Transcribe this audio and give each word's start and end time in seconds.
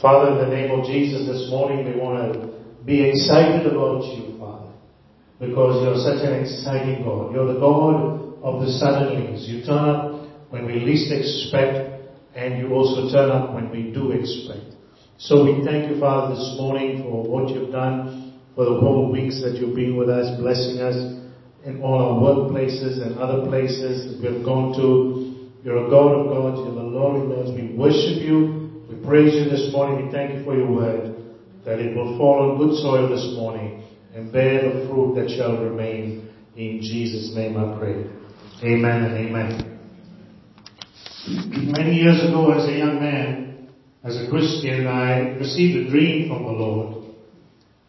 Father, 0.00 0.32
in 0.32 0.48
the 0.48 0.56
name 0.56 0.70
of 0.70 0.86
Jesus, 0.86 1.28
this 1.28 1.50
morning 1.50 1.84
we 1.84 2.00
want 2.00 2.32
to 2.32 2.48
be 2.86 3.04
excited 3.04 3.66
about 3.66 4.00
you, 4.16 4.38
Father, 4.40 4.72
because 5.38 5.84
you're 5.84 6.00
such 6.00 6.24
an 6.24 6.40
exciting 6.40 7.04
God. 7.04 7.34
You're 7.34 7.52
the 7.52 7.60
God 7.60 8.40
of 8.40 8.64
the 8.64 8.72
suddenlies. 8.80 9.44
You 9.44 9.60
turn 9.60 9.90
up 9.90 10.24
when 10.48 10.64
we 10.64 10.80
least 10.80 11.12
expect, 11.12 12.00
and 12.34 12.56
you 12.56 12.72
also 12.72 13.12
turn 13.12 13.28
up 13.28 13.52
when 13.52 13.70
we 13.70 13.92
do 13.92 14.12
expect. 14.12 14.72
So 15.18 15.44
we 15.44 15.62
thank 15.66 15.90
you, 15.90 16.00
Father, 16.00 16.34
this 16.34 16.56
morning 16.56 17.02
for 17.02 17.22
what 17.22 17.50
you've 17.50 17.70
done, 17.70 18.40
for 18.54 18.64
the 18.64 18.80
whole 18.80 19.12
weeks 19.12 19.42
that 19.42 19.60
you've 19.60 19.76
been 19.76 19.98
with 19.98 20.08
us, 20.08 20.32
blessing 20.40 20.80
us 20.80 20.96
in 21.66 21.82
all 21.82 22.00
our 22.00 22.16
workplaces 22.16 23.04
and 23.04 23.18
other 23.18 23.44
places 23.44 24.08
that 24.08 24.20
we 24.22 24.34
have 24.34 24.46
gone 24.46 24.72
to. 24.80 25.50
You're 25.62 25.88
a 25.88 25.90
God 25.90 26.24
of 26.24 26.26
gods, 26.32 26.64
you're 26.64 26.74
the 26.74 26.88
Lord 26.88 27.20
of 27.20 27.28
lords. 27.28 27.50
We 27.52 27.76
worship 27.76 28.24
you, 28.24 28.59
we 28.90 29.04
praise 29.04 29.34
you 29.34 29.44
this 29.48 29.70
morning, 29.72 30.06
we 30.06 30.12
thank 30.12 30.36
you 30.36 30.44
for 30.44 30.56
your 30.56 30.70
word, 30.70 31.14
that 31.64 31.78
it 31.78 31.94
will 31.96 32.18
fall 32.18 32.50
on 32.50 32.58
good 32.58 32.76
soil 32.82 33.08
this 33.08 33.36
morning 33.36 33.84
and 34.14 34.32
bear 34.32 34.62
the 34.62 34.88
fruit 34.88 35.14
that 35.14 35.30
shall 35.30 35.62
remain. 35.62 36.28
In 36.56 36.80
Jesus' 36.82 37.32
name 37.36 37.56
I 37.56 37.78
pray. 37.78 38.04
Amen 38.64 39.04
and 39.04 39.14
amen. 39.14 39.78
Many 41.72 41.96
years 42.00 42.20
ago 42.24 42.50
as 42.50 42.68
a 42.68 42.72
young 42.72 42.98
man, 42.98 43.68
as 44.02 44.16
a 44.16 44.28
Christian, 44.28 44.88
I 44.88 45.36
received 45.36 45.86
a 45.86 45.90
dream 45.90 46.28
from 46.28 46.42
the 46.42 46.50
Lord. 46.50 47.04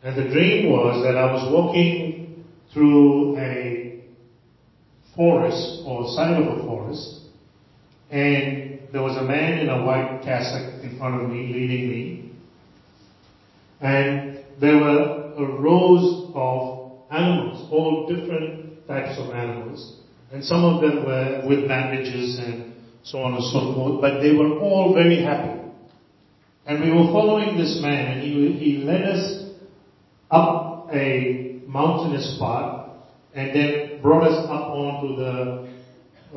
And 0.04 0.16
the 0.16 0.30
dream 0.32 0.70
was 0.70 1.04
that 1.04 1.18
I 1.18 1.32
was 1.34 1.52
walking 1.52 2.46
through 2.74 3.38
a 3.40 4.04
forest 5.16 5.82
or 5.84 6.14
side 6.16 6.42
of 6.42 6.60
a 6.60 6.64
forest 6.64 7.22
and 8.12 8.71
there 8.92 9.02
was 9.02 9.18
a 9.18 9.24
man 9.24 9.60
in 9.60 9.70
a 9.70 9.86
white 9.86 10.22
cassock 10.24 10.84
in 10.84 10.98
front 10.98 11.22
of 11.22 11.30
me 11.30 11.54
leading 11.54 11.90
me. 11.90 12.32
And 13.80 14.44
there 14.60 14.78
were 14.78 15.34
rows 15.60 16.32
of 16.36 16.92
animals, 17.10 17.68
all 17.72 18.08
different 18.08 18.88
types 18.88 19.18
of 19.18 19.34
animals. 19.34 19.98
And 20.32 20.44
some 20.44 20.64
of 20.64 20.82
them 20.82 21.06
were 21.06 21.44
with 21.48 21.68
bandages 21.68 22.40
and 22.40 22.74
so 23.04 23.20
on 23.20 23.34
and 23.34 23.44
so 23.46 23.74
forth, 23.74 24.02
but 24.02 24.22
they 24.22 24.34
were 24.34 24.60
all 24.60 24.94
very 24.94 25.24
happy. 25.24 25.60
And 26.66 26.84
we 26.84 26.92
were 26.92 27.12
following 27.12 27.58
this 27.58 27.80
man 27.82 28.18
and 28.18 28.22
he, 28.22 28.54
he 28.54 28.78
led 28.84 29.04
us 29.04 29.46
up 30.30 30.90
a 30.94 31.62
mountainous 31.68 32.38
path 32.40 32.90
and 33.34 33.56
then 33.56 34.02
brought 34.02 34.28
us 34.28 34.46
up 34.46 34.70
onto 34.70 35.16
the 35.16 35.71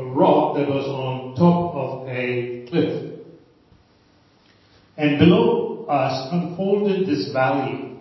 rock 0.03 0.57
that 0.57 0.69
was 0.69 0.87
on 0.87 1.35
top 1.37 1.75
of 1.75 2.09
a 2.09 2.67
cliff. 2.69 3.21
And 4.97 5.19
below 5.19 5.87
us 5.89 6.29
unfolded 6.33 7.07
this 7.07 7.33
valley 7.33 7.99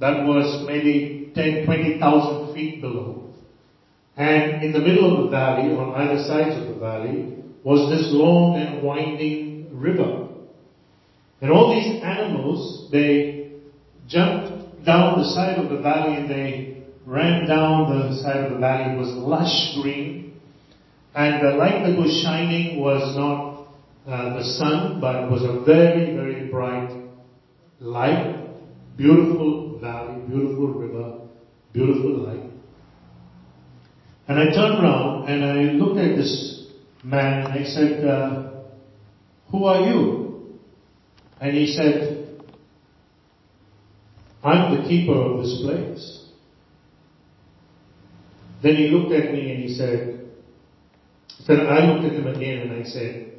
that 0.00 0.24
was 0.26 0.64
maybe 0.66 1.32
10, 1.34 1.64
20,000 1.64 2.54
feet 2.54 2.80
below. 2.80 3.30
And 4.16 4.62
in 4.62 4.72
the 4.72 4.80
middle 4.80 5.16
of 5.16 5.24
the 5.24 5.30
valley, 5.30 5.72
on 5.74 5.94
either 5.94 6.22
sides 6.24 6.60
of 6.60 6.74
the 6.74 6.80
valley, 6.80 7.36
was 7.64 7.88
this 7.90 8.08
long 8.12 8.56
and 8.56 8.82
winding 8.82 9.68
river. 9.72 10.28
And 11.40 11.50
all 11.50 11.74
these 11.74 12.02
animals, 12.02 12.88
they 12.90 13.52
jumped 14.08 14.84
down 14.84 15.18
the 15.18 15.28
side 15.30 15.58
of 15.58 15.70
the 15.70 15.78
valley 15.78 16.16
and 16.16 16.30
they 16.30 16.84
ran 17.06 17.46
down 17.46 17.88
the 17.88 18.22
side 18.22 18.44
of 18.44 18.52
the 18.52 18.58
valley. 18.58 18.94
It 18.94 18.98
was 18.98 19.08
lush 19.10 19.80
green. 19.80 20.31
And 21.14 21.46
the 21.46 21.56
light 21.56 21.84
that 21.84 21.98
was 21.98 22.22
shining 22.22 22.80
was 22.80 23.16
not 23.16 23.52
uh, 24.06 24.38
the 24.38 24.44
sun, 24.44 25.00
but 25.00 25.30
was 25.30 25.42
a 25.42 25.64
very, 25.64 26.14
very 26.16 26.48
bright 26.48 26.90
light. 27.80 28.38
Beautiful 28.96 29.78
valley, 29.80 30.22
beautiful 30.28 30.68
river, 30.68 31.20
beautiful 31.72 32.18
light. 32.18 32.50
And 34.28 34.38
I 34.38 34.44
turned 34.46 34.82
around 34.82 35.28
and 35.28 35.44
I 35.44 35.72
looked 35.72 35.98
at 35.98 36.16
this 36.16 36.66
man 37.02 37.46
and 37.46 37.52
I 37.52 37.64
said, 37.64 38.04
uh, 38.06 38.50
who 39.50 39.64
are 39.64 39.86
you? 39.86 40.58
And 41.40 41.56
he 41.56 41.66
said, 41.74 42.40
I'm 44.44 44.76
the 44.76 44.88
keeper 44.88 45.12
of 45.12 45.42
this 45.42 45.60
place. 45.62 46.26
Then 48.62 48.76
he 48.76 48.88
looked 48.88 49.12
at 49.12 49.32
me 49.32 49.52
and 49.52 49.62
he 49.64 49.74
said, 49.74 50.21
then 51.46 51.66
I 51.66 51.86
looked 51.86 52.04
at 52.04 52.12
him 52.12 52.26
again 52.26 52.58
and 52.58 52.72
I 52.72 52.88
said, 52.88 53.32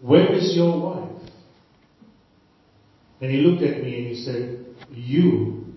where 0.00 0.32
is 0.32 0.56
your 0.56 0.80
wife? 0.80 1.30
And 3.20 3.30
he 3.30 3.38
looked 3.38 3.62
at 3.62 3.82
me 3.82 3.98
and 3.98 4.06
he 4.06 4.24
said, 4.24 4.66
you 4.90 5.74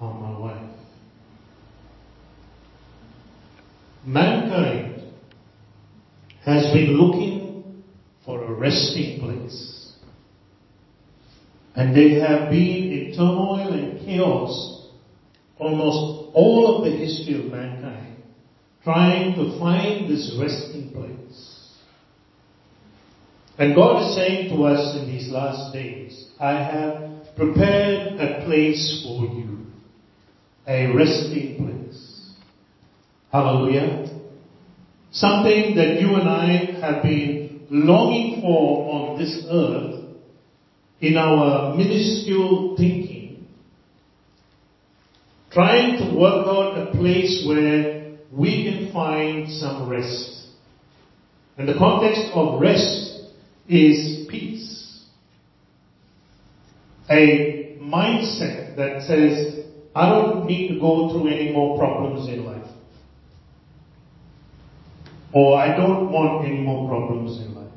are 0.00 0.12
my 0.12 0.38
wife. 0.38 0.70
Mankind 4.04 5.12
has 6.44 6.72
been 6.72 6.96
looking 6.96 7.82
for 8.24 8.42
a 8.44 8.52
resting 8.52 9.20
place. 9.20 9.92
And 11.74 11.94
they 11.94 12.14
have 12.20 12.50
been 12.50 12.92
in 12.92 13.14
turmoil 13.16 13.72
and 13.72 14.00
chaos 14.04 14.76
almost 15.58 16.30
all 16.34 16.76
of 16.76 16.84
the 16.84 16.96
history 16.96 17.34
of 17.34 17.50
mankind, 17.50 18.05
trying 18.86 19.34
to 19.34 19.58
find 19.58 20.08
this 20.08 20.32
resting 20.40 20.92
place. 20.92 21.72
And 23.58 23.74
God 23.74 24.00
is 24.00 24.14
saying 24.14 24.50
to 24.50 24.62
us 24.62 24.96
in 24.96 25.08
these 25.08 25.28
last 25.28 25.72
days, 25.72 26.28
I 26.38 26.52
have 26.52 27.34
prepared 27.34 28.20
a 28.20 28.44
place 28.44 29.02
for 29.04 29.24
you, 29.24 29.66
a 30.68 30.94
resting 30.94 31.56
place. 31.56 32.30
Hallelujah. 33.32 34.06
Something 35.10 35.74
that 35.74 36.00
you 36.00 36.14
and 36.14 36.28
I 36.28 36.78
have 36.80 37.02
been 37.02 37.66
longing 37.68 38.40
for 38.40 38.88
on 38.94 39.18
this 39.18 39.44
earth 39.50 40.04
in 41.00 41.16
our 41.16 41.74
minuscule 41.74 42.76
thinking, 42.76 43.48
trying 45.50 45.98
to 45.98 46.16
work 46.16 46.46
out 46.46 46.78
a 46.78 46.92
place 46.92 47.44
where 47.48 47.95
we 48.32 48.64
can 48.64 48.92
find 48.92 49.50
some 49.50 49.88
rest. 49.88 50.48
And 51.56 51.68
the 51.68 51.74
context 51.78 52.30
of 52.34 52.60
rest 52.60 53.30
is 53.68 54.26
peace. 54.28 55.04
A 57.08 57.78
mindset 57.80 58.76
that 58.76 59.02
says, 59.02 59.64
I 59.94 60.10
don't 60.10 60.46
need 60.46 60.68
to 60.68 60.80
go 60.80 61.10
through 61.10 61.28
any 61.28 61.52
more 61.52 61.78
problems 61.78 62.28
in 62.28 62.44
life. 62.44 62.68
Or 65.32 65.58
I 65.58 65.76
don't 65.76 66.10
want 66.10 66.46
any 66.46 66.60
more 66.60 66.88
problems 66.88 67.38
in 67.40 67.54
life. 67.54 67.72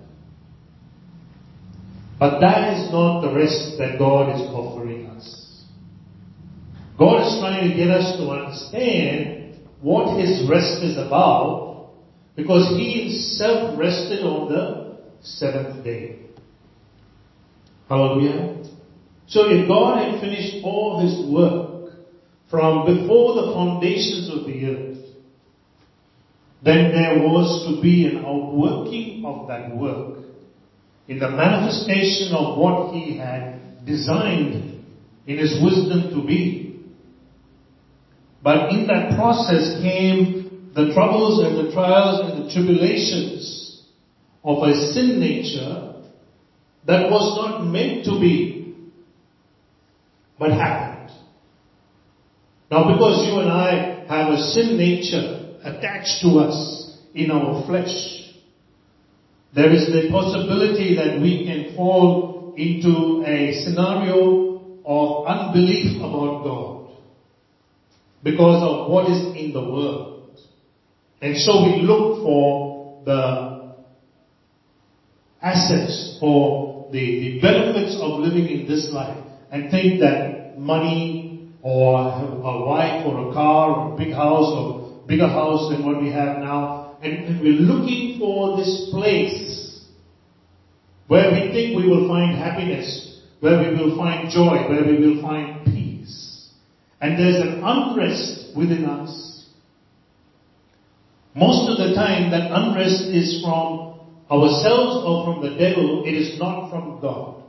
But 2.20 2.40
that 2.42 2.74
is 2.74 2.92
not 2.92 3.22
the 3.22 3.34
rest 3.34 3.78
that 3.78 3.98
God 3.98 4.36
is 4.36 4.42
offering 4.50 5.06
us. 5.08 5.64
God 6.98 7.26
is 7.26 7.40
trying 7.40 7.70
to 7.70 7.76
get 7.78 7.90
us 7.90 8.18
to 8.18 8.30
understand 8.30 9.39
what 9.82 10.20
His 10.20 10.48
rest 10.50 10.84
is 10.84 10.98
about 10.98 11.92
because 12.36 12.70
He 12.78 13.04
Himself 13.04 13.80
rested 13.80 14.24
on 14.24 14.50
the 14.50 14.98
seventh 15.22 15.84
day. 15.84 16.20
Hallelujah. 17.88 18.64
So 19.28 19.50
if 19.50 19.68
God 19.68 20.04
had 20.04 20.22
finished 20.22 20.64
all 20.64 21.00
His 21.00 21.32
work 21.32 21.94
from 22.50 22.86
before 22.86 23.36
the 23.36 23.54
foundations 23.54 24.30
of 24.30 24.46
the 24.46 24.66
earth, 24.66 24.90
then 26.64 26.92
there 26.92 27.20
was 27.20 27.66
to 27.68 27.82
be 27.82 28.06
an 28.08 28.26
outworking 28.26 29.24
of 29.26 29.48
that 29.48 29.76
work 29.76 30.18
in 31.08 31.20
the 31.20 31.30
manifestation 31.30 32.34
of 32.34 32.58
what 32.58 32.94
he 32.94 33.18
had 33.18 33.86
designed 33.86 34.84
in 35.26 35.38
his 35.38 35.60
wisdom 35.62 36.12
to 36.14 36.26
be. 36.26 36.69
But 38.42 38.72
in 38.72 38.88
that 38.88 39.16
process 39.16 39.82
came 39.82 40.72
the 40.74 40.94
troubles 40.94 41.44
and 41.46 41.68
the 41.68 41.74
trials 41.74 42.32
and 42.32 42.46
the 42.46 42.54
tribulations 42.54 43.84
of 44.44 44.64
a 44.64 44.74
sin 44.94 45.20
nature 45.20 46.04
that 46.88 47.12
was 47.12 47.38
not 47.38 47.66
meant 47.66 48.06
to 48.06 48.12
be, 48.20 48.74
but 50.38 50.52
happened. 50.52 51.12
Now 52.72 52.94
because 52.94 53.28
you 53.28 53.40
and 53.40 53.50
I 53.50 54.06
have 54.08 54.30
a 54.32 54.38
sin 54.38 54.78
nature 54.78 55.58
attached 55.64 56.22
to 56.22 56.40
us 56.40 56.98
in 57.14 57.32
our 57.32 57.66
flesh, 57.66 58.32
there 59.54 59.74
is 59.74 59.88
the 59.88 60.08
possibility 60.12 60.96
that 60.96 61.20
we 61.20 61.46
can 61.46 61.76
fall 61.76 62.54
into 62.56 63.24
a 63.26 63.52
scenario 63.64 64.80
of 64.86 65.28
unbelief 65.28 65.98
about 65.98 66.44
God 66.44 66.79
because 68.24 68.64
of 68.64 68.92
what 68.92 69.10
is 69.10 69.36
in 69.36 69.54
the 69.54 69.62
world. 69.62 70.40
And 71.22 71.38
so 71.38 71.64
we 71.64 71.82
look 71.82 72.24
for 72.24 73.04
the 73.06 73.76
assets 75.42 76.20
or 76.22 76.90
the, 76.92 77.00
the 77.00 77.42
benefits 77.42 77.98
of 78.02 78.20
living 78.20 78.48
in 78.48 78.68
this 78.68 78.90
life 78.92 79.18
and 79.52 79.72
think 79.72 80.00
that 80.02 80.58
money 80.58 81.50
or 81.62 82.00
a 82.00 82.66
wife 82.66 83.06
or 83.06 83.30
a 83.30 83.34
car 83.34 83.70
or 83.70 83.94
a 83.94 83.98
big 83.98 84.14
house 84.14 84.52
or 84.54 84.80
bigger 85.08 85.28
house 85.28 85.70
than 85.70 85.84
what 85.84 86.00
we 86.02 86.12
have 86.12 86.38
now, 86.38 86.96
and, 87.02 87.42
we're 87.42 87.54
looking 87.54 88.20
for 88.20 88.58
this 88.58 88.90
place 88.92 89.82
where 91.08 91.32
we 91.32 91.52
think 91.52 91.76
we 91.76 91.90
will 91.90 92.08
find 92.08 92.38
happiness, 92.38 93.20
where 93.40 93.58
we 93.60 93.76
will 93.76 93.98
find 93.98 94.30
joy, 94.30 94.70
where 94.70 94.86
we 94.86 95.00
will 95.00 95.22
find. 95.22 95.59
And 97.02 97.18
there's 97.18 97.38
an 97.38 97.64
unrest 97.64 98.56
within 98.56 98.86
us. 98.86 99.46
Most 101.36 101.70
of 101.70 101.78
the 101.78 101.96
time 101.96 102.32
that 102.32 102.52
unrest 102.52 103.04
is 103.04 103.42
from 103.42 104.00
ourselves 104.30 105.06
or 105.06 105.26
from 105.26 105.42
the 105.42 105.58
devil, 105.58 106.04
it 106.06 106.12
is 106.14 106.40
not 106.40 106.70
from 106.70 107.00
God. 107.00 107.44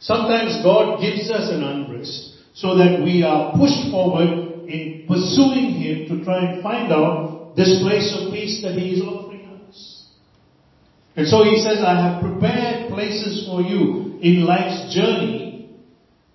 Sometimes 0.00 0.62
God 0.62 1.00
gives 1.00 1.30
us 1.30 1.48
an 1.50 1.62
unrest 1.62 2.34
so 2.54 2.76
that 2.76 3.02
we 3.02 3.22
are 3.22 3.52
pushed 3.52 3.90
forward 3.90 4.66
in 4.68 5.04
pursuing 5.06 5.72
Him 5.74 6.08
to 6.08 6.24
try 6.24 6.50
and 6.50 6.62
find 6.62 6.92
out 6.92 7.54
this 7.56 7.80
place 7.82 8.14
of 8.18 8.32
peace 8.32 8.62
that 8.62 8.72
He 8.72 8.94
is 8.94 9.02
offering 9.02 9.46
us. 9.46 10.06
And 11.14 11.26
so 11.28 11.44
He 11.44 11.62
says, 11.62 11.78
I 11.78 11.94
have 11.94 12.22
prepared 12.22 12.90
places 12.90 13.46
for 13.46 13.62
you 13.62 14.18
in 14.20 14.44
life's 14.44 14.94
journey, 14.94 15.45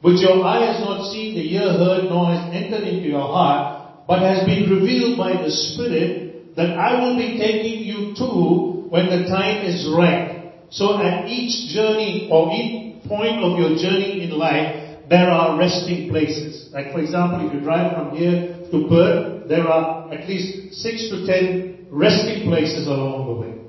which 0.02 0.22
your 0.22 0.44
eye 0.44 0.74
has 0.74 0.82
not 0.82 1.12
seen, 1.12 1.36
the 1.36 1.54
ear 1.54 1.74
heard, 1.74 2.10
nor 2.10 2.34
has 2.34 2.54
entered 2.54 2.88
into 2.88 3.08
your 3.08 3.28
heart, 3.28 4.06
but 4.08 4.20
has 4.20 4.46
been 4.46 4.70
revealed 4.70 5.18
by 5.18 5.34
the 5.42 5.52
Spirit 5.52 6.56
that 6.56 6.78
I 6.78 7.00
will 7.02 7.16
be 7.18 7.38
taking 7.38 7.84
you 7.84 8.16
to 8.16 8.88
when 8.90 9.08
the 9.08 9.30
time 9.30 9.64
is 9.64 9.90
right. 9.96 10.54
So 10.70 11.00
at 11.02 11.28
each 11.28 11.74
journey 11.74 12.30
or 12.32 12.52
each 12.52 13.08
point 13.08 13.44
of 13.44 13.58
your 13.58 13.78
journey 13.78 14.24
in 14.24 14.32
life, 14.32 15.00
there 15.10 15.30
are 15.30 15.58
resting 15.58 16.10
places. 16.10 16.70
Like 16.74 16.92
for 16.92 17.00
example, 17.00 17.48
if 17.48 17.54
you 17.54 17.60
drive 17.60 17.94
from 17.94 18.16
here 18.16 18.68
to 18.72 18.88
Perth, 18.88 19.48
there 19.50 19.68
are 19.68 20.12
at 20.12 20.28
least 20.28 20.82
six 20.82 21.10
to 21.10 21.26
ten 21.26 21.88
resting 21.92 22.48
places 22.48 22.88
along 22.88 23.28
the 23.28 23.34
way. 23.42 23.62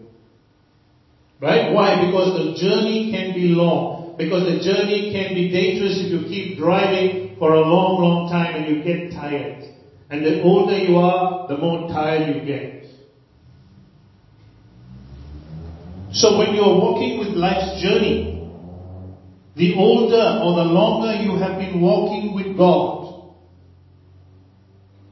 Right? 1.40 1.72
Why? 1.72 2.06
Because 2.06 2.38
the 2.38 2.54
journey 2.54 3.10
can 3.10 3.34
be 3.34 3.48
long. 3.48 4.01
Because 4.18 4.44
the 4.44 4.62
journey 4.62 5.12
can 5.12 5.34
be 5.34 5.50
dangerous 5.50 5.98
if 6.00 6.12
you 6.12 6.28
keep 6.28 6.58
driving 6.58 7.36
for 7.38 7.54
a 7.54 7.60
long, 7.60 8.00
long 8.02 8.30
time 8.30 8.62
and 8.62 8.76
you 8.76 8.84
get 8.84 9.12
tired. 9.12 9.64
And 10.10 10.24
the 10.24 10.42
older 10.42 10.76
you 10.76 10.96
are, 10.98 11.48
the 11.48 11.56
more 11.56 11.88
tired 11.88 12.36
you 12.36 12.44
get. 12.44 12.84
So 16.12 16.36
when 16.36 16.54
you're 16.54 16.76
walking 16.78 17.18
with 17.18 17.28
life's 17.28 17.80
journey, 17.82 18.32
the 19.56 19.74
older 19.74 20.40
or 20.44 20.64
the 20.64 20.70
longer 20.70 21.14
you 21.22 21.36
have 21.36 21.58
been 21.58 21.80
walking 21.80 22.34
with 22.34 22.56
God, 22.56 23.32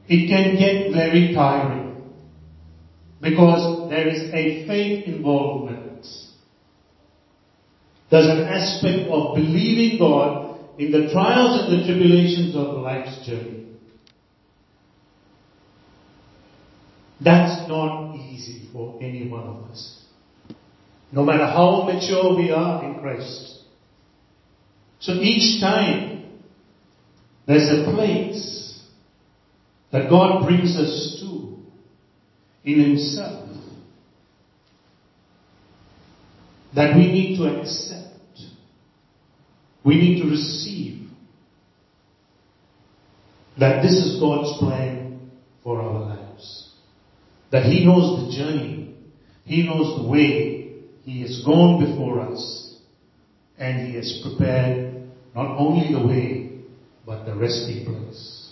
it 0.07 0.27
can 0.27 0.57
get 0.57 0.93
very 0.93 1.33
tiring 1.33 2.03
because 3.21 3.89
there 3.89 4.07
is 4.07 4.29
a 4.33 4.67
faith 4.67 5.07
involvement. 5.07 5.90
There's 8.11 8.27
an 8.27 8.41
aspect 8.41 9.09
of 9.09 9.35
believing 9.35 9.97
God 9.97 10.59
in 10.77 10.91
the 10.91 11.09
trials 11.13 11.61
and 11.63 11.79
the 11.79 11.85
tribulations 11.85 12.53
of 12.57 12.75
life's 12.75 13.25
journey. 13.25 13.67
That's 17.23 17.69
not 17.69 18.15
easy 18.17 18.67
for 18.73 18.99
any 19.01 19.29
one 19.29 19.43
of 19.43 19.71
us. 19.71 20.03
No 21.13 21.23
matter 21.23 21.45
how 21.45 21.83
mature 21.83 22.35
we 22.35 22.51
are 22.51 22.83
in 22.83 22.99
Christ. 22.99 23.59
So 24.99 25.13
each 25.13 25.61
time 25.61 26.41
there's 27.47 27.69
a 27.69 27.91
place 27.91 28.81
that 29.91 30.09
God 30.09 30.45
brings 30.45 30.75
us 30.75 31.17
to 31.21 31.59
in 32.65 32.81
Himself 32.81 33.50
that 36.75 36.95
we 36.95 37.11
need 37.11 37.37
to 37.37 37.59
accept. 37.59 38.07
We 39.83 39.95
need 39.95 40.21
to 40.21 40.29
receive 40.29 41.09
that 43.59 43.81
this 43.81 43.93
is 43.93 44.19
God's 44.19 44.57
plan 44.59 45.31
for 45.63 45.81
our 45.81 45.99
lives. 45.99 46.73
That 47.51 47.65
He 47.65 47.85
knows 47.85 48.25
the 48.25 48.37
journey. 48.37 48.95
He 49.43 49.65
knows 49.65 50.01
the 50.01 50.07
way 50.07 50.61
he 51.03 51.21
has 51.21 51.43
gone 51.45 51.83
before 51.83 52.21
us 52.21 52.77
and 53.57 53.87
He 53.87 53.95
has 53.95 54.21
prepared 54.23 55.03
not 55.35 55.57
only 55.57 55.93
the 55.93 56.05
way, 56.05 56.51
but 57.05 57.25
the 57.25 57.35
resting 57.35 57.85
place. 57.85 58.51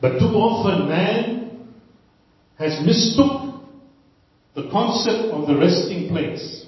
But 0.00 0.18
too 0.18 0.26
often 0.26 0.88
man 0.88 1.68
has 2.58 2.84
mistook 2.84 3.45
the 4.56 4.70
concept 4.70 5.34
of 5.34 5.46
the 5.46 5.54
resting 5.54 6.08
place 6.08 6.64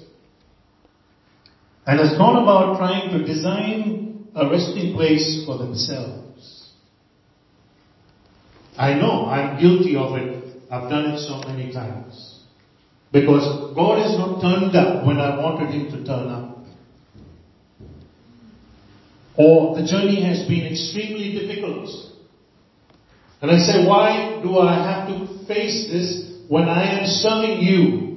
and 1.87 1.99
has 1.99 2.15
gone 2.19 2.43
about 2.43 2.77
trying 2.77 3.09
to 3.09 3.25
design 3.25 4.27
a 4.35 4.47
resting 4.47 4.93
place 4.93 5.43
for 5.43 5.57
themselves. 5.57 6.69
I 8.77 8.93
know 8.93 9.25
I'm 9.25 9.59
guilty 9.59 9.95
of 9.95 10.15
it. 10.17 10.61
I've 10.71 10.87
done 10.87 11.13
it 11.13 11.19
so 11.19 11.41
many 11.47 11.73
times. 11.73 12.43
Because 13.11 13.73
God 13.75 14.03
has 14.03 14.15
not 14.19 14.39
turned 14.39 14.75
up 14.75 15.03
when 15.07 15.17
I 15.17 15.35
wanted 15.39 15.73
Him 15.73 15.89
to 15.89 16.05
turn 16.05 16.29
up. 16.29 16.59
Or 19.35 19.75
the 19.75 19.87
journey 19.87 20.23
has 20.23 20.47
been 20.47 20.67
extremely 20.67 21.39
difficult. 21.39 21.89
And 23.41 23.49
I 23.49 23.57
say, 23.57 23.87
why 23.87 24.39
do 24.43 24.59
I 24.59 24.75
have 24.75 25.07
to 25.07 25.47
face 25.47 25.87
this 25.89 26.28
when 26.49 26.67
I 26.67 26.99
am 26.99 27.05
serving 27.05 27.61
you? 27.61 28.09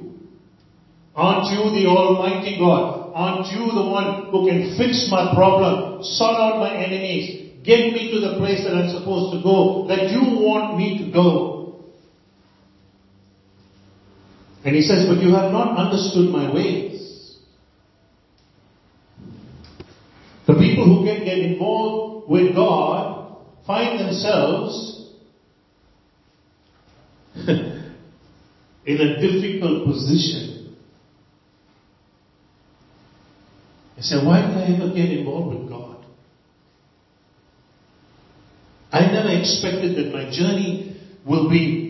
Aren't 1.15 1.53
you 1.53 1.69
the 1.69 1.87
Almighty 1.87 2.57
God? 2.57 3.11
Aren't 3.13 3.53
you 3.53 3.71
the 3.71 3.87
one 3.87 4.31
who 4.31 4.49
can 4.49 4.75
fix 4.75 5.07
my 5.11 5.35
problem, 5.35 6.03
sort 6.03 6.35
out 6.35 6.57
my 6.57 6.75
enemies, 6.75 7.61
get 7.63 7.93
me 7.93 8.11
to 8.11 8.19
the 8.19 8.39
place 8.39 8.63
that 8.63 8.73
I'm 8.73 8.89
supposed 8.89 9.37
to 9.37 9.43
go, 9.43 9.85
that 9.87 10.09
you 10.09 10.21
want 10.43 10.77
me 10.79 11.05
to 11.05 11.11
go? 11.13 11.85
And 14.65 14.75
he 14.75 14.81
says, 14.81 15.05
but 15.07 15.21
you 15.21 15.35
have 15.35 15.51
not 15.51 15.77
understood 15.77 16.31
my 16.31 16.51
ways. 16.51 17.37
The 20.47 20.55
people 20.55 20.85
who 20.85 21.05
can 21.05 21.23
get 21.23 21.37
involved 21.37 22.31
with 22.31 22.55
God 22.55 23.37
find 23.67 23.99
themselves 23.99 25.11
in 28.85 28.97
a 28.97 29.21
difficult 29.21 29.85
position. 29.87 30.75
I 33.97 34.01
said, 34.01 34.25
why 34.25 34.41
did 34.41 34.57
I 34.57 34.75
ever 34.75 34.93
get 34.93 35.09
involved 35.09 35.57
with 35.57 35.69
God? 35.69 36.05
I 38.91 39.09
never 39.11 39.29
expected 39.39 39.95
that 39.97 40.13
my 40.13 40.29
journey 40.29 41.01
will 41.25 41.49
be 41.49 41.83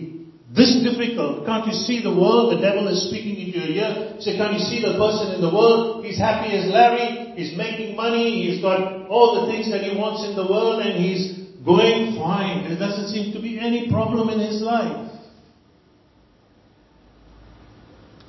this 0.54 0.70
difficult. 0.86 1.44
Can't 1.44 1.66
you 1.66 1.72
see 1.72 2.00
the 2.00 2.14
world? 2.14 2.56
The 2.56 2.62
devil 2.62 2.86
is 2.86 3.08
speaking 3.10 3.34
into 3.44 3.58
your 3.58 3.68
ear. 3.68 4.16
Say, 4.20 4.36
can't 4.36 4.54
you 4.54 4.60
see 4.60 4.80
the 4.80 4.94
person 4.96 5.34
in 5.34 5.40
the 5.40 5.50
world? 5.50 6.04
He's 6.04 6.18
happy 6.18 6.54
as 6.54 6.70
Larry. 6.70 7.34
He's 7.34 7.58
making 7.58 7.96
money. 7.96 8.46
He's 8.46 8.62
got 8.62 9.08
all 9.08 9.44
the 9.44 9.52
things 9.52 9.70
that 9.72 9.82
he 9.82 9.98
wants 9.98 10.22
in 10.22 10.36
the 10.36 10.46
world 10.46 10.80
and 10.80 11.02
he's 11.02 11.42
going 11.66 12.14
fine. 12.14 12.68
There 12.68 12.78
doesn't 12.78 13.08
seem 13.08 13.32
to 13.34 13.42
be 13.42 13.58
any 13.58 13.90
problem 13.90 14.28
in 14.28 14.38
his 14.38 14.62
life. 14.62 15.13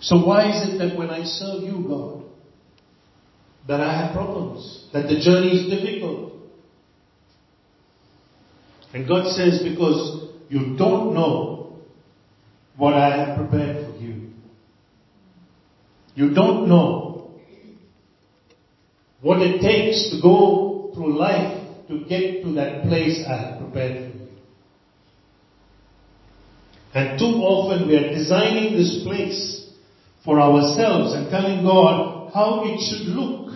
So 0.05 0.23
why 0.23 0.49
is 0.51 0.69
it 0.69 0.77
that 0.77 0.95
when 0.95 1.09
I 1.09 1.23
serve 1.23 1.63
you, 1.63 1.83
God, 1.87 2.25
that 3.67 3.81
I 3.81 4.05
have 4.05 4.13
problems? 4.13 4.87
That 4.93 5.07
the 5.07 5.19
journey 5.19 5.49
is 5.49 5.67
difficult? 5.67 6.33
And 8.93 9.07
God 9.07 9.25
says, 9.35 9.63
because 9.63 10.29
you 10.47 10.77
don't 10.77 11.15
know 11.15 11.79
what 12.77 12.93
I 12.93 13.17
have 13.17 13.35
prepared 13.35 13.83
for 13.83 13.99
you. 13.99 14.29
You 16.13 16.35
don't 16.35 16.69
know 16.69 17.31
what 19.21 19.41
it 19.41 19.59
takes 19.59 20.11
to 20.11 20.21
go 20.21 20.91
through 20.93 21.17
life 21.17 21.67
to 21.87 22.05
get 22.05 22.43
to 22.43 22.53
that 22.53 22.83
place 22.83 23.25
I 23.27 23.37
have 23.37 23.59
prepared 23.59 24.11
for 24.11 24.17
you. 24.19 24.27
And 26.93 27.17
too 27.17 27.41
often 27.41 27.87
we 27.87 27.95
are 27.95 28.13
designing 28.13 28.77
this 28.77 29.01
place 29.03 29.64
for 30.25 30.41
ourselves 30.41 31.13
and 31.13 31.29
telling 31.29 31.63
God 31.63 32.31
how 32.33 32.63
it 32.65 32.79
should 32.81 33.07
look, 33.07 33.53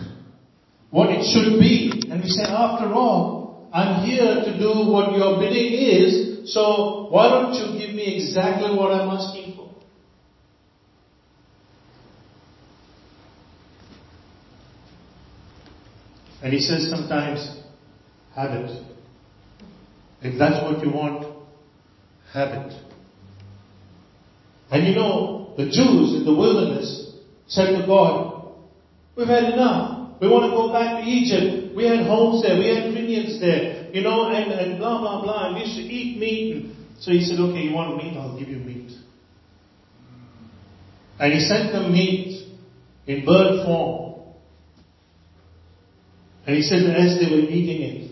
what 0.92 1.10
it 1.10 1.24
should 1.34 1.60
be. 1.60 2.04
And 2.10 2.22
we 2.22 2.30
say, 2.30 2.44
after 2.44 2.94
all, 2.94 3.70
I'm 3.74 4.06
here 4.06 4.36
to 4.46 4.58
do 4.58 4.90
what 4.90 5.18
your 5.18 5.40
bidding 5.40 5.74
is, 5.74 6.54
so 6.54 7.08
why 7.10 7.30
don't 7.30 7.54
you 7.54 7.80
give 7.80 7.96
me 7.96 8.16
exactly 8.16 8.76
what 8.76 8.92
I'm 8.92 9.10
asking 9.10 9.56
for? 9.56 9.70
And 16.42 16.54
he 16.54 16.60
says 16.60 16.90
sometimes, 16.90 17.62
have 18.36 18.52
it. 18.52 18.84
If 20.22 20.40
that's 20.40 20.64
what 20.64 20.84
you 20.84 20.92
want, 20.92 21.26
have 22.34 22.50
it. 22.50 22.74
And 24.72 24.88
you 24.88 24.96
know, 24.96 25.38
the 25.58 25.65
Jews 25.65 26.15
in 26.15 26.25
the 26.25 26.34
wilderness 26.34 27.13
said 27.48 27.79
to 27.79 27.86
God, 27.86 28.53
We've 29.15 29.27
had 29.27 29.53
enough. 29.53 30.22
We 30.22 30.29
want 30.29 30.51
to 30.51 30.56
go 30.56 30.72
back 30.72 31.03
to 31.03 31.10
Egypt. 31.10 31.75
We 31.75 31.86
had 31.86 32.06
homes 32.06 32.41
there. 32.41 32.58
We 32.58 32.68
had 32.68 32.94
vineyards 32.94 33.39
there. 33.39 33.89
You 33.91 34.01
know, 34.01 34.29
and, 34.29 34.51
and 34.51 34.79
blah, 34.79 35.00
blah, 35.00 35.22
blah. 35.22 35.48
And 35.48 35.56
we 35.56 35.62
used 35.62 35.75
to 35.75 35.84
eat 35.84 36.18
meat. 36.20 36.74
So 37.00 37.12
he 37.12 37.24
said, 37.24 37.39
Okay, 37.39 37.60
you 37.60 37.74
want 37.74 37.98
meat? 37.98 38.15
I'll 38.18 38.38
give 38.38 38.48
you 38.48 38.58
meat. 38.58 38.91
And 41.20 41.34
he 41.34 41.39
sent 41.41 41.74
them 41.74 41.91
meat 41.91 42.48
in 43.08 43.25
bird 43.25 43.65
form. 43.65 44.10
And 46.46 46.56
he 46.56 46.63
said, 46.63 46.84
as 46.96 47.20
they 47.20 47.29
were 47.29 47.41
eating 47.41 47.82
it, 47.82 48.12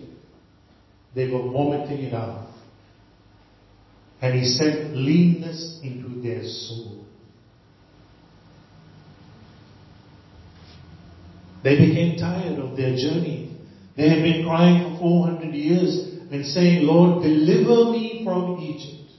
they 1.15 1.27
were 1.27 1.41
vomiting 1.51 2.03
it 2.03 2.13
out. 2.13 2.50
And 4.22 4.38
he 4.38 4.46
sent 4.46 4.96
leanness 4.96 5.79
into 5.84 6.22
their 6.22 6.44
soul. 6.44 6.97
They 11.64 11.78
became 11.78 12.18
tired 12.18 12.60
of 12.60 12.78
their 12.78 12.96
journey. 12.96 13.56
They 13.96 14.10
had 14.10 14.22
been 14.22 14.46
crying 14.46 14.98
for 14.98 15.26
400 15.34 15.54
years 15.54 16.18
and 16.32 16.46
saying, 16.46 16.84
Lord, 16.84 17.24
deliver 17.24 17.92
me 17.92 18.22
from 18.24 18.60
Egypt. 18.60 19.12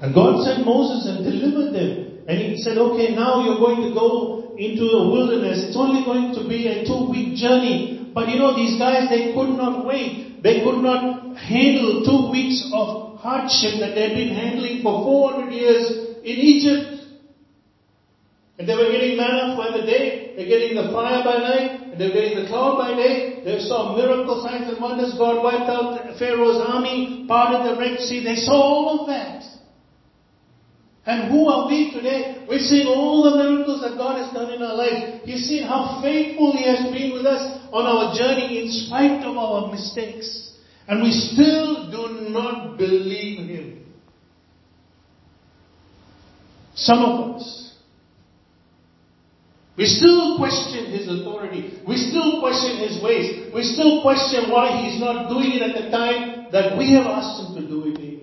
And 0.00 0.14
God 0.14 0.42
sent 0.44 0.66
Moses 0.66 1.06
and 1.06 1.24
delivered 1.24 1.72
them. 1.74 2.26
And 2.26 2.38
he 2.38 2.56
said, 2.58 2.76
okay, 2.76 3.14
now 3.14 3.44
you're 3.44 3.58
going 3.58 3.86
to 3.86 3.94
go 3.94 4.54
into 4.58 4.82
the 4.82 5.08
wilderness. 5.10 5.62
It's 5.68 5.76
only 5.76 6.04
going 6.04 6.34
to 6.34 6.48
be 6.48 6.66
a 6.66 6.84
two 6.84 7.08
week 7.10 7.36
journey. 7.36 8.10
But 8.14 8.28
you 8.28 8.38
know, 8.38 8.54
these 8.54 8.78
guys, 8.78 9.08
they 9.08 9.32
could 9.32 9.56
not 9.56 9.86
wait. 9.86 10.42
They 10.42 10.62
could 10.64 10.82
not 10.82 11.36
handle 11.36 12.02
two 12.04 12.30
weeks 12.30 12.68
of 12.74 13.18
hardship 13.18 13.78
that 13.78 13.94
they'd 13.94 14.14
been 14.14 14.34
handling 14.34 14.82
for 14.82 15.04
400 15.04 15.52
years 15.52 16.18
in 16.22 16.36
Egypt. 16.36 17.14
And 18.58 18.68
they 18.68 18.74
were 18.74 18.90
getting 18.90 19.16
manna 19.16 19.56
by 19.56 19.76
the 19.76 19.86
day, 19.86 20.21
they're 20.36 20.48
getting 20.48 20.76
the 20.76 20.92
fire 20.92 21.22
by 21.24 21.38
night, 21.38 21.92
and 21.92 22.00
they're 22.00 22.12
getting 22.12 22.42
the 22.42 22.48
cloud 22.48 22.78
by 22.78 22.94
day. 22.94 23.42
They 23.44 23.60
saw 23.60 23.96
miracle 23.96 24.42
signs 24.42 24.72
and 24.72 24.80
wonders. 24.80 25.14
God 25.18 25.42
wiped 25.42 25.68
out 25.68 26.18
Pharaoh's 26.18 26.62
army, 26.66 27.24
parted 27.28 27.68
the 27.68 27.78
Red 27.78 28.00
Sea. 28.00 28.24
They 28.24 28.36
saw 28.36 28.54
all 28.54 29.00
of 29.00 29.06
that. 29.08 29.42
And 31.04 31.32
who 31.32 31.48
are 31.48 31.66
we 31.66 31.90
today? 31.90 32.46
We're 32.48 32.60
seeing 32.60 32.86
all 32.86 33.24
the 33.24 33.36
miracles 33.36 33.80
that 33.82 33.96
God 33.96 34.22
has 34.22 34.32
done 34.32 34.52
in 34.52 34.62
our 34.62 34.74
lives. 34.74 35.26
You've 35.26 35.40
seen 35.40 35.64
how 35.66 36.00
faithful 36.00 36.52
He 36.56 36.62
has 36.64 36.92
been 36.92 37.12
with 37.12 37.26
us 37.26 37.60
on 37.72 37.86
our 37.86 38.14
journey 38.16 38.62
in 38.62 38.70
spite 38.70 39.24
of 39.24 39.36
our 39.36 39.72
mistakes. 39.72 40.52
And 40.86 41.02
we 41.02 41.10
still 41.10 41.90
do 41.90 42.30
not 42.30 42.78
believe 42.78 43.48
Him. 43.48 43.84
Some 46.74 47.00
of 47.00 47.36
us. 47.36 47.71
We 49.76 49.86
still 49.86 50.36
question 50.36 50.92
His 50.92 51.08
authority. 51.08 51.80
We 51.86 51.96
still 51.96 52.40
question 52.40 52.76
His 52.78 53.02
ways. 53.02 53.52
We 53.54 53.62
still 53.62 54.02
question 54.02 54.50
why 54.50 54.82
He's 54.82 55.00
not 55.00 55.28
doing 55.28 55.52
it 55.52 55.62
at 55.62 55.82
the 55.82 55.90
time 55.90 56.46
that 56.52 56.76
we 56.76 56.92
have 56.92 57.06
asked 57.06 57.48
Him 57.48 57.62
to 57.62 57.68
do 57.68 57.86
it 57.88 57.98
in. 57.98 58.20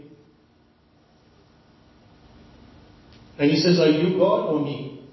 And 3.40 3.50
he 3.50 3.58
says, 3.58 3.80
Are 3.80 3.90
you 3.90 4.18
God 4.18 4.48
or 4.48 4.64
me? 4.64 5.08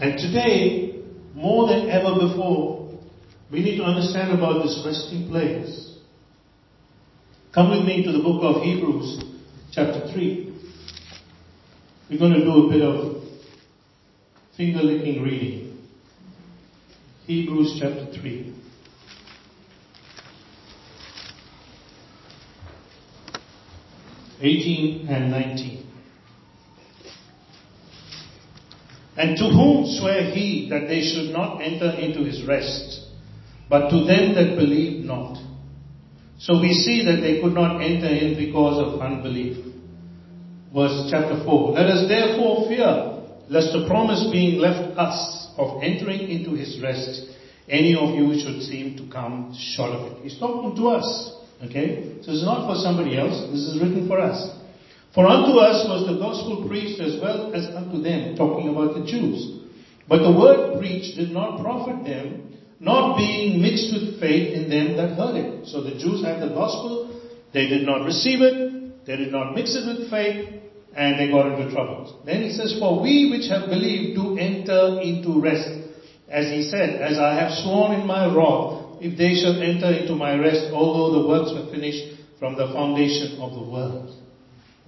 And 0.00 0.18
today, 0.18 1.02
more 1.34 1.68
than 1.68 1.90
ever 1.90 2.14
before, 2.14 3.00
we 3.50 3.60
need 3.60 3.78
to 3.78 3.82
understand 3.82 4.32
about 4.32 4.62
this 4.62 4.82
resting 4.84 5.28
place. 5.28 5.96
Come 7.52 7.70
with 7.70 7.84
me 7.84 8.04
to 8.04 8.12
the 8.12 8.22
book 8.22 8.42
of 8.42 8.62
Hebrews, 8.62 9.24
chapter 9.72 10.12
3. 10.12 10.49
We're 12.10 12.18
going 12.18 12.32
to 12.32 12.40
do 12.40 12.66
a 12.66 12.68
bit 12.68 12.82
of 12.82 13.22
finger 14.56 14.82
licking 14.82 15.22
reading. 15.22 15.78
Hebrews 17.24 17.78
chapter 17.80 18.06
3. 18.20 18.56
18 24.40 25.06
and 25.08 25.30
19. 25.30 25.86
And 29.16 29.36
to 29.36 29.44
whom 29.44 29.86
swear 29.86 30.34
he 30.34 30.68
that 30.68 30.88
they 30.88 31.02
should 31.02 31.32
not 31.32 31.60
enter 31.60 31.90
into 31.90 32.24
his 32.24 32.44
rest, 32.44 33.06
but 33.68 33.88
to 33.88 34.04
them 34.04 34.34
that 34.34 34.56
believe 34.56 35.04
not? 35.04 35.38
So 36.40 36.60
we 36.60 36.72
see 36.72 37.04
that 37.04 37.20
they 37.20 37.40
could 37.40 37.54
not 37.54 37.80
enter 37.80 38.08
in 38.08 38.36
because 38.36 38.84
of 38.84 39.00
unbelief. 39.00 39.69
Verse 40.72 41.10
chapter 41.10 41.42
4. 41.44 41.72
Let 41.72 41.86
us 41.86 42.08
therefore 42.08 42.68
fear, 42.68 43.26
lest 43.48 43.72
the 43.72 43.86
promise 43.88 44.28
being 44.30 44.60
left 44.60 44.96
us 44.96 45.48
of 45.58 45.82
entering 45.82 46.30
into 46.30 46.54
his 46.54 46.80
rest, 46.80 47.26
any 47.68 47.96
of 47.98 48.14
you 48.14 48.38
should 48.38 48.62
seem 48.62 48.96
to 48.96 49.10
come 49.12 49.54
short 49.58 49.90
of 49.90 50.12
it. 50.12 50.22
He's 50.22 50.38
talking 50.38 50.76
to 50.76 50.88
us. 50.88 51.34
Okay? 51.64 52.22
So 52.22 52.30
it's 52.30 52.44
not 52.44 52.70
for 52.70 52.78
somebody 52.78 53.18
else. 53.18 53.50
This 53.50 53.66
is 53.66 53.82
written 53.82 54.06
for 54.06 54.20
us. 54.20 54.38
For 55.12 55.26
unto 55.26 55.58
us 55.58 55.86
was 55.90 56.06
the 56.06 56.22
gospel 56.22 56.68
preached 56.68 57.00
as 57.00 57.20
well 57.20 57.52
as 57.52 57.66
unto 57.74 58.00
them, 58.00 58.36
talking 58.36 58.68
about 58.68 58.94
the 58.94 59.04
Jews. 59.04 59.58
But 60.08 60.22
the 60.22 60.30
word 60.30 60.78
preached 60.78 61.18
did 61.18 61.32
not 61.32 61.60
profit 61.60 62.04
them, 62.04 62.58
not 62.78 63.18
being 63.18 63.60
mixed 63.60 63.92
with 63.92 64.20
faith 64.20 64.54
in 64.54 64.70
them 64.70 64.96
that 64.96 65.18
heard 65.18 65.34
it. 65.34 65.66
So 65.66 65.82
the 65.82 65.98
Jews 65.98 66.22
had 66.24 66.40
the 66.40 66.54
gospel, 66.54 67.10
they 67.52 67.66
did 67.66 67.84
not 67.84 68.06
receive 68.06 68.40
it, 68.40 69.06
they 69.06 69.16
did 69.16 69.32
not 69.32 69.54
mix 69.54 69.74
it 69.74 69.86
with 69.86 70.10
faith, 70.10 70.59
and 70.94 71.18
they 71.18 71.30
got 71.30 71.52
into 71.52 71.72
trouble. 71.72 72.20
Then 72.24 72.42
he 72.42 72.52
says, 72.52 72.76
For 72.78 73.00
we 73.00 73.30
which 73.30 73.48
have 73.48 73.68
believed 73.68 74.16
do 74.16 74.38
enter 74.38 75.00
into 75.00 75.40
rest. 75.40 75.68
As 76.28 76.46
he 76.46 76.62
said, 76.68 77.00
As 77.00 77.18
I 77.18 77.34
have 77.34 77.52
sworn 77.62 78.00
in 78.00 78.06
my 78.06 78.26
wrath, 78.26 79.00
if 79.00 79.16
they 79.16 79.34
shall 79.34 79.56
enter 79.62 79.90
into 79.96 80.14
my 80.14 80.36
rest, 80.36 80.70
although 80.72 81.22
the 81.22 81.28
works 81.28 81.52
were 81.54 81.70
finished 81.72 82.20
from 82.38 82.56
the 82.56 82.68
foundation 82.72 83.40
of 83.40 83.52
the 83.52 83.62
world. 83.62 84.16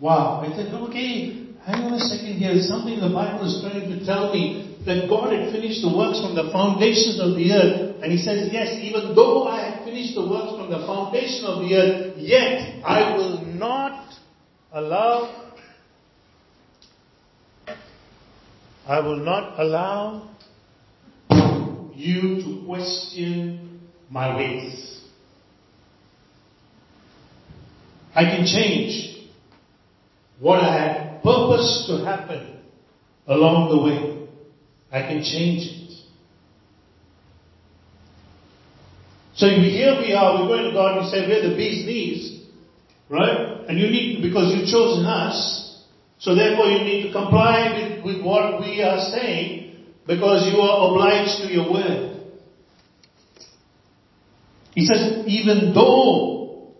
Wow. 0.00 0.42
I 0.44 0.54
said, 0.56 0.74
okay, 0.74 1.46
hang 1.64 1.84
on 1.84 1.94
a 1.94 2.00
second 2.00 2.36
here. 2.36 2.58
Something 2.60 2.94
in 2.94 3.00
the 3.00 3.14
Bible 3.14 3.46
is 3.46 3.62
trying 3.62 3.88
to 3.88 4.04
tell 4.04 4.32
me 4.34 4.76
that 4.84 5.08
God 5.08 5.32
had 5.32 5.52
finished 5.52 5.80
the 5.80 5.94
works 5.94 6.20
from 6.20 6.34
the 6.34 6.50
foundations 6.50 7.20
of 7.20 7.36
the 7.36 7.52
earth. 7.52 8.02
And 8.02 8.10
he 8.10 8.18
says, 8.18 8.50
yes, 8.52 8.76
even 8.82 9.14
though 9.14 9.46
I 9.46 9.70
have 9.70 9.84
finished 9.84 10.14
the 10.14 10.26
works 10.26 10.58
from 10.58 10.68
the 10.68 10.84
foundation 10.84 11.44
of 11.46 11.62
the 11.62 11.70
earth, 11.76 12.18
yet 12.18 12.82
I 12.84 13.16
will 13.16 13.46
not 13.46 14.12
allow 14.72 15.51
I 18.92 19.00
will 19.00 19.24
not 19.24 19.58
allow 19.58 20.28
you 21.94 22.42
to 22.42 22.62
question 22.66 23.80
my 24.10 24.36
ways. 24.36 25.00
I 28.14 28.24
can 28.24 28.44
change 28.44 29.16
what 30.38 30.62
I 30.62 30.74
had 30.74 31.22
purposed 31.22 31.86
to 31.86 32.04
happen 32.04 32.58
along 33.26 33.70
the 33.70 33.82
way. 33.82 34.28
I 34.92 35.08
can 35.08 35.22
change 35.22 35.62
it. 35.62 35.98
So 39.36 39.46
here 39.46 39.96
we 40.02 40.12
are, 40.12 40.42
we're 40.42 40.48
going 40.48 40.64
to 40.64 40.72
God 40.72 40.98
and 40.98 41.08
say 41.08 41.26
we're 41.26 41.48
the 41.48 41.56
bee's 41.56 41.86
knees, 41.86 42.44
right? 43.08 43.64
And 43.70 43.78
you 43.78 43.86
need, 43.86 44.20
because 44.20 44.54
you've 44.54 44.68
chosen 44.68 45.06
us, 45.06 45.61
therefore 46.34 46.66
you 46.66 46.84
need 46.84 47.06
to 47.06 47.12
comply 47.12 47.74
with, 47.74 48.04
with 48.04 48.24
what 48.24 48.60
we 48.60 48.80
are 48.80 49.10
saying 49.10 49.74
because 50.06 50.50
you 50.52 50.60
are 50.60 50.90
obliged 50.90 51.42
to 51.42 51.52
your 51.52 51.72
word. 51.72 52.12
He 54.74 54.86
says, 54.86 55.24
even 55.26 55.74
though, 55.74 56.74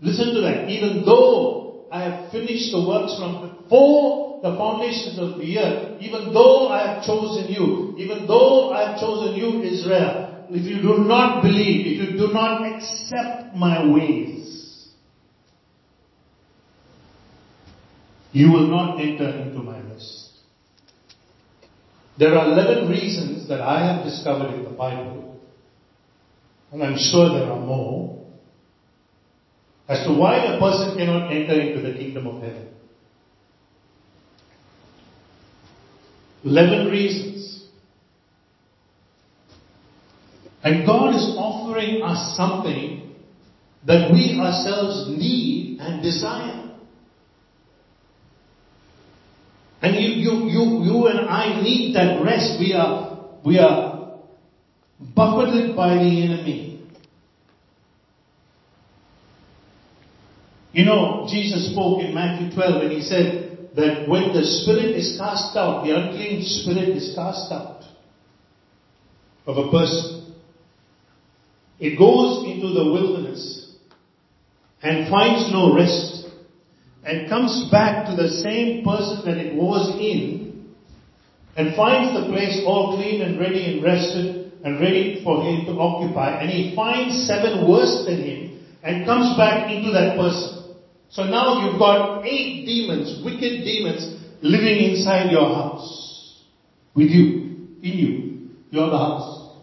listen 0.00 0.34
to 0.34 0.40
that, 0.42 0.68
even 0.68 1.04
though 1.04 1.86
I 1.90 2.02
have 2.02 2.30
finished 2.30 2.72
the 2.72 2.86
works 2.86 3.18
from 3.18 3.48
before 3.48 4.40
the 4.42 4.56
foundations 4.56 5.18
of 5.18 5.38
the 5.38 5.58
earth, 5.58 6.00
even 6.00 6.32
though 6.32 6.68
I 6.68 6.94
have 6.94 7.04
chosen 7.04 7.50
you, 7.52 7.94
even 7.98 8.26
though 8.26 8.72
I 8.72 8.90
have 8.90 9.00
chosen 9.00 9.34
you, 9.34 9.62
Israel, 9.62 10.46
if 10.50 10.64
you 10.64 10.80
do 10.80 11.04
not 11.04 11.42
believe, 11.42 11.86
if 11.86 12.10
you 12.10 12.18
do 12.18 12.32
not 12.32 12.62
accept 12.62 13.54
my 13.54 13.84
ways, 13.92 14.35
you 18.36 18.52
will 18.52 18.66
not 18.68 19.00
enter 19.00 19.30
into 19.42 19.60
my 19.60 19.80
rest. 19.80 20.40
There 22.18 22.34
are 22.36 22.52
11 22.52 22.90
reasons 22.90 23.48
that 23.48 23.62
I 23.62 23.76
have 23.86 24.04
discovered 24.04 24.52
in 24.52 24.64
the 24.64 24.70
Bible, 24.70 25.40
and 26.70 26.82
I'm 26.82 26.98
sure 26.98 27.30
there 27.30 27.50
are 27.50 27.60
more, 27.60 28.26
as 29.88 30.04
to 30.04 30.12
why 30.12 30.36
a 30.54 30.60
person 30.60 30.98
cannot 30.98 31.32
enter 31.32 31.58
into 31.58 31.80
the 31.80 31.96
kingdom 31.96 32.26
of 32.26 32.42
heaven. 32.42 32.68
11 36.44 36.88
reasons. 36.88 37.64
And 40.62 40.84
God 40.84 41.14
is 41.14 41.34
offering 41.38 42.02
us 42.02 42.36
something 42.36 43.14
that 43.86 44.12
we 44.12 44.38
ourselves 44.38 45.08
need 45.08 45.80
and 45.80 46.02
desire. 46.02 46.55
And 49.82 49.94
you, 49.96 50.08
you, 50.14 50.32
you, 50.48 50.84
you 50.84 51.06
and 51.06 51.28
I 51.28 51.60
need 51.62 51.94
that 51.96 52.22
rest. 52.22 52.58
We 52.58 52.72
are, 52.72 53.40
we 53.44 53.58
are 53.58 54.18
buffeted 55.14 55.76
by 55.76 55.94
the 55.94 56.22
enemy. 56.24 56.66
You 60.72 60.84
know, 60.84 61.26
Jesus 61.30 61.72
spoke 61.72 62.02
in 62.02 62.14
Matthew 62.14 62.54
12 62.54 62.82
when 62.82 62.90
he 62.90 63.00
said 63.02 63.70
that 63.76 64.08
when 64.08 64.32
the 64.34 64.44
spirit 64.44 64.96
is 64.96 65.16
cast 65.18 65.56
out, 65.56 65.84
the 65.84 65.94
unclean 65.94 66.42
spirit 66.42 66.90
is 66.90 67.14
cast 67.14 67.50
out 67.52 67.82
of 69.46 69.56
a 69.56 69.70
person. 69.70 70.34
It 71.78 71.98
goes 71.98 72.44
into 72.46 72.72
the 72.72 72.84
wilderness 72.84 73.74
and 74.82 75.10
finds 75.10 75.50
no 75.52 75.74
rest 75.74 76.15
and 77.06 77.28
comes 77.28 77.70
back 77.70 78.06
to 78.06 78.16
the 78.16 78.28
same 78.28 78.84
person 78.84 79.24
that 79.24 79.38
it 79.38 79.54
was 79.54 79.94
in 80.00 80.66
and 81.56 81.76
finds 81.76 82.12
the 82.18 82.26
place 82.26 82.60
all 82.66 82.96
clean 82.96 83.22
and 83.22 83.38
ready 83.38 83.64
and 83.64 83.82
rested 83.82 84.52
and 84.64 84.80
ready 84.80 85.22
for 85.22 85.44
him 85.44 85.64
to 85.66 85.72
occupy 85.78 86.40
and 86.40 86.50
he 86.50 86.74
finds 86.74 87.26
seven 87.28 87.70
worse 87.70 88.04
than 88.06 88.20
him 88.20 88.66
and 88.82 89.06
comes 89.06 89.36
back 89.36 89.70
into 89.70 89.92
that 89.92 90.16
person. 90.16 90.74
So 91.10 91.22
now 91.22 91.64
you've 91.64 91.78
got 91.78 92.26
eight 92.26 92.66
demons, 92.66 93.22
wicked 93.24 93.62
demons, 93.62 94.20
living 94.42 94.90
inside 94.90 95.30
your 95.30 95.46
house. 95.54 96.42
With 96.94 97.08
you. 97.08 97.68
In 97.82 97.92
you. 97.98 98.48
You're 98.70 98.90
the 98.90 98.98
house. 98.98 99.56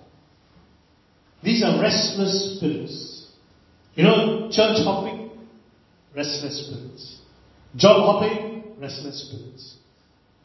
These 1.43 1.62
are 1.62 1.81
restless 1.81 2.55
spirits. 2.57 3.27
You 3.95 4.03
know, 4.03 4.50
church 4.50 4.77
hopping? 4.85 5.31
Restless 6.15 6.67
spirits. 6.67 7.19
Job 7.75 8.06
hopping? 8.06 8.75
Restless 8.80 9.27
spirits. 9.27 9.75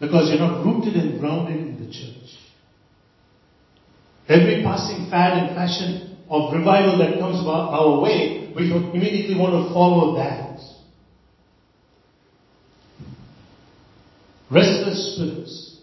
Because 0.01 0.31
you're 0.31 0.39
not 0.39 0.65
rooted 0.65 0.95
and 0.95 1.21
grounded 1.21 1.57
in 1.57 1.85
the 1.85 1.93
church. 1.93 2.37
Every 4.29 4.63
passing 4.63 5.11
fad 5.11 5.39
and 5.39 5.55
fashion 5.55 6.19
of 6.31 6.53
revival 6.53 6.99
that 6.99 7.19
comes 7.19 7.47
our 7.47 8.01
way, 8.01 8.53
we 8.55 8.71
immediately 8.73 9.37
want 9.37 9.53
to 9.53 9.73
follow 9.73 10.17
that. 10.17 10.61
Restless 14.51 15.15
spirits. 15.15 15.81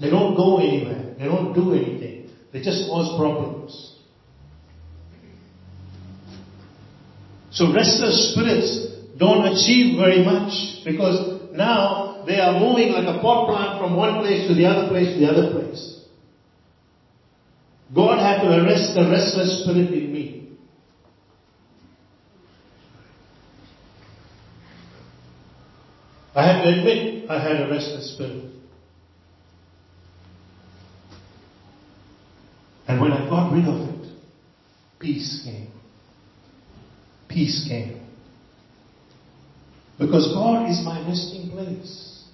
They 0.00 0.10
don't 0.10 0.36
go 0.36 0.58
anywhere. 0.58 1.14
They 1.18 1.24
don't 1.24 1.52
do 1.52 1.74
anything. 1.74 2.30
They 2.52 2.62
just 2.62 2.88
cause 2.88 3.18
problems. 3.18 3.96
So 7.50 7.72
restless 7.74 8.32
spirits 8.32 8.97
don't 9.18 9.46
achieve 9.46 9.98
very 9.98 10.24
much 10.24 10.84
because 10.84 11.52
now 11.52 12.22
they 12.26 12.38
are 12.38 12.60
moving 12.60 12.92
like 12.92 13.06
a 13.06 13.20
pot 13.20 13.48
plant 13.48 13.80
from 13.80 13.96
one 13.96 14.20
place 14.20 14.46
to 14.48 14.54
the 14.54 14.64
other 14.64 14.88
place 14.88 15.14
to 15.14 15.20
the 15.20 15.26
other 15.26 15.52
place. 15.52 16.04
God 17.94 18.18
had 18.18 18.42
to 18.42 18.48
arrest 18.48 18.94
the 18.94 19.08
restless 19.10 19.62
spirit 19.62 19.92
in 19.92 20.12
me. 20.12 20.58
I 26.34 26.46
have 26.46 26.62
to 26.62 26.68
admit, 26.68 27.28
I 27.28 27.42
had 27.42 27.60
a 27.62 27.70
restless 27.70 28.14
spirit. 28.14 28.52
And 32.86 33.00
when 33.00 33.12
I 33.12 33.28
got 33.28 33.52
rid 33.52 33.64
of 33.66 33.88
it, 33.88 34.12
peace 35.00 35.42
came. 35.44 35.72
Peace 37.28 37.66
came. 37.68 38.07
Because 39.98 40.32
God 40.32 40.70
is 40.70 40.80
my 40.84 41.04
resting 41.06 41.50
place. 41.50 42.24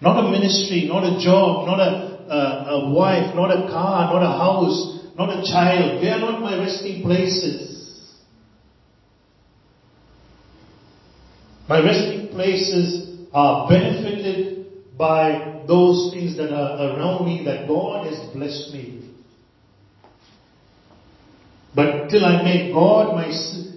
Not 0.00 0.24
a 0.24 0.30
ministry, 0.30 0.88
not 0.88 1.04
a 1.04 1.22
job, 1.22 1.66
not 1.66 1.78
a, 1.78 2.32
a, 2.32 2.70
a 2.70 2.90
wife, 2.90 3.34
not 3.36 3.50
a 3.50 3.68
car, 3.70 4.12
not 4.12 4.22
a 4.22 4.38
house, 4.38 5.00
not 5.16 5.28
a 5.28 5.42
child. 5.42 6.02
They 6.02 6.08
are 6.08 6.18
not 6.18 6.40
my 6.40 6.58
resting 6.58 7.02
places. 7.02 7.72
My 11.68 11.84
resting 11.84 12.28
places 12.28 13.28
are 13.32 13.68
benefited 13.68 14.98
by 14.98 15.62
those 15.66 16.12
things 16.12 16.36
that 16.36 16.52
are 16.52 16.96
around 16.96 17.26
me 17.26 17.44
that 17.44 17.68
God 17.68 18.06
has 18.06 18.18
blessed 18.34 18.72
me 18.72 19.00
with. 19.00 19.10
But 21.74 22.08
till 22.08 22.24
I 22.24 22.42
make 22.42 22.72
God 22.72 23.14
my, 23.14 23.30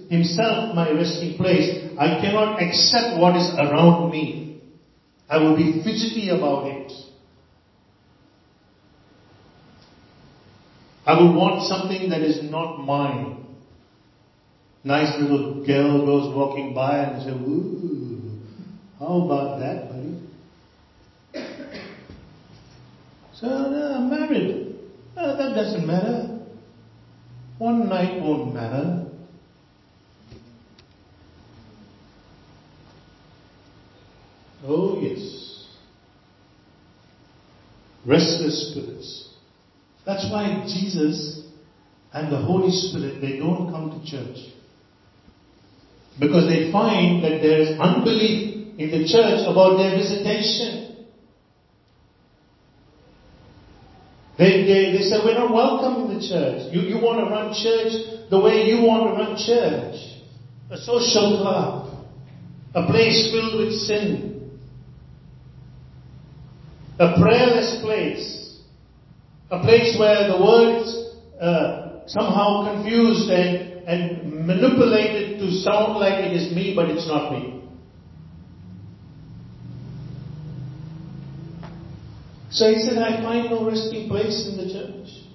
Himself 0.08 0.74
my 0.74 0.90
resting 0.90 1.36
place, 1.36 1.90
I 1.98 2.20
cannot 2.20 2.62
accept 2.62 3.18
what 3.18 3.36
is 3.36 3.48
around 3.54 4.10
me. 4.10 4.62
I 5.28 5.38
will 5.38 5.56
be 5.56 5.82
fidgety 5.82 6.28
about 6.30 6.66
it. 6.68 6.92
I 11.04 11.14
will 11.14 11.36
want 11.36 11.62
something 11.62 12.10
that 12.10 12.20
is 12.20 12.50
not 12.50 12.78
mine. 12.78 13.46
Nice 14.84 15.20
little 15.20 15.64
girl 15.66 16.04
goes 16.04 16.34
walking 16.34 16.74
by 16.74 16.98
and 16.98 17.22
says, 17.22 17.32
ooh, 17.32 18.40
how 18.98 19.22
about 19.22 19.58
that, 19.58 19.88
buddy? 19.88 20.26
So, 23.34 23.48
uh, 23.48 23.98
I'm 23.98 24.08
married. 24.08 24.76
Uh, 25.16 25.36
that 25.36 25.54
doesn't 25.54 25.86
matter. 25.86 26.40
One 27.58 27.88
night 27.88 28.20
won't 28.22 28.54
matter. 28.54 29.05
Oh, 34.66 35.00
yes. 35.00 35.64
Restless 38.04 38.72
spirits. 38.72 39.28
That's 40.04 40.30
why 40.30 40.64
Jesus 40.66 41.46
and 42.12 42.32
the 42.32 42.38
Holy 42.38 42.70
Spirit, 42.70 43.20
they 43.20 43.38
don't 43.38 43.70
come 43.70 43.90
to 43.90 44.10
church. 44.10 44.38
Because 46.18 46.48
they 46.48 46.72
find 46.72 47.22
that 47.22 47.42
there 47.42 47.60
is 47.60 47.78
unbelief 47.78 48.78
in 48.78 48.90
the 48.90 49.06
church 49.06 49.46
about 49.46 49.76
their 49.76 49.96
visitation. 49.96 51.06
They, 54.38 54.64
they, 54.64 54.96
they 54.96 55.02
said, 55.02 55.20
we're 55.24 55.34
not 55.34 55.52
welcome 55.52 56.10
in 56.10 56.18
the 56.18 56.26
church. 56.26 56.72
You, 56.72 56.82
you 56.82 57.02
want 57.02 57.24
to 57.24 57.30
run 57.30 57.52
church 57.54 58.28
the 58.30 58.40
way 58.40 58.64
you 58.66 58.84
want 58.86 59.08
to 59.08 59.22
run 59.22 59.36
church. 59.36 59.96
A 60.70 60.76
social 60.78 61.38
club. 61.40 62.06
A 62.74 62.86
place 62.86 63.30
filled 63.32 63.58
with 63.58 63.72
sin. 63.72 64.35
A 66.98 67.20
prayerless 67.20 67.80
place. 67.82 68.60
A 69.50 69.60
place 69.60 69.96
where 69.98 70.28
the 70.28 70.42
words 70.42 71.14
uh, 71.40 72.06
somehow 72.06 72.72
confused 72.72 73.30
and, 73.30 73.84
and 73.86 74.46
manipulated 74.46 75.38
to 75.38 75.50
sound 75.60 75.98
like 75.98 76.24
it 76.24 76.32
is 76.32 76.54
me, 76.54 76.74
but 76.74 76.88
it's 76.88 77.06
not 77.06 77.32
me. 77.32 77.62
So 82.50 82.72
he 82.72 82.82
said, 82.82 82.96
I 82.96 83.22
find 83.22 83.50
no 83.50 83.66
resting 83.66 84.08
place 84.08 84.48
in 84.48 84.56
the 84.56 84.72
church. 84.72 85.26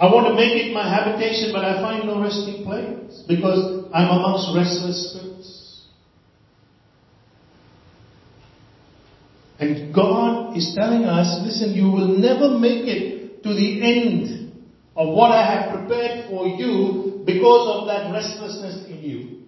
I 0.00 0.06
want 0.06 0.26
to 0.26 0.34
make 0.34 0.50
it 0.60 0.74
my 0.74 0.82
habitation, 0.82 1.52
but 1.52 1.64
I 1.64 1.80
find 1.80 2.08
no 2.08 2.20
resting 2.20 2.64
place 2.64 3.22
because 3.28 3.86
I'm 3.94 4.10
amongst 4.10 4.50
restless 4.56 5.14
spirits. 5.14 5.33
And 9.64 9.94
God 9.94 10.58
is 10.58 10.74
telling 10.74 11.04
us, 11.04 11.40
listen, 11.42 11.72
you 11.72 11.84
will 11.84 12.18
never 12.18 12.58
make 12.58 12.86
it 12.86 13.42
to 13.44 13.48
the 13.48 13.80
end 13.82 14.52
of 14.94 15.08
what 15.08 15.30
I 15.30 15.42
have 15.54 15.74
prepared 15.74 16.28
for 16.28 16.46
you 16.46 17.22
because 17.24 17.80
of 17.80 17.86
that 17.86 18.12
restlessness 18.12 18.86
in 18.90 18.98
you. 19.02 19.38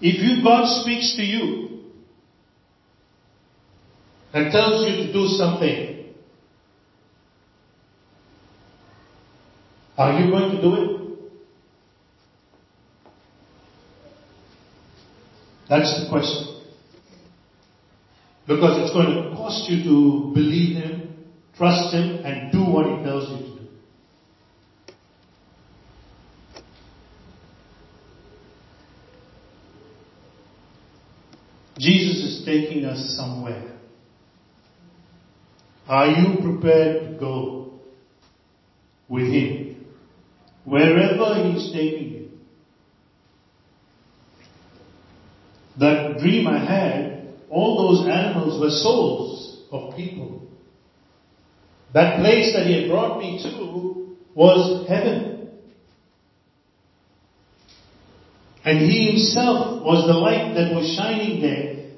If 0.00 0.20
you, 0.20 0.42
God 0.42 0.82
speaks 0.82 1.14
to 1.14 1.22
you 1.22 1.80
and 4.32 4.50
tells 4.50 4.84
you 4.84 5.06
to 5.06 5.12
do 5.12 5.28
something, 5.28 6.06
are 9.96 10.20
you 10.20 10.28
going 10.28 10.56
to 10.56 10.60
do 10.60 10.74
it? 10.74 10.97
That's 15.68 16.02
the 16.02 16.08
question. 16.08 16.62
Because 18.46 18.82
it's 18.82 18.92
going 18.94 19.30
to 19.30 19.36
cost 19.36 19.68
you 19.68 19.84
to 19.84 20.32
believe 20.34 20.76
Him, 20.76 21.26
trust 21.56 21.92
Him, 21.92 22.24
and 22.24 22.50
do 22.50 22.64
what 22.64 22.86
He 22.86 23.04
tells 23.04 23.30
you 23.30 23.36
to 23.36 23.42
do. 23.42 23.58
Jesus 31.78 32.38
is 32.38 32.44
taking 32.46 32.86
us 32.86 33.14
somewhere. 33.16 33.78
Are 35.86 36.06
you 36.06 36.40
prepared 36.40 37.12
to 37.12 37.20
go 37.20 37.80
with 39.08 39.26
Him? 39.26 39.84
Wherever 40.64 41.50
He's 41.50 41.70
taking 41.72 42.10
you. 42.10 42.17
That 45.78 46.18
dream 46.18 46.46
I 46.46 46.58
had, 46.58 47.34
all 47.50 47.76
those 47.76 48.08
animals 48.08 48.60
were 48.60 48.70
souls 48.70 49.62
of 49.70 49.94
people. 49.94 50.48
That 51.94 52.18
place 52.18 52.52
that 52.52 52.66
He 52.66 52.80
had 52.80 52.90
brought 52.90 53.18
me 53.18 53.40
to 53.42 54.14
was 54.34 54.88
heaven. 54.88 55.50
And 58.64 58.78
He 58.80 59.10
Himself 59.10 59.84
was 59.84 60.06
the 60.06 60.14
light 60.14 60.54
that 60.54 60.74
was 60.74 60.94
shining 60.96 61.40
there. 61.40 61.90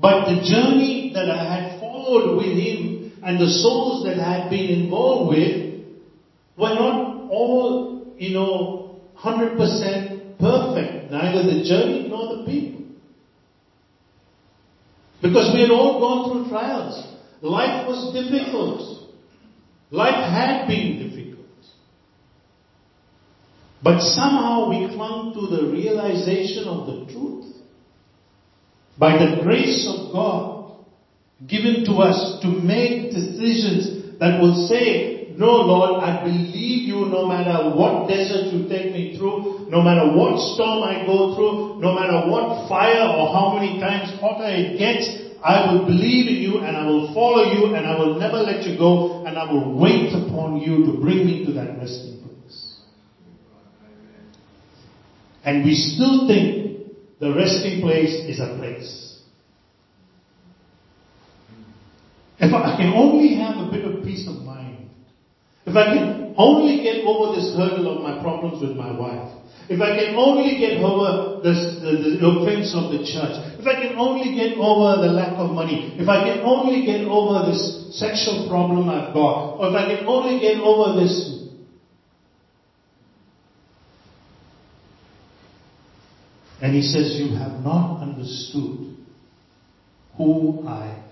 But 0.00 0.26
the 0.26 0.48
journey 0.48 1.10
that 1.14 1.28
I 1.28 1.52
had 1.52 1.80
followed 1.80 2.36
with 2.36 2.56
Him 2.56 3.12
and 3.22 3.40
the 3.40 3.48
souls 3.48 4.04
that 4.04 4.18
I 4.20 4.42
had 4.42 4.50
been 4.50 4.84
involved 4.84 5.36
with 5.36 5.84
were 6.56 6.74
not 6.74 7.28
all, 7.30 8.14
you 8.16 8.32
know, 8.32 9.00
100% 9.20 10.07
perfect. 10.38 11.10
Neither 11.10 11.42
the 11.42 11.64
journey 11.64 12.08
nor 12.08 12.36
the 12.36 12.44
people. 12.44 12.84
Because 15.20 15.52
we 15.54 15.62
had 15.62 15.70
all 15.70 15.98
gone 15.98 16.44
through 16.44 16.50
trials. 16.50 17.16
Life 17.40 17.86
was 17.88 18.12
difficult. 18.14 19.10
Life 19.90 20.30
had 20.30 20.68
been 20.68 21.08
difficult. 21.08 21.46
But 23.82 24.00
somehow 24.00 24.68
we 24.68 24.94
clung 24.94 25.34
to 25.34 25.56
the 25.56 25.70
realization 25.70 26.64
of 26.64 26.86
the 26.86 27.12
truth. 27.12 27.54
By 28.98 29.12
the 29.18 29.42
grace 29.42 29.88
of 29.88 30.12
God 30.12 30.58
given 31.46 31.84
to 31.84 31.92
us 31.94 32.40
to 32.42 32.48
make 32.48 33.12
decisions 33.12 34.18
that 34.18 34.40
will 34.40 34.66
say, 34.68 35.17
no 35.38 35.52
Lord, 35.62 36.02
I 36.02 36.24
believe 36.24 36.88
you 36.88 37.06
no 37.06 37.26
matter 37.26 37.70
what 37.76 38.08
desert 38.08 38.52
you 38.52 38.68
take 38.68 38.92
me 38.92 39.16
through, 39.16 39.68
no 39.70 39.80
matter 39.82 40.10
what 40.10 40.34
storm 40.54 40.82
I 40.82 41.06
go 41.06 41.36
through, 41.36 41.80
no 41.80 41.94
matter 41.94 42.28
what 42.28 42.68
fire 42.68 43.06
or 43.06 43.32
how 43.32 43.54
many 43.54 43.78
times 43.78 44.18
hotter 44.20 44.50
it 44.50 44.78
gets, 44.78 45.06
I 45.40 45.72
will 45.72 45.86
believe 45.86 46.26
in 46.26 46.42
you 46.42 46.58
and 46.58 46.76
I 46.76 46.86
will 46.86 47.14
follow 47.14 47.52
you 47.52 47.76
and 47.76 47.86
I 47.86 47.96
will 47.96 48.18
never 48.18 48.38
let 48.38 48.64
you 48.64 48.76
go 48.76 49.24
and 49.24 49.38
I 49.38 49.50
will 49.52 49.78
wait 49.78 50.12
upon 50.12 50.56
you 50.56 50.84
to 50.86 51.00
bring 51.00 51.24
me 51.24 51.46
to 51.46 51.52
that 51.52 51.78
resting 51.78 52.18
place. 52.18 52.78
And 55.44 55.64
we 55.64 55.74
still 55.74 56.26
think 56.26 56.90
the 57.20 57.32
resting 57.32 57.80
place 57.80 58.10
is 58.26 58.40
a 58.40 58.56
place. 58.58 59.20
If 62.40 62.52
I 62.52 62.76
can 62.76 62.92
only 62.92 63.36
have 63.36 63.56
a 63.56 63.70
bit 63.70 63.84
of 63.84 63.97
if 65.68 65.76
I 65.76 65.92
can 65.92 66.34
only 66.38 66.82
get 66.82 67.04
over 67.04 67.36
this 67.36 67.52
hurdle 67.54 67.98
of 67.98 68.02
my 68.02 68.22
problems 68.22 68.62
with 68.62 68.76
my 68.76 68.90
wife, 68.90 69.34
if 69.68 69.82
I 69.82 69.94
can 69.94 70.16
only 70.16 70.58
get 70.58 70.80
over 70.80 71.42
this, 71.42 71.60
the, 71.84 72.16
the 72.16 72.26
offense 72.26 72.72
of 72.72 72.88
the 72.88 73.04
church, 73.04 73.36
if 73.60 73.66
I 73.66 73.74
can 73.78 73.98
only 73.98 74.34
get 74.34 74.56
over 74.56 75.02
the 75.04 75.12
lack 75.12 75.38
of 75.38 75.52
money, 75.52 75.94
if 75.98 76.08
I 76.08 76.24
can 76.24 76.40
only 76.40 76.86
get 76.86 77.04
over 77.04 77.46
this 77.46 77.60
sexual 77.98 78.48
problem 78.48 78.88
I've 78.88 79.12
got, 79.12 79.60
or 79.60 79.68
if 79.68 79.74
I 79.74 79.94
can 79.94 80.06
only 80.06 80.40
get 80.40 80.56
over 80.56 80.96
this. 80.96 81.34
And 86.62 86.74
he 86.74 86.82
says, 86.82 87.18
You 87.18 87.36
have 87.36 87.60
not 87.60 88.00
understood 88.00 88.96
who 90.16 90.66
I 90.66 90.86
am. 90.86 91.08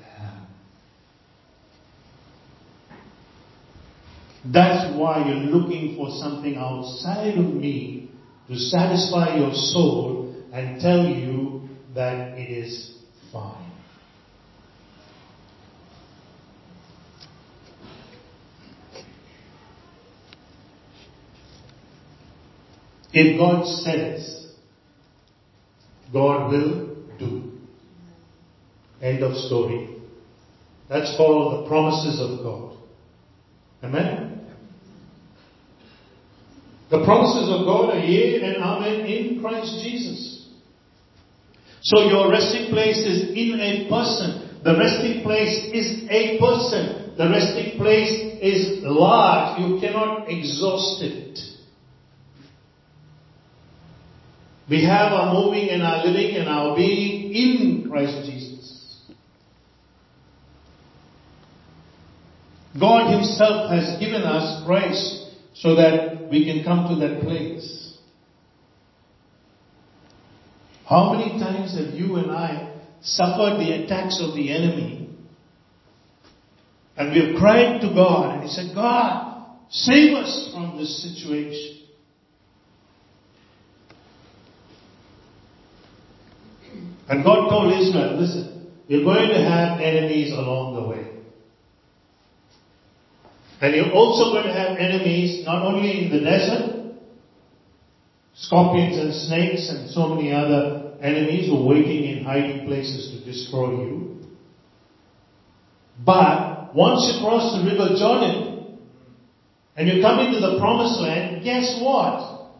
That's 4.52 4.96
why 4.96 5.26
you're 5.26 5.50
looking 5.56 5.96
for 5.96 6.10
something 6.20 6.56
outside 6.56 7.36
of 7.36 7.54
me 7.54 8.10
to 8.48 8.56
satisfy 8.56 9.36
your 9.36 9.52
soul 9.52 10.34
and 10.52 10.80
tell 10.80 11.04
you 11.04 11.68
that 11.94 12.38
it 12.38 12.50
is 12.50 12.98
fine. 13.32 13.72
If 23.12 23.38
God 23.38 23.66
says, 23.66 24.46
God 26.12 26.52
will 26.52 26.96
do. 27.18 27.52
End 29.02 29.22
of 29.22 29.34
story. 29.36 29.96
That's 30.88 31.16
called 31.16 31.64
the 31.64 31.68
promises 31.68 32.20
of 32.20 32.44
God. 32.44 32.76
Amen? 33.82 34.35
The 36.90 37.04
promises 37.04 37.48
of 37.50 37.66
God 37.66 37.94
are 37.94 37.98
yea 37.98 38.42
and 38.42 38.62
amen 38.62 39.06
in 39.06 39.40
Christ 39.40 39.82
Jesus. 39.82 40.48
So 41.82 42.04
your 42.08 42.30
resting 42.30 42.70
place 42.70 42.98
is 42.98 43.30
in 43.30 43.58
a 43.60 43.88
person. 43.88 44.60
The 44.62 44.76
resting 44.76 45.22
place 45.22 45.70
is 45.72 46.04
a 46.10 46.38
person. 46.38 47.14
The 47.16 47.28
resting 47.28 47.78
place 47.78 48.38
is 48.40 48.82
large. 48.82 49.60
You 49.60 49.80
cannot 49.80 50.28
exhaust 50.28 51.02
it. 51.02 51.38
We 54.68 54.84
have 54.84 55.12
our 55.12 55.32
moving 55.32 55.70
and 55.70 55.82
our 55.82 56.04
living 56.04 56.36
and 56.36 56.48
our 56.48 56.76
being 56.76 57.32
in 57.32 57.88
Christ 57.88 58.28
Jesus. 58.28 59.00
God 62.78 63.12
Himself 63.12 63.70
has 63.70 63.98
given 64.00 64.22
us 64.22 64.64
Christ 64.66 65.30
so 65.54 65.76
that 65.76 66.15
we 66.30 66.44
can 66.44 66.64
come 66.64 66.88
to 66.88 67.06
that 67.06 67.20
place. 67.22 67.98
How 70.88 71.12
many 71.12 71.38
times 71.40 71.76
have 71.76 71.94
you 71.94 72.16
and 72.16 72.30
I 72.30 72.80
suffered 73.00 73.58
the 73.58 73.84
attacks 73.84 74.20
of 74.20 74.34
the 74.34 74.52
enemy? 74.52 75.08
And 76.96 77.12
we 77.12 77.26
have 77.26 77.36
cried 77.36 77.80
to 77.80 77.88
God 77.88 78.34
and 78.34 78.42
He 78.44 78.48
said, 78.48 78.74
God, 78.74 79.46
save 79.68 80.14
us 80.14 80.50
from 80.54 80.78
this 80.78 81.02
situation. 81.02 81.76
And 87.08 87.22
God 87.24 87.48
told 87.48 87.72
Israel, 87.72 88.20
listen, 88.20 88.72
you're 88.88 89.04
going 89.04 89.28
to 89.28 89.48
have 89.48 89.80
enemies 89.80 90.32
along 90.32 90.74
the 90.74 90.88
way. 90.88 91.15
And 93.60 93.74
you're 93.74 93.92
also 93.92 94.32
going 94.32 94.46
to 94.46 94.52
have 94.52 94.76
enemies 94.76 95.44
not 95.46 95.64
only 95.64 96.04
in 96.04 96.12
the 96.12 96.20
desert, 96.20 96.76
scorpions 98.34 98.98
and 98.98 99.14
snakes 99.14 99.70
and 99.70 99.90
so 99.90 100.14
many 100.14 100.32
other 100.32 100.92
enemies 101.00 101.48
who 101.48 101.56
are 101.56 101.66
waiting 101.66 102.04
in 102.04 102.24
hiding 102.24 102.66
places 102.66 103.10
to 103.12 103.24
destroy 103.24 103.70
you. 103.70 104.16
But 106.04 106.74
once 106.74 107.10
you 107.10 107.24
cross 107.24 107.56
the 107.56 107.64
river 107.64 107.96
Jordan 107.96 108.78
and 109.76 109.88
you 109.88 110.02
come 110.02 110.20
into 110.20 110.40
the 110.40 110.58
promised 110.58 111.00
land, 111.00 111.42
guess 111.42 111.80
what? 111.80 112.50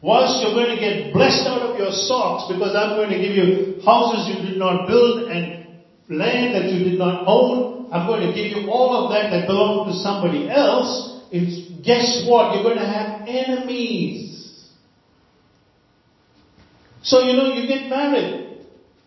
Whilst 0.00 0.42
you're 0.42 0.54
going 0.54 0.74
to 0.74 0.80
get 0.80 1.12
blessed 1.12 1.46
out 1.46 1.62
of 1.62 1.78
your 1.78 1.92
socks 1.92 2.52
because 2.52 2.74
I'm 2.74 2.96
going 2.96 3.10
to 3.10 3.18
give 3.18 3.36
you 3.36 3.80
houses 3.84 4.28
you 4.28 4.48
did 4.48 4.58
not 4.58 4.86
build 4.86 5.30
and 5.30 5.66
land 6.08 6.54
that 6.54 6.72
you 6.72 6.84
did 6.90 6.98
not 6.98 7.24
own, 7.26 7.75
I'm 7.92 8.06
going 8.06 8.26
to 8.26 8.34
give 8.34 8.56
you 8.56 8.68
all 8.68 9.04
of 9.04 9.10
that 9.12 9.30
that 9.30 9.46
belonged 9.46 9.92
to 9.92 9.98
somebody 9.98 10.48
else. 10.48 11.22
It's, 11.30 11.70
guess 11.84 12.26
what? 12.28 12.54
You're 12.54 12.62
going 12.62 12.78
to 12.78 12.86
have 12.86 13.28
enemies. 13.28 14.72
So, 17.02 17.20
you 17.20 17.36
know, 17.36 17.52
you 17.54 17.68
get 17.68 17.88
married 17.88 18.58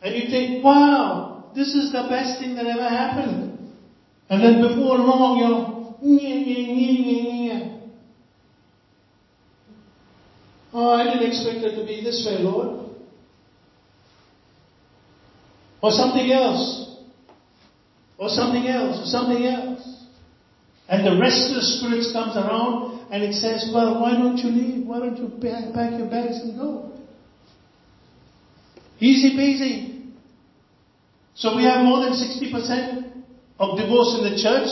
and 0.02 0.16
you 0.16 0.30
think, 0.30 0.64
wow, 0.64 1.52
this 1.54 1.76
is 1.76 1.92
the 1.92 2.08
best 2.10 2.40
thing 2.40 2.56
that 2.56 2.66
ever 2.66 2.88
happened. 2.88 3.74
And 4.30 4.42
then 4.42 4.62
before 4.62 4.98
long, 4.98 5.40
you're, 5.40 6.18
yeah, 6.20 6.36
yeah, 6.36 6.74
yeah, 6.74 7.54
yeah. 7.54 7.80
Oh, 10.72 10.92
I 10.92 11.04
didn't 11.06 11.28
expect 11.28 11.58
it 11.66 11.76
to 11.80 11.86
be 11.86 12.02
this 12.04 12.26
way, 12.26 12.38
Lord. 12.44 12.92
Or 15.82 15.92
something 15.92 16.32
else. 16.32 16.89
Or 18.20 18.30
something 18.30 18.68
else. 18.68 19.00
Or 19.00 19.06
something 19.06 19.46
else. 19.46 20.06
And 20.90 21.06
the 21.06 21.22
restless 21.22 21.80
spirit 21.80 22.06
comes 22.12 22.36
around 22.36 23.08
and 23.12 23.24
it 23.24 23.34
says, 23.34 23.72
well, 23.74 24.02
why 24.02 24.12
don't 24.12 24.38
you 24.38 24.50
leave? 24.50 24.86
Why 24.86 25.00
don't 25.00 25.18
you 25.18 25.30
pack 25.40 25.98
your 25.98 26.10
bags 26.10 26.38
and 26.42 26.58
go? 26.58 26.92
Easy 29.00 29.38
peasy. 29.38 30.12
So 31.36 31.56
we 31.56 31.64
have 31.64 31.86
more 31.86 32.02
than 32.04 32.14
60% 32.14 33.24
of 33.60 33.78
divorce 33.78 34.18
in 34.18 34.30
the 34.30 34.38
church. 34.42 34.68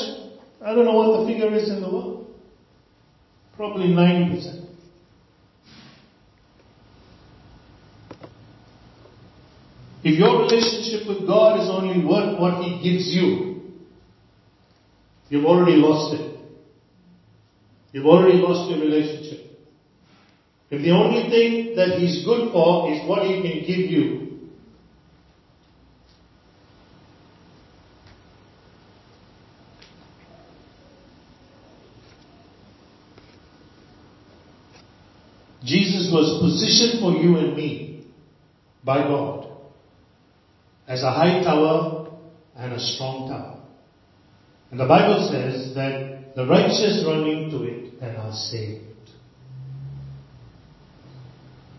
I 0.61 0.73
don't 0.73 0.85
know 0.85 0.93
what 0.93 1.21
the 1.21 1.27
figure 1.31 1.53
is 1.53 1.69
in 1.69 1.81
the 1.81 1.89
world. 1.89 2.27
Probably 3.55 3.87
90%. 3.87 4.66
If 10.03 10.19
your 10.19 10.43
relationship 10.43 11.07
with 11.07 11.27
God 11.27 11.59
is 11.59 11.69
only 11.69 12.05
worth 12.05 12.39
what 12.39 12.63
He 12.63 12.75
gives 12.81 13.07
you, 13.07 13.61
you've 15.29 15.45
already 15.45 15.77
lost 15.77 16.19
it. 16.19 16.39
You've 17.91 18.05
already 18.05 18.37
lost 18.37 18.69
your 18.69 18.79
relationship. 18.79 19.57
If 20.69 20.81
the 20.81 20.91
only 20.91 21.29
thing 21.29 21.75
that 21.75 21.97
He's 21.97 22.23
good 22.25 22.51
for 22.51 22.91
is 22.91 23.07
what 23.07 23.25
He 23.25 23.41
can 23.41 23.59
give 23.65 23.89
you, 23.89 24.23
Jesus 35.63 36.09
was 36.13 36.39
positioned 36.41 37.01
for 37.01 37.11
you 37.11 37.37
and 37.37 37.57
me 37.57 38.05
by 38.85 38.99
God 38.99 39.46
as 40.87 41.03
a 41.03 41.11
high 41.11 41.43
tower 41.43 42.11
and 42.55 42.73
a 42.73 42.79
strong 42.79 43.29
tower. 43.29 43.61
And 44.71 44.79
the 44.79 44.87
Bible 44.87 45.29
says 45.31 45.75
that 45.75 46.35
the 46.35 46.45
righteous 46.45 47.03
run 47.05 47.27
into 47.27 47.63
it 47.63 47.93
and 48.01 48.17
are 48.17 48.33
saved. 48.33 48.83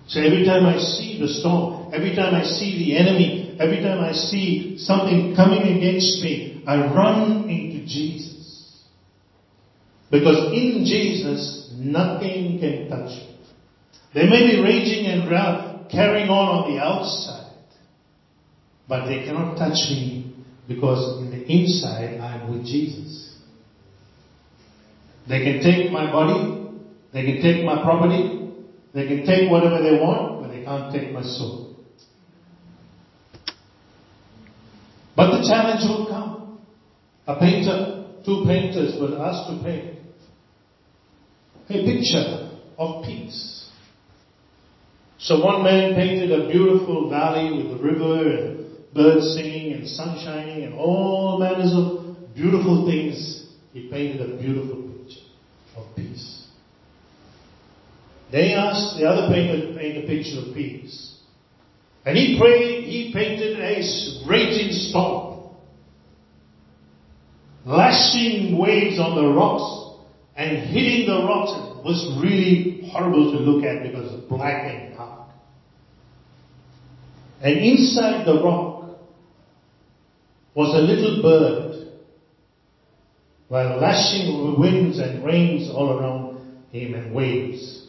So 0.09 0.21
every 0.21 0.44
time 0.47 0.64
I 0.64 0.79
see 0.79 1.18
the 1.21 1.29
storm, 1.29 1.92
every 1.92 2.16
time 2.16 2.35
I 2.35 2.42
see 2.42 2.79
the 2.79 2.97
enemy, 2.97 3.57
every 3.61 3.83
time 3.83 4.01
I 4.01 4.12
see 4.12 4.79
something 4.79 5.35
coming 5.37 5.77
against 5.77 6.23
me, 6.23 6.64
I 6.66 6.77
run 6.77 7.49
into 7.49 7.87
Jesus. 7.87 8.85
Because 10.11 10.53
in 10.53 10.85
Jesus, 10.87 11.71
nothing 11.77 12.59
can 12.59 12.88
touch 12.88 13.11
me. 13.11 13.38
They 14.14 14.25
may 14.25 14.57
be 14.57 14.62
raging 14.62 15.07
and 15.07 15.29
carrying 15.90 16.31
on 16.31 16.64
on 16.64 16.73
the 16.73 16.81
outside, 16.81 17.38
but 18.88 19.07
they 19.07 19.24
cannot 19.24 19.57
touch 19.59 19.90
me 19.90 20.35
because 20.66 21.20
in 21.22 21.31
the 21.31 21.44
inside 21.46 22.18
I 22.20 22.40
am 22.40 22.51
with 22.51 22.64
Jesus. 22.66 23.37
They 25.29 25.44
can 25.44 25.62
take 25.62 25.92
my 25.92 26.11
body, 26.11 26.70
they 27.12 27.22
can 27.22 27.42
take 27.42 27.64
my 27.64 27.83
property, 27.83 28.51
they 28.94 29.07
can 29.07 29.27
take 29.27 29.51
whatever 29.51 29.83
they 29.83 29.98
want, 30.01 30.42
but 30.42 30.48
they 30.48 30.64
can't 30.64 30.92
take 30.92 31.12
my 31.12 31.22
soul. 31.22 31.77
But 35.14 35.38
the 35.38 35.48
challenge 35.48 35.83
will 35.87 36.07
come. 36.07 36.61
A 37.27 37.38
painter, 37.38 38.07
two 38.24 38.44
painters 38.46 38.98
were 38.98 39.20
asked 39.22 39.51
to 39.51 39.62
paint 39.62 39.98
a 41.68 41.85
picture 41.85 42.51
of 42.79 43.05
peace. 43.05 43.68
So 45.18 45.44
one 45.44 45.62
man 45.64 45.94
painted 45.94 46.31
a 46.33 46.48
beautiful 46.48 47.11
valley 47.11 47.62
with 47.62 47.79
a 47.79 47.83
river 47.83 48.29
and 48.31 48.58
birds 48.94 49.35
singing 49.35 49.72
and 49.72 49.88
sun 49.88 50.18
shining 50.24 50.64
and 50.64 50.74
all 50.74 51.38
manners 51.38 51.72
of 51.74 52.35
beautiful 52.35 52.87
things. 52.87 53.46
He 53.72 53.88
painted 53.90 54.20
a 54.20 54.37
beautiful 54.37 54.83
picture 54.83 55.27
of 55.77 55.85
peace. 55.94 56.46
They 58.31 58.55
asked 58.55 58.98
the 58.98 59.07
other 59.07 59.33
painter 59.33 59.66
to 59.66 59.79
paint 59.79 60.05
a 60.05 60.07
picture 60.07 60.40
of 60.40 60.55
peace. 60.55 61.16
And 62.05 62.16
he 62.16 62.38
prayed, 62.38 62.85
he 62.85 63.12
painted 63.12 63.59
a 63.59 64.29
raging 64.29 64.72
storm. 64.72 65.51
Lashing 67.66 68.57
waves 68.57 68.98
on 68.98 69.14
the 69.14 69.29
rocks 69.29 70.01
and 70.37 70.57
hitting 70.57 71.07
the 71.07 71.22
rocks. 71.24 71.53
It 71.53 71.85
was 71.85 72.18
really 72.22 72.88
horrible 72.90 73.33
to 73.33 73.38
look 73.38 73.64
at 73.64 73.83
because 73.83 74.12
of 74.14 74.29
black 74.29 74.64
and 74.64 74.96
dark. 74.96 75.29
and 77.42 77.59
inside 77.59 78.24
the 78.24 78.42
rock 78.42 78.78
was 80.59 80.75
a 80.75 80.79
little 80.79 81.23
bird, 81.23 81.87
while 83.47 83.79
lashing 83.79 84.59
winds 84.59 84.99
and 84.99 85.25
rains 85.25 85.71
all 85.71 85.97
around 85.97 86.37
him 86.73 86.94
and 86.94 87.14
waves. 87.14 87.87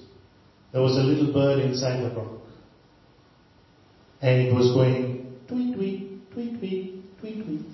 There 0.71 0.79
was 0.79 0.95
a 0.95 0.99
little 0.99 1.33
bird 1.33 1.57
inside 1.63 2.03
the 2.03 2.15
rock. 2.15 2.41
And 4.21 4.41
it 4.41 4.53
was 4.53 4.71
going 4.75 5.39
tweet, 5.47 5.75
tweet, 5.77 6.31
tweet, 6.31 6.59
tweet, 6.59 7.19
tweet, 7.19 7.43
tweet. 7.43 7.65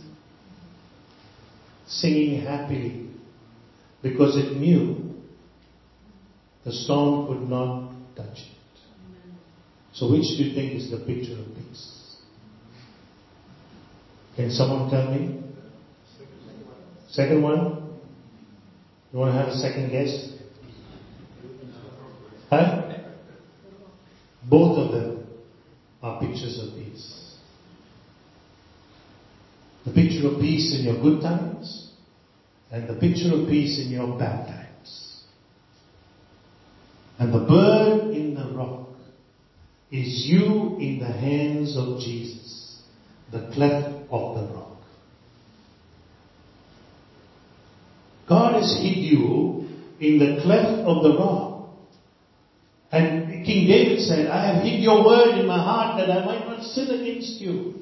Singing 1.88 2.46
happily 2.46 3.10
because 4.02 4.38
it 4.38 4.56
knew 4.56 5.14
the 6.64 6.72
storm 6.72 7.28
could 7.28 7.50
not 7.50 7.92
touch 8.16 8.38
it. 8.38 8.80
So 9.92 10.10
which 10.10 10.24
do 10.38 10.46
you 10.46 10.56
think 10.56 10.74
is 10.82 10.90
the 10.90 11.00
picture 11.00 11.34
of 11.34 11.48
peace? 11.54 12.05
Can 14.36 14.52
someone 14.52 14.90
tell 14.90 15.12
me? 15.12 15.42
Second 17.10 17.42
one? 17.42 17.86
You 19.14 19.20
want 19.20 19.34
to 19.34 19.40
have 19.40 19.48
a 19.48 19.56
second 19.56 19.92
guess? 19.92 20.34
Huh? 22.50 22.82
Both 24.50 24.78
of 24.78 24.92
them 24.92 25.28
are 26.04 26.20
pictures 26.20 26.60
of 26.62 26.76
peace. 26.76 27.36
The 29.86 29.92
picture 29.94 30.28
of 30.28 30.42
peace 30.42 30.78
in 30.78 30.86
your 30.86 31.02
good 31.02 31.22
times 31.22 31.92
and 32.72 32.90
the 32.90 32.96
picture 32.96 33.34
of 33.34 33.48
peace 33.48 33.80
in 33.80 33.92
your 33.92 34.20
bad 34.20 34.48
times. 34.48 35.24
And 37.20 37.34
the 37.34 37.40
bird 37.40 38.14
in 38.14 38.36
the 38.36 38.54
rock 38.58 38.90
is 39.92 40.26
you 40.28 40.78
in 40.80 41.00
the 41.00 41.12
hands 41.12 41.78
of 41.78 42.00
Jesus, 42.00 42.82
the 43.32 43.50
cleft 43.54 43.95
of 44.10 44.36
the 44.36 44.54
rock. 44.54 44.78
God 48.28 48.56
has 48.56 48.78
hid 48.82 48.98
you 48.98 49.68
in 50.00 50.20
the 50.20 50.42
cleft 50.42 50.88
of 50.88 51.04
the 51.04 51.18
rock. 51.18 51.70
And 52.92 53.46
King 53.46 53.68
David 53.68 54.00
said, 54.02 54.28
I 54.28 54.54
have 54.54 54.64
hid 54.64 54.82
your 54.82 55.06
word 55.06 55.40
in 55.40 55.48
my 55.48 55.58
heart 55.58 55.98
that 56.00 56.10
I 56.10 56.26
might 56.26 56.46
not 56.48 56.64
sin 56.64 56.90
against 56.90 57.42
you. 57.42 57.74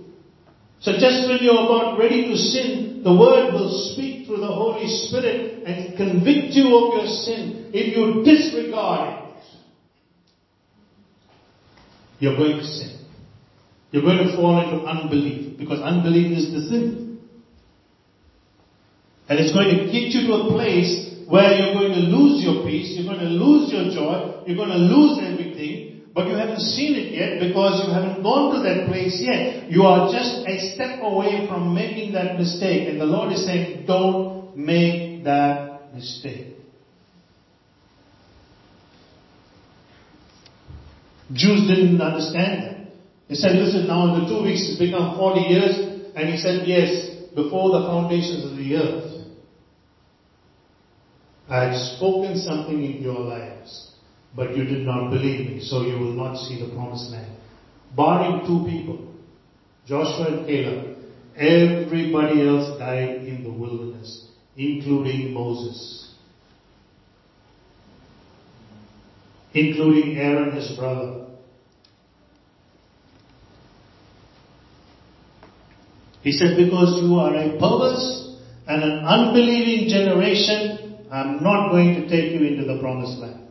So 0.82 0.94
just 0.94 1.30
when 1.30 1.40
you're 1.42 1.64
about 1.64 1.98
ready 1.98 2.30
to 2.30 2.36
sin, 2.36 3.02
the 3.04 3.14
word 3.14 3.54
will 3.54 3.94
speak 3.94 4.28
through 4.28 4.40
the 4.40 4.48
Holy 4.48 4.88
Spirit 4.88 5.64
and 5.66 5.96
convict 5.96 6.54
you 6.54 6.76
of 6.76 6.94
your 6.98 7.08
sin. 7.08 7.72
If 7.74 7.96
you 7.96 8.24
disregard 8.24 9.24
it, 9.24 9.44
you're 12.20 12.36
going 12.36 12.58
to 12.58 12.64
sin. 12.66 13.03
You're 13.94 14.02
going 14.02 14.26
to 14.26 14.36
fall 14.36 14.58
into 14.58 14.84
unbelief 14.90 15.56
because 15.60 15.80
unbelief 15.80 16.36
is 16.36 16.52
the 16.52 16.62
sin. 16.68 17.20
And 19.30 19.40
it's 19.40 19.54
going 19.54 19.70
to 19.70 19.86
get 19.86 20.10
you 20.10 20.26
to 20.28 20.34
a 20.34 20.52
place 20.52 21.14
where 21.30 21.54
you're 21.54 21.78
going 21.78 21.94
to 21.94 22.10
lose 22.10 22.44
your 22.44 22.66
peace, 22.66 22.98
you're 22.98 23.06
going 23.06 23.22
to 23.22 23.30
lose 23.30 23.72
your 23.72 23.94
joy, 23.94 24.42
you're 24.48 24.58
going 24.58 24.74
to 24.74 24.82
lose 24.82 25.22
everything, 25.22 26.10
but 26.12 26.28
you 26.28 26.34
haven't 26.34 26.60
seen 26.60 26.96
it 26.96 27.14
yet 27.14 27.40
because 27.40 27.86
you 27.86 27.94
haven't 27.94 28.24
gone 28.24 28.56
to 28.56 28.64
that 28.66 28.90
place 28.90 29.22
yet. 29.22 29.70
You 29.70 29.84
are 29.84 30.12
just 30.12 30.42
a 30.42 30.74
step 30.74 31.00
away 31.04 31.46
from 31.48 31.76
making 31.76 32.14
that 32.14 32.40
mistake. 32.40 32.90
And 32.90 33.00
the 33.00 33.06
Lord 33.06 33.32
is 33.32 33.46
saying, 33.46 33.86
don't 33.86 34.58
make 34.58 35.24
that 35.26 35.94
mistake. 35.94 36.58
Jews 41.32 41.68
didn't 41.70 42.02
understand 42.02 42.64
that. 42.64 42.73
They 43.30 43.36
said, 43.36 43.56
listen, 43.56 43.88
now 43.88 44.14
in 44.14 44.22
the 44.22 44.28
two 44.30 44.44
weeks 44.44 44.68
it's 44.70 44.80
become 44.80 45.18
40 45.18 45.40
years. 45.40 45.76
And 46.16 46.30
he 46.30 46.38
said, 46.38 46.68
yes, 46.68 47.14
before 47.34 47.80
the 47.80 47.88
foundations 47.88 48.46
of 48.52 48.58
the 48.58 48.76
earth, 48.76 49.14
I 51.50 51.66
had 51.66 51.76
spoken 51.98 52.38
something 52.38 52.84
in 52.84 53.02
your 53.02 53.20
lives, 53.20 53.92
but 54.36 54.56
you 54.56 54.64
did 54.64 54.86
not 54.86 55.10
believe 55.10 55.50
me, 55.50 55.60
so 55.62 55.82
you 55.82 55.98
will 55.98 56.14
not 56.14 56.38
see 56.38 56.60
the 56.64 56.74
promised 56.74 57.12
land. 57.12 57.38
Barring 57.96 58.46
two 58.46 58.66
people, 58.66 59.14
Joshua 59.86 60.38
and 60.38 60.48
Caleb, 60.48 60.98
everybody 61.36 62.48
else 62.48 62.78
died 62.80 63.24
in 63.26 63.44
the 63.44 63.52
wilderness, 63.52 64.30
including 64.56 65.34
Moses. 65.34 66.12
Including 69.54 70.18
Aaron, 70.18 70.56
his 70.56 70.76
brother. 70.78 71.23
He 76.24 76.32
said, 76.32 76.56
because 76.56 77.04
you 77.04 77.20
are 77.20 77.36
a 77.36 77.60
perverse 77.60 78.40
and 78.66 78.82
an 78.82 79.04
unbelieving 79.04 79.90
generation, 79.90 81.04
I'm 81.12 81.44
not 81.44 81.70
going 81.70 82.00
to 82.00 82.08
take 82.08 82.32
you 82.32 82.48
into 82.48 82.64
the 82.64 82.80
promised 82.80 83.20
land. 83.20 83.44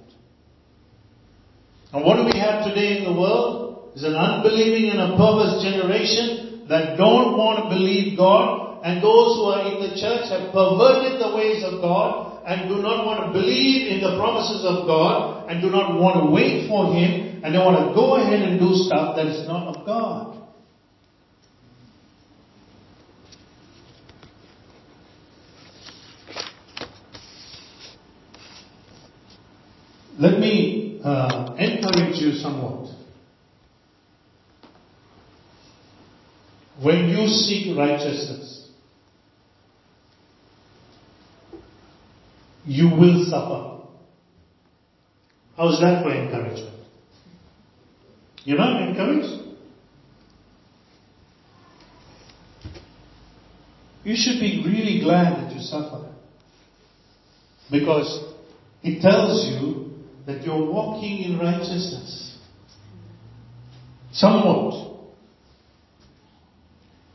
And 1.92 2.02
what 2.02 2.16
do 2.16 2.24
we 2.24 2.38
have 2.40 2.64
today 2.64 2.98
in 2.98 3.04
the 3.04 3.12
world? 3.12 3.92
Is 3.94 4.04
an 4.04 4.16
unbelieving 4.16 4.88
and 4.88 5.12
a 5.12 5.16
perverse 5.20 5.60
generation 5.60 6.64
that 6.72 6.96
don't 6.96 7.36
want 7.36 7.60
to 7.60 7.68
believe 7.68 8.16
God 8.16 8.80
and 8.82 9.04
those 9.04 9.36
who 9.36 9.52
are 9.52 9.68
in 9.68 9.84
the 9.84 10.00
church 10.00 10.32
have 10.32 10.48
perverted 10.48 11.20
the 11.20 11.36
ways 11.36 11.60
of 11.62 11.84
God 11.84 12.40
and 12.48 12.72
do 12.72 12.80
not 12.80 13.04
want 13.04 13.28
to 13.28 13.38
believe 13.38 13.92
in 13.92 14.00
the 14.00 14.16
promises 14.16 14.64
of 14.64 14.88
God 14.88 15.44
and 15.50 15.60
do 15.60 15.68
not 15.68 16.00
want 16.00 16.24
to 16.24 16.32
wait 16.32 16.72
for 16.72 16.88
Him 16.96 17.44
and 17.44 17.52
they 17.52 17.58
want 17.60 17.76
to 17.76 17.92
go 17.92 18.16
ahead 18.16 18.40
and 18.40 18.58
do 18.58 18.72
stuff 18.88 19.14
that 19.16 19.26
is 19.26 19.46
not 19.46 19.76
of 19.76 19.84
God. 19.84 20.32
somewhat. 32.42 32.90
When 36.82 37.08
you 37.08 37.21
seek 37.32 37.76
righteousness, 37.76 38.68
you 42.64 42.88
will 42.88 43.24
suffer. 43.28 43.88
How's 45.56 45.80
that 45.80 46.02
for 46.02 46.12
encouragement? 46.12 46.80
You're 48.44 48.58
not 48.58 48.88
encouraged? 48.88 49.42
You 54.04 54.14
should 54.16 54.40
be 54.40 54.62
really 54.66 55.00
glad 55.00 55.44
that 55.44 55.54
you 55.54 55.60
suffer. 55.60 56.12
Because 57.70 58.34
it 58.82 59.00
tells 59.00 59.46
you 59.46 59.92
that 60.26 60.44
you're 60.44 60.70
walking 60.70 61.22
in 61.22 61.38
righteousness. 61.38 62.38
Somewhat. 64.12 64.91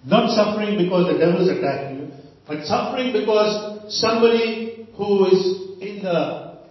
Not 0.07 0.31
suffering 0.31 0.77
because 0.77 1.11
the 1.11 1.19
devil 1.19 1.41
is 1.41 1.57
attacking 1.57 1.99
you, 1.99 2.11
but 2.47 2.63
suffering 2.63 3.11
because 3.11 3.93
somebody 3.99 4.87
who 4.95 5.25
is 5.25 5.81
in 5.81 6.01
the 6.01 6.63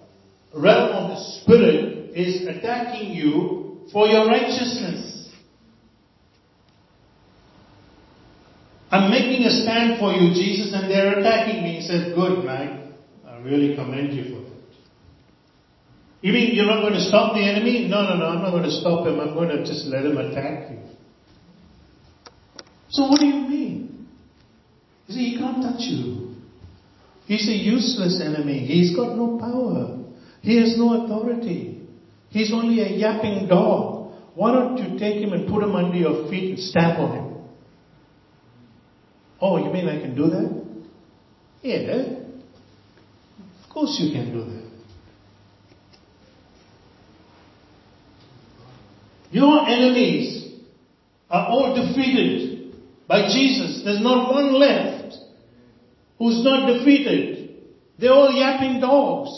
realm 0.55 0.91
of 0.97 1.11
the 1.11 1.21
spirit 1.43 2.17
is 2.17 2.47
attacking 2.47 3.13
you 3.13 3.83
for 3.93 4.07
your 4.07 4.27
righteousness. 4.27 5.29
I'm 8.91 9.11
making 9.11 9.45
a 9.45 9.51
stand 9.51 9.99
for 9.99 10.13
you, 10.13 10.33
Jesus, 10.33 10.73
and 10.73 10.91
they're 10.91 11.19
attacking 11.19 11.63
me. 11.63 11.81
He 11.81 11.87
says, 11.87 12.15
Good, 12.15 12.43
man. 12.43 12.95
I 13.27 13.37
really 13.41 13.77
commend 13.77 14.15
you 14.15 14.35
for 14.35 14.41
that. 14.49 14.63
You 16.23 16.33
mean 16.33 16.55
you're 16.55 16.65
not 16.65 16.81
going 16.81 16.95
to 16.95 17.05
stop 17.05 17.35
the 17.35 17.47
enemy? 17.47 17.87
No, 17.87 18.01
no, 18.01 18.17
no, 18.17 18.27
I'm 18.29 18.43
not 18.43 18.53
going 18.53 18.63
to 18.63 18.71
stop 18.71 19.07
him. 19.07 19.21
I'm 19.21 19.35
going 19.35 19.51
to 19.51 19.67
just 19.67 19.87
let 19.89 20.07
him 20.07 20.17
attack 20.17 20.71
you. 20.71 20.96
So 22.97 23.03
what 23.09 23.21
do 23.21 23.27
you 23.27 23.47
mean? 23.47 24.09
You 25.07 25.15
see, 25.15 25.25
he 25.33 25.39
can't 25.39 25.63
touch 25.63 25.81
you. 25.81 26.35
He's 27.27 27.47
a 27.47 27.53
useless 27.53 28.23
enemy. 28.25 28.61
He's 28.67 28.97
got 28.97 29.15
no 29.15 29.37
power. 29.39 29.99
He 30.41 30.59
has 30.59 30.79
no 30.79 31.05
authority. 31.05 31.87
He's 32.31 32.55
only 32.55 32.81
a 32.81 32.89
yapping 32.89 33.49
dog. 33.49 34.15
Why 34.35 34.53
don't 34.53 34.79
you 34.79 34.99
take 34.99 35.23
him 35.23 35.35
and 35.35 35.47
put 35.47 35.63
him 35.63 35.77
under 35.77 35.95
your 35.95 36.31
feet 36.31 36.51
and 36.53 36.59
stamp 36.59 36.99
on 36.99 37.13
him? 37.19 37.35
Oh, 39.43 39.59
you 39.59 39.71
mean 39.71 39.89
I 39.91 40.01
can 40.01 40.17
do 40.17 40.31
that? 40.31 40.65
Yeah. 41.61 42.03
Of 43.63 43.75
course 43.75 43.99
you 44.01 44.11
can 44.11 44.33
do 44.33 44.43
that. 44.53 44.71
Your 49.33 49.69
enemies 49.69 50.51
are 51.29 51.49
all 51.49 51.75
defeated 51.75 52.46
by 53.09 53.29
Jesus. 53.29 53.83
There's 53.85 54.01
not 54.01 54.33
one 54.33 54.53
left 54.55 55.17
who's 56.19 56.43
not 56.43 56.67
defeated. 56.67 57.63
They're 57.99 58.13
all 58.13 58.33
yapping 58.33 58.81
dogs. 58.81 59.31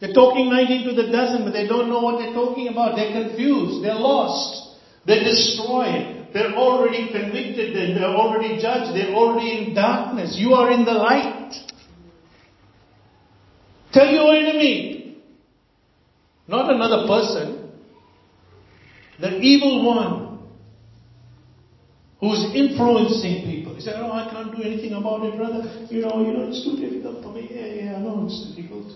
They're 0.00 0.12
talking 0.12 0.50
19 0.50 0.88
to 0.88 1.02
the 1.02 1.12
dozen, 1.12 1.44
but 1.44 1.52
they 1.52 1.66
don't 1.66 1.88
know 1.88 2.00
what 2.00 2.18
they're 2.18 2.34
talking 2.34 2.68
about. 2.68 2.96
They're 2.96 3.12
confused. 3.12 3.84
They're 3.84 3.94
lost. 3.94 4.80
They're 5.06 5.22
destroyed. 5.22 6.28
They're 6.34 6.54
already 6.54 7.08
convicted. 7.12 7.76
They're 7.76 8.04
already 8.04 8.60
judged. 8.60 8.96
They're 8.96 9.14
already 9.14 9.68
in 9.68 9.74
darkness. 9.74 10.36
You 10.38 10.54
are 10.54 10.72
in 10.72 10.84
the 10.84 10.92
light. 10.92 11.52
Tell 13.92 14.10
your 14.10 14.34
enemy, 14.34 15.22
not 16.48 16.72
another 16.72 17.06
person, 17.06 17.70
the 19.20 19.38
evil 19.38 19.84
one 19.86 20.21
who's 22.22 22.54
influencing 22.54 23.42
people. 23.50 23.74
He 23.74 23.80
said, 23.80 23.96
oh, 23.98 24.12
I 24.12 24.30
can't 24.30 24.54
do 24.54 24.62
anything 24.62 24.92
about 24.92 25.26
it, 25.26 25.36
brother. 25.36 25.66
You 25.90 26.02
know, 26.02 26.22
you 26.22 26.32
know, 26.32 26.46
it's 26.46 26.62
too 26.62 26.78
difficult 26.78 27.24
for 27.24 27.32
me. 27.34 27.50
Yeah, 27.50 27.66
yeah, 27.66 27.96
I 27.96 27.98
know 27.98 28.22
it's 28.24 28.54
difficult. 28.54 28.94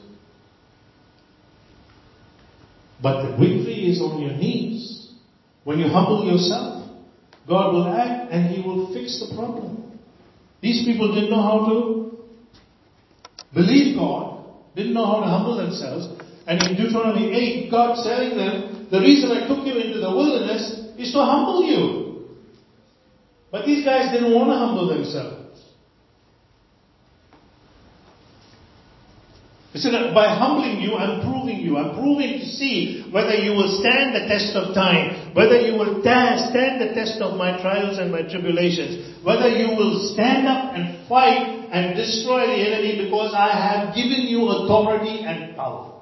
But 3.03 3.27
the 3.27 3.31
victory 3.37 3.91
is 3.91 4.01
on 4.01 4.23
your 4.23 4.31
knees. 4.31 5.11
When 5.65 5.81
you 5.81 5.89
humble 5.89 6.25
yourself, 6.25 6.89
God 7.49 7.73
will 7.75 7.89
act 7.89 8.33
and 8.33 8.55
He 8.55 8.63
will 8.63 8.95
fix 8.95 9.19
the 9.19 9.35
problem. 9.35 9.99
These 10.63 10.87
people 10.87 11.13
didn't 11.13 11.31
know 11.31 11.43
how 11.43 11.67
to 11.67 12.19
believe 13.53 13.97
God, 13.99 14.47
didn't 14.77 14.95
know 14.95 15.05
how 15.05 15.19
to 15.19 15.27
humble 15.27 15.57
themselves. 15.57 16.07
And 16.47 16.63
in 16.63 16.77
Deuteronomy 16.77 17.35
8, 17.67 17.71
God's 17.73 18.05
telling 18.05 18.39
them, 18.39 18.87
the 18.89 19.01
reason 19.01 19.33
I 19.33 19.49
took 19.49 19.67
you 19.67 19.75
into 19.75 19.99
the 19.99 20.11
wilderness 20.15 20.95
is 20.97 21.13
to 21.13 21.19
humble 21.19 21.65
you. 21.65 22.06
But 23.51 23.65
these 23.67 23.85
guys 23.85 24.13
didn't 24.13 24.35
want 24.35 24.51
to 24.51 24.57
humble 24.57 24.89
themselves. 24.89 25.47
He 29.73 29.83
said, 29.83 29.93
by 30.15 30.35
humbling 30.39 30.81
you, 30.81 30.97
I'm 30.97 31.21
proving 31.21 31.61
you. 31.61 31.77
I'm 31.77 31.95
proving 31.95 32.41
to 32.41 32.47
see 32.47 33.05
whether 33.13 33.35
you 33.35 33.53
will 33.53 33.79
stand 33.81 34.15
the 34.15 34.27
test 34.27 34.57
of 34.57 34.75
time, 34.75 35.35
whether 35.35 35.61
you 35.61 35.75
will 35.75 36.01
stand 36.01 36.81
the 36.81 36.95
test 36.95 37.21
of 37.21 37.37
my 37.37 37.61
trials 37.61 37.99
and 37.99 38.11
my 38.11 38.23
tribulations, 38.23 39.23
whether 39.23 39.49
you 39.49 39.77
will 39.77 40.13
stand 40.15 40.49
up 40.49 40.73
and 40.75 41.07
fight 41.07 41.69
and 41.71 41.95
destroy 41.95 42.47
the 42.47 42.57
enemy 42.57 43.05
because 43.05 43.35
I 43.37 43.53
have 43.53 43.95
given 43.95 44.23
you 44.23 44.49
authority 44.49 45.25
and 45.25 45.55
power. 45.55 45.96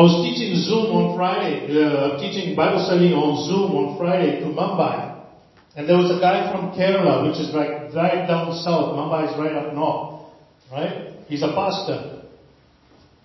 I 0.00 0.02
was 0.02 0.24
teaching 0.24 0.56
Zoom 0.56 0.96
on 0.96 1.12
Friday, 1.12 1.68
uh, 1.76 2.16
teaching 2.16 2.56
Bible 2.56 2.80
study 2.88 3.12
on 3.12 3.36
Zoom 3.44 3.76
on 3.76 4.00
Friday 4.00 4.40
to 4.40 4.48
Mumbai. 4.48 5.28
And 5.76 5.84
there 5.84 6.00
was 6.00 6.08
a 6.08 6.16
guy 6.16 6.48
from 6.48 6.72
Kerala, 6.72 7.28
which 7.28 7.36
is 7.36 7.52
like 7.52 7.92
right 7.92 8.24
down 8.24 8.48
south. 8.64 8.96
Mumbai 8.96 9.28
is 9.28 9.36
right 9.36 9.52
up 9.52 9.76
north. 9.76 10.32
Right? 10.72 11.20
He's 11.28 11.44
a 11.44 11.52
pastor. 11.52 12.24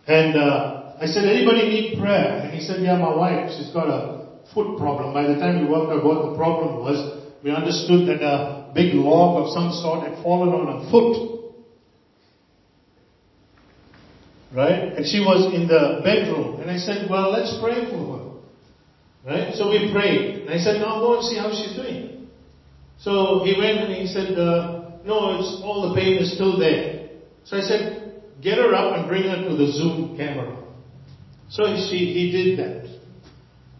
And 0.03 0.35
uh, 0.35 0.99
I 0.99 1.07
said, 1.07 1.23
anybody 1.23 1.63
need 1.71 1.95
prayer? 1.95 2.43
And 2.43 2.51
he 2.51 2.59
said, 2.59 2.83
yeah, 2.83 2.99
my 2.99 3.15
wife, 3.15 3.55
she's 3.55 3.71
got 3.71 3.87
a 3.87 4.35
foot 4.51 4.75
problem. 4.75 5.15
By 5.15 5.31
the 5.31 5.39
time 5.39 5.63
we 5.63 5.71
worked 5.71 5.95
out 5.95 6.03
what 6.03 6.27
the 6.27 6.35
problem 6.35 6.83
was, 6.83 7.23
we 7.39 7.55
understood 7.55 8.03
that 8.11 8.19
a 8.19 8.75
big 8.75 8.99
log 8.99 9.47
of 9.47 9.55
some 9.55 9.71
sort 9.71 10.11
had 10.11 10.21
fallen 10.21 10.51
on 10.51 10.67
her 10.67 10.91
foot. 10.91 11.34
Right? 14.53 14.93
And 14.93 15.05
she 15.05 15.19
was 15.19 15.53
in 15.53 15.67
the 15.67 16.01
bedroom. 16.03 16.61
And 16.61 16.69
I 16.69 16.77
said, 16.77 17.09
well, 17.09 17.31
let's 17.31 17.57
pray 17.61 17.89
for 17.89 18.17
her. 18.17 18.25
Right? 19.25 19.55
So 19.55 19.69
we 19.69 19.91
prayed. 19.91 20.45
And 20.45 20.49
I 20.49 20.57
said, 20.57 20.79
now 20.79 20.99
go 20.99 21.17
and 21.17 21.23
see 21.23 21.37
how 21.37 21.49
she's 21.49 21.75
doing. 21.75 22.29
So 22.99 23.43
he 23.43 23.55
went 23.57 23.79
and 23.79 23.93
he 23.93 24.07
said, 24.07 24.37
uh, 24.37 25.01
no, 25.03 25.39
it's 25.39 25.61
all 25.63 25.89
the 25.89 25.95
pain 25.95 26.17
is 26.17 26.33
still 26.33 26.57
there. 26.57 27.09
So 27.43 27.57
I 27.57 27.61
said, 27.61 28.21
get 28.41 28.57
her 28.57 28.73
up 28.73 28.97
and 28.97 29.07
bring 29.07 29.23
her 29.23 29.49
to 29.49 29.55
the 29.55 29.71
Zoom 29.71 30.17
camera. 30.17 30.63
So 31.49 31.63
she, 31.89 31.97
he 31.97 32.31
did 32.31 32.59
that. 32.59 32.85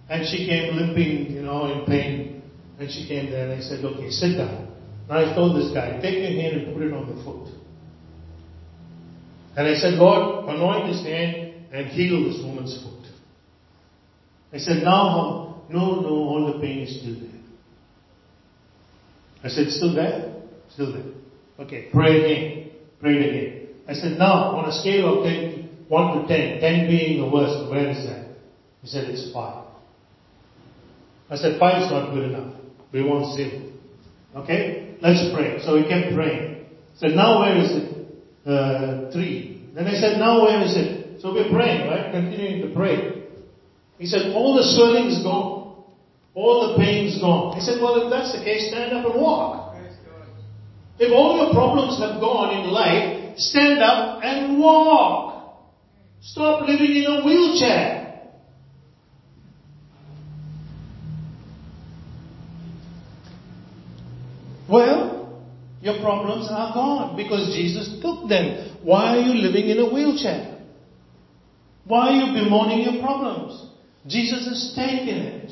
And 0.09 0.27
she 0.27 0.45
came 0.45 0.75
limping, 0.75 1.31
you 1.31 1.41
know, 1.41 1.71
in 1.71 1.85
pain. 1.85 2.43
And 2.77 2.91
she 2.91 3.07
came 3.07 3.31
there 3.31 3.49
and 3.49 3.59
I 3.59 3.63
said, 3.63 3.83
okay, 3.83 4.09
sit 4.09 4.37
down. 4.37 4.67
Now 5.09 5.19
I 5.19 5.33
told 5.33 5.55
this 5.57 5.73
guy, 5.73 5.99
take 6.01 6.19
your 6.19 6.41
hand 6.41 6.61
and 6.61 6.73
put 6.73 6.83
it 6.83 6.93
on 6.93 7.15
the 7.15 7.23
foot. 7.23 7.49
And 9.57 9.67
I 9.67 9.75
said, 9.75 9.93
Lord, 9.93 10.49
anoint 10.49 10.89
his 10.89 11.01
hand 11.03 11.53
and 11.71 11.87
heal 11.87 12.25
this 12.25 12.43
woman's 12.43 12.81
foot. 12.83 13.11
I 14.53 14.57
said, 14.57 14.83
now, 14.83 15.63
no, 15.69 16.01
no, 16.01 16.09
all 16.09 16.53
the 16.53 16.59
pain 16.59 16.79
is 16.79 16.99
still 16.99 17.19
there. 17.19 17.41
I 19.43 19.49
said, 19.49 19.69
still 19.69 19.93
there? 19.93 20.33
Still 20.73 20.93
there. 20.93 21.13
Okay, 21.59 21.89
pray 21.93 22.23
again. 22.23 22.71
Pray 22.99 23.29
again. 23.29 23.67
I 23.87 23.93
said, 23.93 24.17
now, 24.17 24.55
on 24.57 24.69
a 24.69 24.73
scale 24.81 25.19
of 25.19 25.25
10, 25.25 25.87
1 25.87 26.21
to 26.21 26.27
10, 26.27 26.59
10 26.59 26.87
being 26.87 27.21
the 27.21 27.29
worst, 27.29 27.69
where 27.69 27.89
is 27.89 28.05
that? 28.07 28.27
He 28.81 28.87
said, 28.87 29.05
it's 29.05 29.31
5. 29.33 29.65
I 31.29 31.35
said, 31.35 31.59
5 31.59 31.83
is 31.83 31.91
not 31.91 32.13
good 32.13 32.31
enough. 32.31 32.55
We 32.91 33.03
want 33.03 33.35
0. 33.35 33.71
Okay? 34.37 34.97
Let's 35.01 35.33
pray. 35.33 35.59
So 35.63 35.77
he 35.77 35.87
kept 35.87 36.13
praying. 36.13 36.65
I 36.95 36.97
said, 36.97 37.11
now 37.15 37.39
where 37.41 37.57
is 37.57 37.71
it? 37.71 38.04
Uh, 38.45 39.11
3. 39.11 39.71
Then 39.73 39.87
I 39.87 39.93
said, 39.95 40.19
now 40.19 40.43
where 40.43 40.61
is 40.63 40.77
it? 40.77 41.19
So 41.21 41.33
we're 41.33 41.49
praying, 41.49 41.89
right? 41.89 42.11
Continuing 42.11 42.61
to 42.61 42.75
pray. 42.75 43.23
He 43.97 44.05
said, 44.05 44.33
all 44.33 44.55
the 44.55 44.63
swelling 44.63 45.07
is 45.07 45.23
gone. 45.23 45.83
All 46.35 46.69
the 46.69 46.77
pain 46.77 47.07
is 47.07 47.19
gone. 47.19 47.57
I 47.57 47.59
said, 47.59 47.81
well, 47.81 48.03
if 48.03 48.11
that's 48.11 48.37
the 48.37 48.43
case, 48.43 48.69
stand 48.69 48.93
up 48.93 49.05
and 49.05 49.19
walk. 49.19 49.75
If 50.99 51.11
all 51.11 51.37
your 51.37 51.53
problems 51.53 51.99
have 51.99 52.21
gone 52.21 52.55
in 52.57 52.69
life, 52.69 53.37
stand 53.37 53.81
up 53.81 54.23
and 54.23 54.59
walk. 54.59 55.65
Stop 56.21 56.67
living 56.67 56.95
in 56.95 57.05
a 57.05 57.25
wheelchair. 57.25 58.05
Well, 64.69 65.43
your 65.85 66.01
problems 66.01 66.47
are 66.49 66.73
gone 66.73 67.15
because 67.15 67.53
Jesus 67.53 68.01
took 68.01 68.27
them. 68.27 68.75
Why 68.81 69.17
are 69.17 69.21
you 69.21 69.35
living 69.37 69.69
in 69.69 69.77
a 69.77 69.93
wheelchair? 69.93 70.65
Why 71.85 72.09
are 72.09 72.17
you 72.17 72.33
bemoaning 72.33 72.81
your 72.81 73.03
problems? 73.05 73.69
Jesus 74.07 74.49
has 74.49 74.73
taken 74.75 75.21
it. 75.21 75.51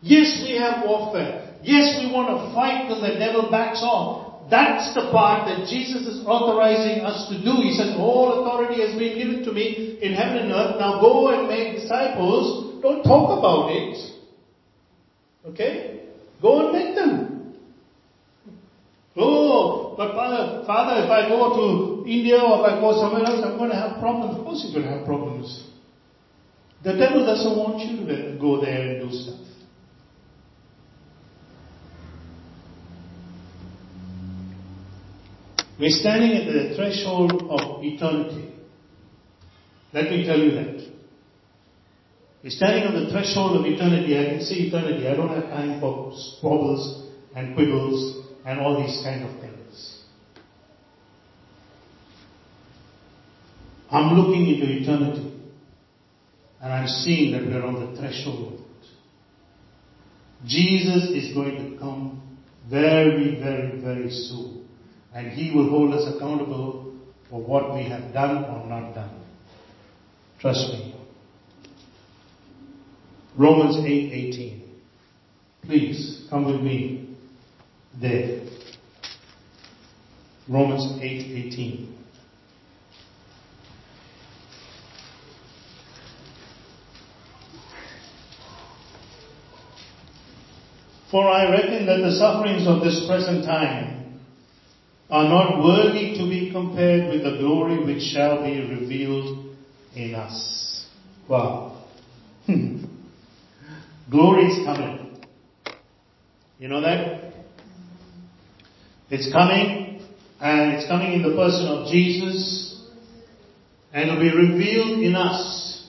Yes, 0.00 0.40
we 0.42 0.56
have 0.56 0.86
warfare. 0.86 1.60
Yes, 1.62 2.00
we 2.00 2.12
want 2.12 2.32
to 2.32 2.54
fight 2.54 2.88
till 2.88 3.02
the 3.02 3.20
devil 3.20 3.50
backs 3.50 3.82
off. 3.82 4.48
That's 4.48 4.94
the 4.94 5.12
part 5.12 5.48
that 5.48 5.68
Jesus 5.68 6.06
is 6.08 6.24
authorizing 6.24 7.04
us 7.04 7.28
to 7.28 7.36
do. 7.36 7.60
He 7.60 7.76
says, 7.76 7.96
all 7.98 8.40
authority 8.40 8.80
has 8.80 8.98
been 8.98 9.18
given 9.18 9.44
to 9.44 9.52
me 9.52 9.98
in 10.00 10.14
heaven 10.14 10.48
and 10.48 10.52
earth. 10.52 10.76
Now 10.80 11.00
go 11.00 11.28
and 11.28 11.48
make 11.48 11.76
disciples. 11.76 12.80
Don't 12.80 13.02
talk 13.02 13.38
about 13.38 13.68
it. 13.68 13.96
Okay? 15.44 16.08
Go 16.40 16.68
and 16.68 16.72
make 16.72 16.94
them. 16.94 17.33
Oh, 19.16 19.94
but 19.96 20.14
Father, 20.14 20.64
Father, 20.66 21.04
if 21.04 21.10
I 21.10 21.28
go 21.28 21.54
to 21.54 22.08
India 22.08 22.36
or 22.36 22.66
if 22.66 22.72
I 22.72 22.80
go 22.80 22.92
somewhere 23.00 23.24
else, 23.24 23.44
I'm 23.44 23.56
going 23.56 23.70
to 23.70 23.76
have 23.76 24.00
problems. 24.00 24.38
Of 24.38 24.44
course 24.44 24.64
you're 24.64 24.82
going 24.82 24.92
to 24.92 24.98
have 24.98 25.06
problems. 25.06 25.68
The 26.82 26.94
devil 26.94 27.24
doesn't 27.24 27.56
want 27.56 27.78
you 27.78 28.06
to 28.06 28.38
go 28.40 28.60
there 28.60 28.80
and 28.80 29.08
do 29.08 29.16
stuff. 29.16 29.40
We're 35.78 35.90
standing 35.90 36.36
at 36.36 36.52
the 36.52 36.76
threshold 36.76 37.32
of 37.50 37.82
eternity. 37.82 38.52
Let 39.92 40.10
me 40.10 40.24
tell 40.26 40.38
you 40.38 40.50
that. 40.52 40.92
We're 42.42 42.50
standing 42.50 42.84
on 42.84 43.04
the 43.04 43.10
threshold 43.10 43.60
of 43.60 43.66
eternity. 43.66 44.18
I 44.18 44.24
can 44.30 44.44
see 44.44 44.68
eternity. 44.68 45.08
I 45.08 45.14
don't 45.14 45.28
have 45.28 45.44
time 45.44 45.80
for 45.80 46.12
squabbles 46.14 47.10
and 47.34 47.56
quibbles 47.56 48.23
and 48.44 48.60
all 48.60 48.82
these 48.82 49.00
kind 49.02 49.24
of 49.24 49.40
things. 49.40 50.02
I'm 53.90 54.18
looking 54.18 54.46
into 54.48 54.66
eternity 54.82 55.40
and 56.60 56.72
I'm 56.72 56.88
seeing 56.88 57.32
that 57.32 57.46
we're 57.46 57.64
on 57.64 57.74
the 57.74 58.00
threshold 58.00 58.54
of 58.54 58.60
it. 58.60 58.60
Jesus 60.46 61.10
is 61.10 61.34
going 61.34 61.56
to 61.56 61.78
come 61.78 62.20
very, 62.68 63.38
very, 63.40 63.80
very 63.80 64.10
soon 64.10 64.66
and 65.14 65.28
He 65.28 65.54
will 65.54 65.68
hold 65.70 65.94
us 65.94 66.14
accountable 66.14 66.94
for 67.30 67.40
what 67.40 67.74
we 67.74 67.84
have 67.84 68.12
done 68.12 68.44
or 68.44 68.66
not 68.66 68.94
done. 68.94 69.22
Trust 70.40 70.72
me. 70.72 70.94
Romans 73.36 73.76
8:18. 73.76 74.60
Please 75.62 76.26
come 76.28 76.44
with 76.44 76.60
me 76.60 77.03
there. 78.00 78.40
Romans 80.48 81.00
8:18. 81.00 81.94
For 91.10 91.28
I 91.28 91.48
reckon 91.48 91.86
that 91.86 91.98
the 91.98 92.10
sufferings 92.18 92.66
of 92.66 92.82
this 92.82 93.06
present 93.06 93.44
time 93.44 94.18
are 95.10 95.28
not 95.28 95.62
worthy 95.62 96.16
to 96.18 96.28
be 96.28 96.50
compared 96.50 97.08
with 97.08 97.22
the 97.22 97.38
glory 97.38 97.78
which 97.84 98.02
shall 98.02 98.42
be 98.42 98.58
revealed 98.60 99.54
in 99.94 100.14
us. 100.16 100.86
Wow. 101.28 101.84
Hmm. 102.46 102.84
glory 104.10 104.46
is 104.46 104.64
coming. 104.66 105.24
You 106.58 106.68
know 106.68 106.80
that? 106.80 107.33
It's 109.14 109.30
coming, 109.30 110.02
and 110.40 110.72
it's 110.72 110.88
coming 110.88 111.12
in 111.12 111.22
the 111.22 111.36
person 111.36 111.68
of 111.68 111.86
Jesus, 111.86 112.82
and 113.92 114.10
it'll 114.10 114.18
be 114.18 114.34
revealed 114.34 115.04
in 115.04 115.14
us. 115.14 115.86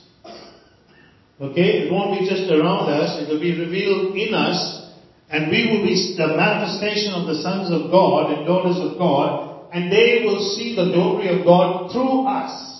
Okay? 1.41 1.81
It 1.81 1.91
won't 1.91 2.19
be 2.19 2.29
just 2.29 2.51
around 2.51 2.87
us, 2.91 3.19
it'll 3.23 3.39
be 3.39 3.59
revealed 3.59 4.15
in 4.15 4.31
us, 4.35 4.91
and 5.31 5.49
we 5.49 5.71
will 5.71 5.83
be 5.87 6.13
the 6.15 6.37
manifestation 6.37 7.13
of 7.13 7.25
the 7.25 7.41
sons 7.41 7.71
of 7.71 7.89
God 7.89 8.31
and 8.31 8.45
daughters 8.45 8.77
of 8.77 8.95
God, 8.99 9.73
and 9.73 9.91
they 9.91 10.21
will 10.23 10.53
see 10.55 10.75
the 10.75 10.91
glory 10.93 11.29
of 11.29 11.43
God 11.47 11.91
through 11.91 12.27
us. 12.27 12.75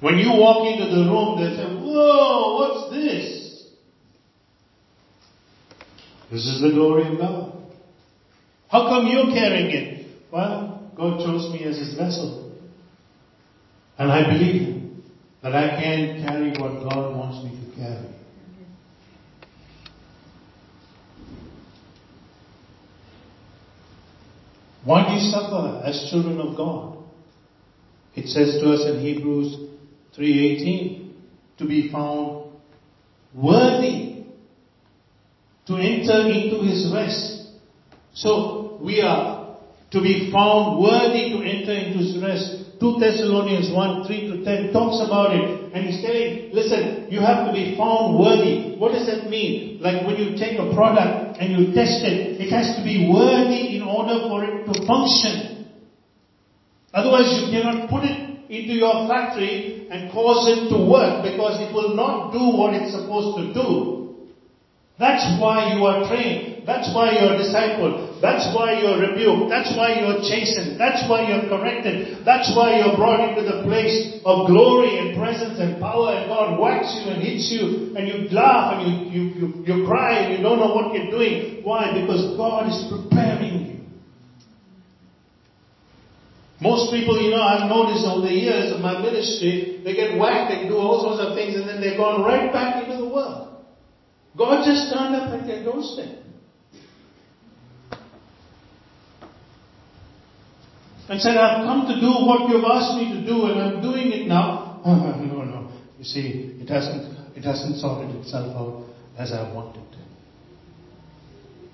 When 0.00 0.16
you 0.16 0.30
walk 0.30 0.66
into 0.66 0.86
the 0.86 1.10
room, 1.10 1.38
they 1.38 1.56
say, 1.56 1.66
Whoa, 1.66 2.56
what's 2.56 2.94
this? 2.94 3.39
This 6.30 6.46
is 6.46 6.60
the 6.60 6.70
glory 6.70 7.12
of 7.12 7.18
God. 7.18 7.52
How 8.68 8.88
come 8.88 9.08
you're 9.08 9.34
carrying 9.34 9.70
it? 9.70 10.06
Well, 10.30 10.92
God 10.96 11.18
chose 11.18 11.52
me 11.52 11.64
as 11.64 11.76
his 11.76 11.94
vessel. 11.94 12.56
And 13.98 14.12
I 14.12 14.32
believe 14.32 14.92
that 15.42 15.54
I 15.54 15.80
can 15.80 16.22
carry 16.22 16.50
what 16.50 16.88
God 16.88 17.16
wants 17.16 17.44
me 17.44 17.50
to 17.50 17.76
carry. 17.76 18.14
Why 24.84 25.08
do 25.08 25.14
you 25.14 25.30
suffer 25.30 25.82
as 25.84 26.08
children 26.10 26.40
of 26.40 26.56
God? 26.56 26.98
It 28.14 28.28
says 28.28 28.60
to 28.62 28.72
us 28.72 28.86
in 28.86 29.00
Hebrews 29.00 29.56
3:18 30.16 31.12
to 31.58 31.66
be 31.66 31.90
found 31.90 32.52
worthy 33.34 34.09
to 35.70 35.78
enter 35.78 36.26
into 36.26 36.66
his 36.66 36.90
rest. 36.92 37.46
So 38.12 38.78
we 38.82 39.00
are 39.02 39.56
to 39.92 40.00
be 40.02 40.30
found 40.32 40.82
worthy 40.82 41.30
to 41.30 41.38
enter 41.46 41.70
into 41.72 41.98
his 42.02 42.18
rest. 42.18 42.80
2 42.80 42.98
Thessalonians 42.98 43.70
1, 43.70 44.06
3 44.06 44.28
to 44.30 44.44
10 44.44 44.72
talks 44.72 44.98
about 45.06 45.30
it. 45.36 45.70
And 45.72 45.86
he's 45.86 46.02
saying, 46.02 46.50
listen, 46.52 47.06
you 47.10 47.20
have 47.20 47.46
to 47.46 47.52
be 47.52 47.76
found 47.78 48.18
worthy. 48.18 48.74
What 48.78 48.92
does 48.92 49.06
that 49.06 49.30
mean? 49.30 49.78
Like 49.80 50.06
when 50.06 50.16
you 50.16 50.34
take 50.36 50.58
a 50.58 50.74
product 50.74 51.38
and 51.38 51.52
you 51.54 51.72
test 51.72 52.02
it, 52.02 52.40
it 52.40 52.50
has 52.50 52.74
to 52.76 52.82
be 52.82 53.06
worthy 53.06 53.76
in 53.76 53.82
order 53.82 54.26
for 54.26 54.42
it 54.42 54.66
to 54.66 54.86
function. 54.86 55.70
Otherwise 56.92 57.30
you 57.38 57.54
cannot 57.54 57.88
put 57.88 58.02
it 58.02 58.50
into 58.50 58.74
your 58.74 59.06
factory 59.06 59.86
and 59.90 60.10
cause 60.10 60.50
it 60.50 60.68
to 60.74 60.78
work 60.90 61.22
because 61.22 61.62
it 61.62 61.72
will 61.72 61.94
not 61.94 62.32
do 62.32 62.58
what 62.58 62.74
it's 62.74 62.90
supposed 62.90 63.38
to 63.38 63.54
do. 63.54 63.99
That's 65.00 65.24
why 65.40 65.72
you 65.72 65.80
are 65.88 66.04
trained. 66.12 66.68
That's 66.68 66.92
why 66.92 67.16
you're 67.16 67.40
discipled. 67.40 68.20
That's 68.20 68.52
why 68.54 68.84
you're 68.84 69.00
rebuked. 69.00 69.48
That's 69.48 69.72
why 69.72 69.96
you're 69.96 70.20
chastened. 70.20 70.78
That's 70.78 71.08
why 71.08 71.24
you're 71.24 71.48
corrected. 71.48 72.20
That's 72.28 72.52
why 72.54 72.76
you're 72.76 73.00
brought 73.00 73.24
into 73.24 73.48
the 73.48 73.64
place 73.64 74.20
of 74.28 74.46
glory 74.46 75.00
and 75.00 75.16
presence 75.16 75.58
and 75.58 75.80
power 75.80 76.12
and 76.20 76.28
God 76.28 76.60
whacks 76.60 76.92
you 77.00 77.16
and 77.16 77.22
hits 77.24 77.48
you 77.48 77.96
and 77.96 78.04
you 78.04 78.28
laugh 78.28 78.76
and 78.76 78.84
you, 78.84 78.92
you, 79.08 79.22
you, 79.40 79.46
you 79.64 79.86
cry 79.88 80.20
and 80.20 80.36
you 80.36 80.44
don't 80.44 80.60
know 80.60 80.74
what 80.76 80.92
you're 80.92 81.10
doing. 81.10 81.64
Why? 81.64 81.96
Because 81.96 82.36
God 82.36 82.68
is 82.68 82.92
preparing 82.92 83.56
you. 83.56 83.76
Most 86.60 86.92
people, 86.92 87.16
you 87.16 87.30
know, 87.30 87.40
I've 87.40 87.70
noticed 87.70 88.04
over 88.04 88.28
the 88.28 88.36
years 88.36 88.70
of 88.70 88.82
my 88.82 89.00
ministry, 89.00 89.80
they 89.82 89.94
get 89.94 90.18
whacked, 90.18 90.52
they 90.52 90.68
do 90.68 90.76
all 90.76 91.00
sorts 91.00 91.24
of 91.24 91.34
things 91.34 91.56
and 91.56 91.66
then 91.66 91.80
they're 91.80 91.96
gone 91.96 92.20
right 92.20 92.52
back 92.52 92.84
into 92.84 93.00
the 93.00 93.08
world. 93.08 93.49
God 94.36 94.64
just 94.64 94.92
turned 94.92 95.16
up 95.16 95.40
at 95.40 95.46
their 95.46 95.64
doorstep. 95.64 96.20
and 101.10 101.20
said, 101.20 101.36
I've 101.36 101.66
come 101.66 101.88
to 101.88 102.00
do 102.00 102.06
what 102.06 102.48
you've 102.48 102.64
asked 102.64 102.94
me 102.94 103.12
to 103.18 103.26
do 103.26 103.46
and 103.46 103.60
I'm 103.60 103.82
doing 103.82 104.12
it 104.12 104.28
now. 104.28 104.80
no, 104.86 105.42
no. 105.42 105.72
You 105.98 106.04
see, 106.04 106.56
it 106.60 106.68
hasn't, 106.68 107.36
it 107.36 107.42
hasn't 107.42 107.78
sorted 107.78 108.14
itself 108.14 108.56
out 108.56 108.86
as 109.18 109.32
I 109.32 109.52
wanted. 109.52 109.82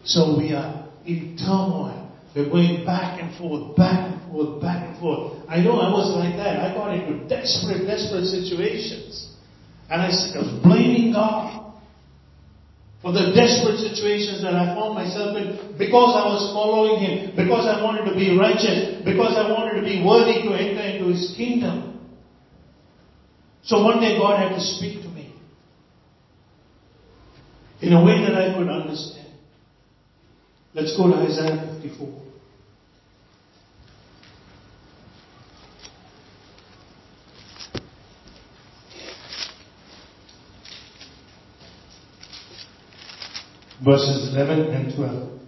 So 0.04 0.38
we 0.38 0.54
are 0.54 0.88
in 1.04 1.36
turmoil. 1.36 2.11
We're 2.34 2.48
going 2.48 2.86
back 2.86 3.20
and 3.20 3.36
forth, 3.36 3.76
back 3.76 4.11
and 4.11 4.32
forth, 4.32 4.62
back 4.62 4.88
and 4.88 4.98
forth. 4.98 5.34
I 5.48 5.61
know 5.61 5.80
I 5.80 5.90
was 5.90 6.16
like 6.16 6.36
that. 6.36 6.61
I 6.61 6.74
got 6.74 6.94
into 6.94 7.28
desperate, 7.28 7.86
desperate 7.86 8.24
situations. 8.24 9.34
And 9.90 10.00
I 10.00 10.07
was 10.07 10.62
blaming 10.62 11.12
God 11.12 11.65
for 13.07 13.12
the 13.12 13.30
desperate 13.30 13.78
situations 13.78 14.42
that 14.42 14.54
I 14.54 14.74
found 14.74 14.96
myself 14.96 15.36
in 15.36 15.78
because 15.78 16.11
I 16.18 16.26
was 16.26 16.50
following 16.52 16.98
Him, 16.98 17.36
because 17.36 17.64
I 17.64 17.80
wanted 17.80 18.11
to 18.11 18.16
be 18.18 18.36
righteous, 18.36 18.98
because 19.04 19.38
I 19.38 19.48
wanted 19.48 19.78
to 19.78 19.86
be 19.86 20.02
worthy 20.02 20.42
to 20.42 20.50
enter 20.50 20.82
into 20.82 21.14
His 21.14 21.32
kingdom. 21.36 22.00
So 23.62 23.84
one 23.84 24.00
day 24.00 24.18
God 24.18 24.40
had 24.40 24.59
to 24.59 24.61
speak 24.61 25.02
to 25.02 25.09
me 25.11 25.32
in 27.80 27.92
a 27.92 28.04
way 28.04 28.26
that 28.26 28.34
I 28.34 28.59
could 28.59 28.66
understand. 28.66 29.30
Let's 30.74 30.96
go 30.96 31.07
to 31.07 31.14
Isaiah 31.14 31.78
54. 31.80 32.09
Verses 43.87 44.34
11 44.34 44.74
and 44.74 44.97
12. 44.97 45.41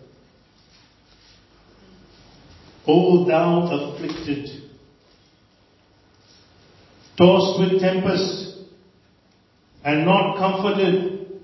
O 2.87 3.27
thou 3.27 3.67
afflicted, 3.67 4.49
tossed 7.19 7.59
with 7.61 7.81
tempest, 7.81 8.61
and 9.85 10.05
not 10.05 10.39
comforted. 10.39 11.41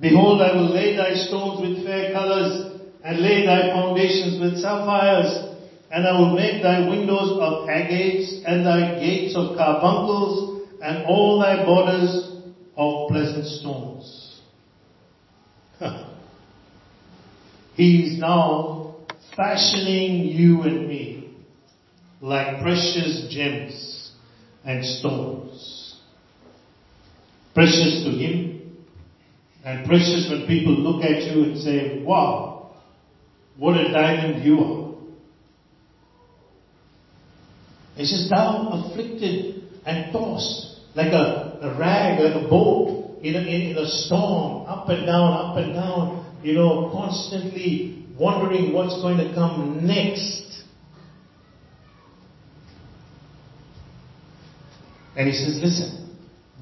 Behold, 0.00 0.40
I 0.40 0.54
will 0.56 0.72
lay 0.72 0.96
thy 0.96 1.12
stones 1.26 1.60
with 1.60 1.84
fair 1.84 2.12
colors, 2.14 2.80
and 3.04 3.20
lay 3.20 3.44
thy 3.44 3.70
foundations 3.70 4.40
with 4.40 4.62
sapphires, 4.62 5.58
and 5.90 6.06
I 6.06 6.18
will 6.18 6.34
make 6.34 6.62
thy 6.62 6.88
windows 6.88 7.38
of 7.38 7.68
agates, 7.68 8.44
and 8.46 8.64
thy 8.64 8.98
gates 8.98 9.36
of 9.36 9.58
carbuncles, 9.58 10.64
and 10.80 11.04
all 11.04 11.38
thy 11.38 11.66
borders 11.66 12.32
of 12.78 13.08
pleasant 13.08 13.44
stones. 13.44 14.27
he 17.74 18.06
is 18.06 18.18
now 18.18 18.96
fashioning 19.36 20.26
you 20.26 20.62
and 20.62 20.88
me 20.88 21.36
like 22.20 22.60
precious 22.62 23.28
gems 23.30 24.10
and 24.64 24.84
stones. 24.84 25.96
Precious 27.54 28.04
to 28.04 28.10
him, 28.10 28.76
and 29.64 29.86
precious 29.86 30.28
when 30.30 30.46
people 30.46 30.74
look 30.74 31.02
at 31.04 31.22
you 31.22 31.44
and 31.44 31.58
say, 31.58 32.02
wow, 32.04 32.72
what 33.56 33.76
a 33.76 33.92
diamond 33.92 34.44
you 34.44 34.60
are. 34.60 34.88
He 37.96 38.04
says, 38.04 38.28
thou 38.30 38.68
afflicted 38.72 39.62
and 39.84 40.12
tossed 40.12 40.80
like 40.94 41.12
a, 41.12 41.58
a 41.62 41.78
rag, 41.78 42.20
like 42.20 42.44
a 42.44 42.48
boat 42.48 42.97
in 43.22 43.34
in, 43.34 43.76
a 43.76 43.86
storm, 43.86 44.66
up 44.66 44.88
and 44.88 45.06
down, 45.06 45.32
up 45.32 45.56
and 45.56 45.74
down, 45.74 46.40
you 46.42 46.54
know, 46.54 46.90
constantly 46.92 48.06
wondering 48.18 48.72
what's 48.72 48.94
going 49.00 49.18
to 49.18 49.34
come 49.34 49.86
next. 49.86 50.62
And 55.16 55.26
he 55.26 55.34
says, 55.34 55.58
listen, 55.60 56.16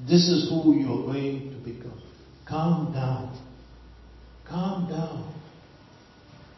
this 0.07 0.27
is 0.29 0.49
who 0.49 0.75
you 0.75 0.87
are 0.91 1.13
going 1.13 1.51
to 1.51 1.57
become. 1.57 2.01
Calm 2.47 2.91
down. 2.91 3.37
Calm 4.47 4.89
down. 4.89 5.33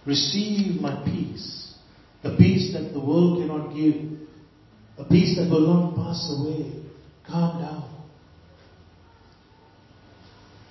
Receive 0.06 0.80
my 0.80 1.04
peace. 1.04 1.76
The 2.24 2.36
peace 2.38 2.74
that 2.74 2.94
the 2.94 3.00
world 3.00 3.42
cannot 3.42 3.76
give. 3.76 3.96
A 4.98 5.04
peace 5.10 5.38
that 5.38 5.50
will 5.50 5.68
not 5.68 5.96
pass 5.96 6.34
away. 6.38 6.84
Calm 7.28 7.62
down. 7.62 7.89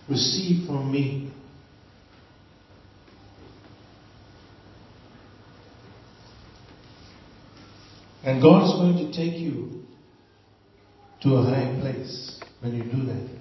Receive 0.08 0.66
from 0.66 0.90
me. 0.90 1.30
And 8.24 8.42
God 8.42 8.64
is 8.64 8.72
going 8.72 8.96
to 8.96 9.16
take 9.16 9.38
you 9.38 9.84
to 11.22 11.34
a 11.36 11.42
high 11.42 11.78
place 11.80 12.40
when 12.60 12.74
you 12.74 12.82
do 12.84 13.04
that. 13.06 13.38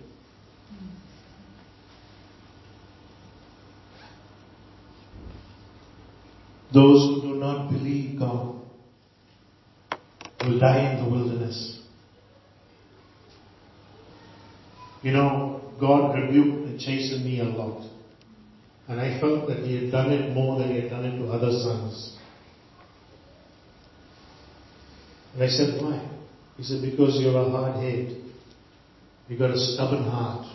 Those 6.74 7.22
who 7.22 7.22
do 7.22 7.36
not 7.36 7.70
believe 7.70 8.20
God 8.20 8.61
will 10.41 10.59
die 10.59 10.91
in 10.91 11.03
the 11.03 11.09
wilderness. 11.09 11.82
You 15.01 15.11
know, 15.13 15.56
God 15.80 16.15
rebuked 16.15 16.67
and 16.67 16.80
chastened 16.80 17.25
me 17.25 17.39
a 17.39 17.45
lot. 17.45 17.88
And 18.88 18.99
I 19.01 19.19
felt 19.19 19.47
that 19.47 19.59
He 19.59 19.84
had 19.84 19.91
done 19.91 20.11
it 20.11 20.34
more 20.34 20.59
than 20.59 20.71
He 20.71 20.82
had 20.82 20.89
done 20.89 21.05
it 21.05 21.17
to 21.17 21.28
other 21.28 21.51
sons. 21.51 22.17
And 25.34 25.43
I 25.43 25.47
said, 25.47 25.82
why? 25.82 26.09
He 26.57 26.63
said, 26.63 26.82
because 26.82 27.19
you're 27.21 27.38
a 27.38 27.49
hard 27.49 27.75
head. 27.84 28.17
You've 29.28 29.39
got 29.39 29.51
a 29.51 29.59
stubborn 29.59 30.03
heart. 30.03 30.47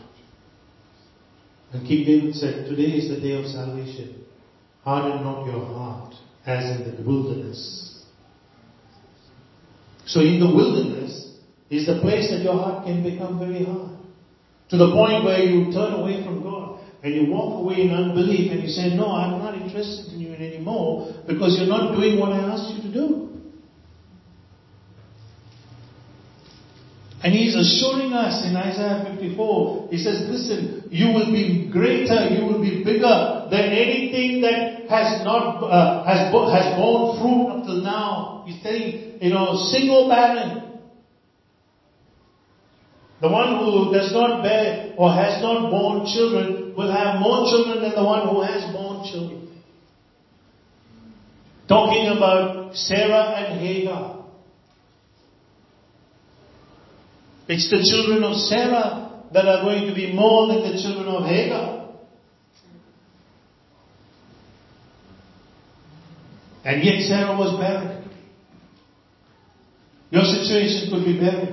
And 1.72 1.86
King 1.86 2.04
David 2.04 2.34
said, 2.34 2.68
today 2.68 2.96
is 2.96 3.08
the 3.08 3.20
day 3.20 3.38
of 3.38 3.46
salvation. 3.46 4.24
Harden 4.82 5.22
not 5.22 5.46
your 5.46 5.64
heart 5.64 6.14
as 6.44 6.80
in 6.80 6.96
the 6.96 7.02
wilderness. 7.02 8.04
So 10.06 10.20
in 10.20 10.40
the 10.40 10.46
wilderness 10.46 11.36
is 11.70 11.86
the 11.86 12.00
place 12.00 12.30
that 12.30 12.42
your 12.42 12.54
heart 12.54 12.84
can 12.84 13.02
become 13.02 13.38
very 13.38 13.64
hard. 13.64 13.91
To 14.72 14.78
the 14.78 14.90
point 14.90 15.24
where 15.24 15.38
you 15.38 15.70
turn 15.70 15.92
away 15.92 16.24
from 16.24 16.42
God 16.42 16.80
and 17.02 17.12
you 17.12 17.30
walk 17.30 17.60
away 17.60 17.82
in 17.82 17.90
unbelief 17.92 18.50
and 18.50 18.62
you 18.62 18.70
say, 18.70 18.96
no, 18.96 19.12
I'm 19.12 19.38
not 19.38 19.54
interested 19.54 20.14
in 20.14 20.20
you 20.20 20.32
anymore 20.32 21.12
because 21.28 21.58
you're 21.58 21.68
not 21.68 21.94
doing 21.94 22.18
what 22.18 22.32
I 22.32 22.38
asked 22.38 22.72
you 22.72 22.88
to 22.88 22.92
do. 22.94 23.28
And 27.22 27.34
he's 27.34 27.54
assuring 27.54 28.14
us 28.14 28.46
in 28.46 28.56
Isaiah 28.56 29.14
54, 29.14 29.88
he 29.90 29.98
says, 29.98 30.24
listen, 30.30 30.88
you 30.90 31.08
will 31.12 31.30
be 31.30 31.68
greater, 31.70 32.30
you 32.30 32.46
will 32.46 32.62
be 32.62 32.82
bigger 32.82 33.48
than 33.50 33.76
anything 33.76 34.40
that 34.40 34.88
has 34.88 35.22
not, 35.22 35.62
uh, 35.62 36.02
has, 36.06 36.32
has 36.32 36.76
borne 36.80 37.20
fruit 37.20 37.46
up 37.52 37.64
till 37.66 37.82
now. 37.82 38.44
He's 38.46 38.62
saying, 38.62 39.18
you 39.20 39.28
know, 39.28 39.54
single 39.70 40.08
barren. 40.08 40.71
The 43.22 43.28
one 43.28 43.64
who 43.64 43.92
does 43.92 44.12
not 44.12 44.42
bear 44.42 44.94
or 44.98 45.12
has 45.12 45.40
not 45.40 45.70
born 45.70 46.04
children 46.12 46.74
will 46.76 46.90
have 46.90 47.20
more 47.20 47.46
children 47.46 47.80
than 47.80 47.94
the 47.94 48.02
one 48.02 48.28
who 48.28 48.42
has 48.42 48.64
born 48.72 49.08
children. 49.08 49.62
Talking 51.68 52.08
about 52.08 52.74
Sarah 52.74 53.36
and 53.38 53.60
Hagar. 53.60 54.26
It's 57.46 57.70
the 57.70 57.78
children 57.88 58.24
of 58.24 58.34
Sarah 58.38 59.22
that 59.32 59.46
are 59.46 59.62
going 59.62 59.86
to 59.86 59.94
be 59.94 60.12
more 60.12 60.48
than 60.48 60.72
the 60.72 60.82
children 60.82 61.06
of 61.06 61.24
Hagar. 61.24 61.94
And 66.64 66.82
yet 66.82 67.02
Sarah 67.02 67.38
was 67.38 67.56
barren. 67.60 68.02
Your 70.10 70.24
situation 70.24 70.90
could 70.90 71.04
be 71.04 71.20
barren. 71.20 71.51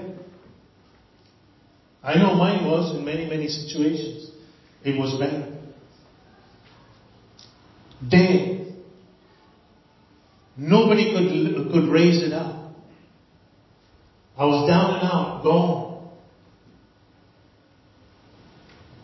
I 2.04 2.18
know 2.18 2.34
mine 2.34 2.66
was 2.66 2.96
in 2.96 3.04
many, 3.04 3.28
many 3.28 3.48
situations. 3.48 4.32
It 4.84 4.98
was 4.98 5.20
barren. 5.20 5.74
Dead. 8.10 8.74
Nobody 10.56 11.12
could, 11.14 11.72
could 11.72 11.90
raise 11.90 12.24
it 12.24 12.34
up. 12.34 12.74
I 14.38 14.46
was 14.46 14.70
down 14.70 14.96
and 14.96 15.04
out, 15.04 15.42
gone. 15.44 15.90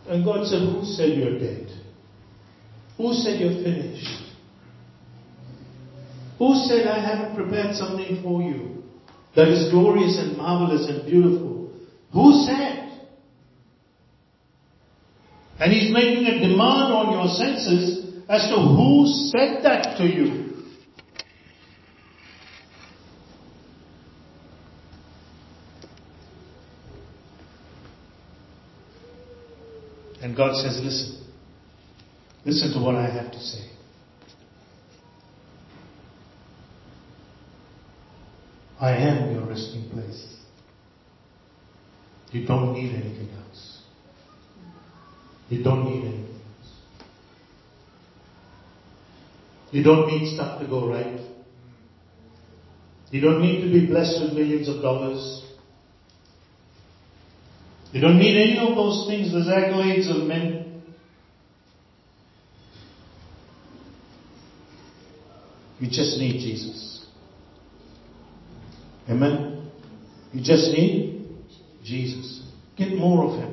And 0.08 0.24
God 0.24 0.46
said, 0.46 0.60
Who 0.60 0.84
said 0.84 1.18
you're 1.18 1.38
dead? 1.38 1.68
Who 2.96 3.12
said 3.12 3.40
you're 3.40 3.62
finished? 3.62 4.22
Who 6.38 6.54
said 6.66 6.86
I 6.86 7.00
haven't 7.00 7.36
prepared 7.36 7.74
something 7.76 8.22
for 8.22 8.42
you 8.42 8.82
that 9.34 9.48
is 9.48 9.70
glorious 9.70 10.18
and 10.18 10.36
marvelous 10.38 10.88
and 10.88 11.04
beautiful? 11.04 11.70
Who 12.12 12.44
said? 12.46 12.85
And 15.58 15.72
He's 15.72 15.92
making 15.92 16.26
a 16.26 16.38
demand 16.40 16.92
on 16.92 17.12
your 17.12 17.28
senses 17.28 18.22
as 18.28 18.48
to 18.48 18.56
who 18.56 19.06
said 19.30 19.64
that 19.64 19.96
to 19.98 20.04
you. 20.04 20.46
And 30.22 30.36
God 30.36 30.56
says, 30.56 30.80
listen. 30.82 31.24
Listen 32.44 32.72
to 32.72 32.84
what 32.84 32.94
I 32.96 33.08
have 33.08 33.30
to 33.32 33.40
say. 33.40 33.70
I 38.80 38.90
am 38.92 39.32
your 39.34 39.46
resting 39.46 39.88
place. 39.90 40.36
You 42.30 42.46
don't 42.46 42.74
need 42.74 42.94
anything 42.94 43.30
else. 43.30 43.75
You 45.48 45.62
don't 45.62 45.84
need 45.84 46.04
anything 46.04 46.34
else. 46.34 46.72
You 49.70 49.82
don't 49.82 50.06
need 50.08 50.34
stuff 50.34 50.60
to 50.60 50.66
go 50.66 50.88
right. 50.88 51.20
You 53.10 53.20
don't 53.20 53.40
need 53.40 53.60
to 53.62 53.72
be 53.72 53.86
blessed 53.86 54.20
with 54.22 54.32
millions 54.32 54.68
of 54.68 54.82
dollars. 54.82 55.44
You 57.92 58.00
don't 58.00 58.18
need 58.18 58.36
any 58.36 58.58
of 58.58 58.74
those 58.74 59.06
things, 59.08 59.32
those 59.32 59.46
accolades 59.46 60.10
of 60.10 60.26
men. 60.26 60.82
You 65.78 65.88
just 65.88 66.18
need 66.18 66.40
Jesus. 66.40 67.06
Amen? 69.08 69.70
You 70.32 70.42
just 70.42 70.72
need 70.72 71.28
Jesus. 71.84 72.42
Get 72.76 72.94
more 72.94 73.26
of 73.26 73.38
Him. 73.38 73.45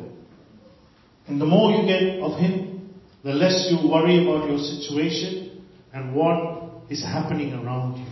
The 1.43 1.49
more 1.49 1.71
you 1.71 1.85
get 1.85 2.21
of 2.21 2.39
Him, 2.39 2.89
the 3.21 3.33
less 3.33 3.67
you 3.69 3.89
worry 3.89 4.23
about 4.23 4.49
your 4.49 4.59
situation 4.59 5.61
and 5.93 6.15
what 6.15 6.87
is 6.89 7.03
happening 7.03 7.51
around 7.53 7.97
you. 7.97 8.07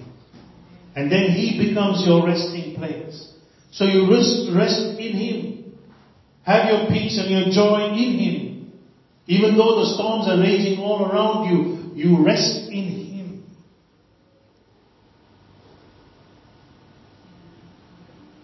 And 0.97 1.09
then 1.09 1.31
He 1.31 1.69
becomes 1.69 2.05
your 2.05 2.27
resting 2.27 2.75
place. 2.75 3.31
So 3.71 3.85
you 3.85 4.11
rest, 4.11 4.51
rest 4.53 4.99
in 4.99 5.13
Him. 5.15 5.73
Have 6.43 6.67
your 6.71 6.89
peace 6.89 7.17
and 7.23 7.31
your 7.31 7.53
joy 7.53 7.93
in 7.93 8.19
Him. 8.19 8.73
Even 9.27 9.55
though 9.55 9.79
the 9.79 9.93
storms 9.95 10.27
are 10.27 10.37
raging 10.37 10.79
all 10.79 11.09
around 11.09 11.49
you, 11.49 11.95
you 11.95 12.25
rest 12.25 12.67
in 12.69 12.83
Him. 12.83 13.43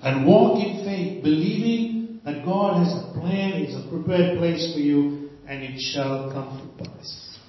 And 0.01 0.25
walk 0.25 0.65
in 0.65 0.85
faith, 0.85 1.21
believing 1.21 1.96
that 2.27 2.43
God 2.43 2.83
has 2.83 2.93
a 2.93 3.17
plan, 3.17 3.53
He's 3.53 3.73
a 3.73 3.87
prepared 3.89 4.37
place 4.37 4.73
for 4.73 4.81
you, 4.81 5.29
and 5.47 5.63
it 5.63 5.79
shall 5.79 6.29
come 6.29 6.59
to 6.59 6.83
pass. 6.83 7.39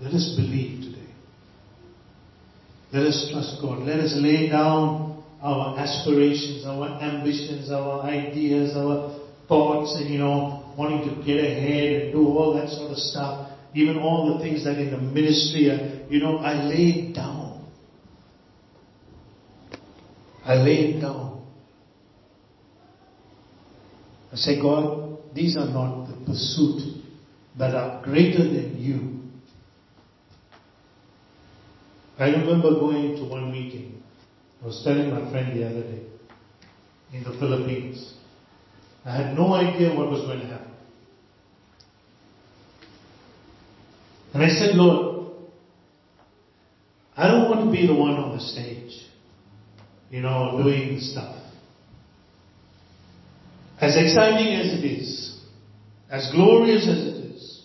Let 0.00 0.12
us 0.12 0.32
believe 0.36 0.80
today. 0.84 1.12
Let 2.92 3.02
us 3.02 3.28
trust 3.32 3.60
God. 3.60 3.80
Let 3.80 3.98
us 3.98 4.14
lay 4.14 4.48
down 4.48 5.24
our 5.42 5.76
aspirations, 5.76 6.64
our 6.64 7.02
ambitions, 7.02 7.68
our 7.72 8.02
ideas, 8.02 8.76
our 8.76 9.18
thoughts, 9.48 9.96
and 10.00 10.08
you 10.08 10.20
know, 10.20 10.72
wanting 10.78 11.00
to 11.08 11.26
get 11.26 11.44
ahead 11.44 12.02
and 12.02 12.12
do 12.12 12.24
all 12.28 12.54
that 12.54 12.68
sort 12.68 12.92
of 12.92 12.98
stuff. 12.98 13.50
Even 13.74 13.98
all 13.98 14.38
the 14.38 14.44
things 14.44 14.62
that 14.62 14.78
in 14.78 14.92
the 14.92 14.98
ministry, 14.98 15.68
are, 15.68 16.06
you 16.08 16.20
know, 16.20 16.38
I 16.38 16.62
lay 16.62 17.10
it 17.10 17.14
down. 17.16 17.68
I 20.44 20.54
lay 20.54 20.94
it 20.94 21.00
down. 21.00 21.27
I 24.32 24.36
say, 24.36 24.60
God, 24.60 25.18
these 25.34 25.56
are 25.56 25.68
not 25.68 26.08
the 26.08 26.26
pursuit 26.26 27.04
that 27.58 27.74
are 27.74 28.02
greater 28.04 28.44
than 28.44 28.76
you. 28.78 29.18
I 32.18 32.30
remember 32.30 32.70
going 32.70 33.16
to 33.16 33.24
one 33.24 33.52
meeting. 33.52 34.02
I 34.62 34.66
was 34.66 34.82
telling 34.84 35.10
my 35.10 35.30
friend 35.30 35.58
the 35.58 35.66
other 35.66 35.82
day 35.82 36.02
in 37.12 37.22
the 37.22 37.30
Philippines. 37.38 38.14
I 39.04 39.16
had 39.16 39.36
no 39.36 39.54
idea 39.54 39.94
what 39.94 40.10
was 40.10 40.22
going 40.22 40.40
to 40.40 40.46
happen. 40.46 40.72
And 44.34 44.42
I 44.42 44.48
said, 44.48 44.74
Lord, 44.74 45.32
I 47.16 47.28
don't 47.28 47.48
want 47.48 47.64
to 47.64 47.72
be 47.72 47.86
the 47.86 47.94
one 47.94 48.14
on 48.14 48.36
the 48.36 48.42
stage, 48.42 49.06
you 50.10 50.20
know, 50.20 50.60
doing 50.62 51.00
stuff. 51.00 51.36
As 53.80 53.96
exciting 53.96 54.54
as 54.54 54.78
it 54.78 54.84
is, 54.84 55.40
as 56.10 56.30
glorious 56.32 56.88
as 56.88 56.98
it 56.98 57.24
is, 57.26 57.62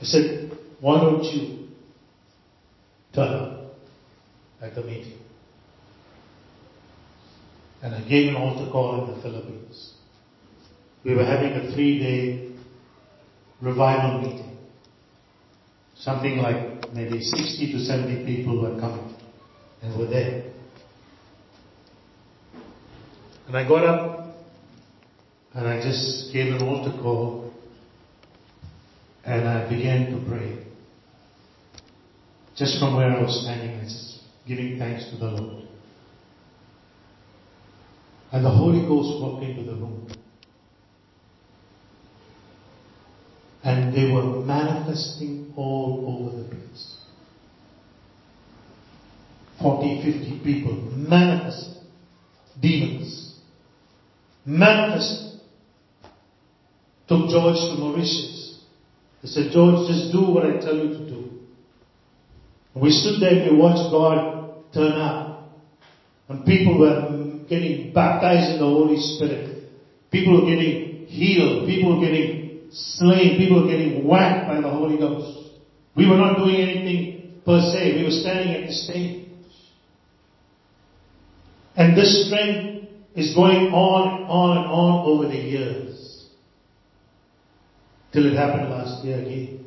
I 0.00 0.04
said, 0.04 0.50
why 0.80 1.00
don't 1.00 1.24
you 1.24 1.68
turn 3.16 3.28
up 3.28 3.56
at 4.60 4.74
the 4.74 4.82
meeting. 4.82 5.18
And 7.82 7.94
I 7.94 8.08
gave 8.08 8.28
an 8.28 8.36
altar 8.36 8.70
call 8.70 9.04
in 9.04 9.14
the 9.14 9.22
Philippines. 9.22 9.94
We 11.04 11.14
were 11.14 11.24
having 11.24 11.52
a 11.52 11.74
three 11.74 11.98
day 11.98 12.52
revival 13.60 14.20
meeting. 14.20 14.56
Something 15.94 16.38
like 16.38 16.92
maybe 16.92 17.20
60 17.20 17.72
to 17.72 17.78
70 17.80 18.26
people 18.26 18.60
were 18.60 18.78
coming 18.80 19.14
and 19.82 19.98
were 19.98 20.06
there. 20.06 20.44
And 23.46 23.56
I 23.56 23.66
got 23.66 23.84
up 23.84 24.36
and 25.54 25.68
I 25.68 25.80
just 25.80 26.32
gave 26.32 26.52
an 26.52 26.62
altar 26.62 26.96
call 27.00 27.52
and 29.24 29.48
I 29.48 29.68
began 29.68 30.10
to 30.10 30.28
pray. 30.28 30.64
Just 32.56 32.78
from 32.78 32.96
where 32.96 33.10
I 33.10 33.22
was 33.22 33.42
standing, 33.42 33.78
I 33.78 33.84
was 33.84 34.20
giving 34.48 34.78
thanks 34.78 35.10
to 35.10 35.16
the 35.16 35.26
Lord. 35.26 35.64
And 38.32 38.44
the 38.44 38.50
Holy 38.50 38.80
Ghost 38.80 39.20
walked 39.22 39.44
into 39.44 39.62
the 39.62 39.76
room. 39.76 40.08
And 43.62 43.94
they 43.94 44.10
were 44.12 44.44
manifesting 44.44 45.52
all 45.56 46.24
over 46.28 46.42
the 46.42 46.48
place. 46.48 46.96
40, 49.60 50.02
50 50.02 50.44
people 50.44 50.74
manifest 50.96 51.78
demons. 52.60 53.25
Manifest. 54.46 55.40
Took 57.08 57.30
George 57.30 57.56
to 57.56 57.76
Mauritius. 57.78 58.60
They 59.22 59.28
said, 59.28 59.52
George, 59.52 59.88
just 59.88 60.12
do 60.12 60.30
what 60.30 60.46
I 60.46 60.58
tell 60.60 60.76
you 60.76 60.88
to 60.88 61.10
do. 61.10 61.30
And 62.74 62.82
We 62.82 62.90
stood 62.90 63.20
there 63.20 63.42
and 63.42 63.52
we 63.52 63.56
watched 63.56 63.90
God 63.90 64.54
turn 64.72 64.92
up. 64.92 65.50
And 66.28 66.44
people 66.44 66.78
were 66.78 67.44
getting 67.48 67.92
baptized 67.92 68.54
in 68.54 68.58
the 68.58 68.66
Holy 68.66 68.96
Spirit. 69.00 69.68
People 70.10 70.40
were 70.40 70.50
getting 70.50 71.06
healed. 71.06 71.66
People 71.68 71.96
were 71.98 72.04
getting 72.04 72.68
slain. 72.72 73.38
People 73.38 73.62
were 73.62 73.70
getting 73.70 74.06
whacked 74.06 74.48
by 74.48 74.60
the 74.60 74.68
Holy 74.68 74.98
Ghost. 74.98 75.50
We 75.96 76.08
were 76.08 76.16
not 76.16 76.38
doing 76.38 76.56
anything 76.56 77.40
per 77.44 77.60
se. 77.60 77.96
We 77.96 78.04
were 78.04 78.10
standing 78.10 78.54
at 78.54 78.66
the 78.66 78.72
stage. 78.72 79.28
And 81.76 81.96
this 81.96 82.28
trend 82.28 82.75
is 83.16 83.34
going 83.34 83.72
on 83.72 84.12
and 84.12 84.28
on 84.28 84.58
and 84.58 84.66
on 84.66 85.06
over 85.06 85.26
the 85.26 85.36
years. 85.36 86.26
Till 88.12 88.26
it 88.30 88.36
happened 88.36 88.70
last 88.70 89.04
year 89.04 89.18
again. 89.18 89.64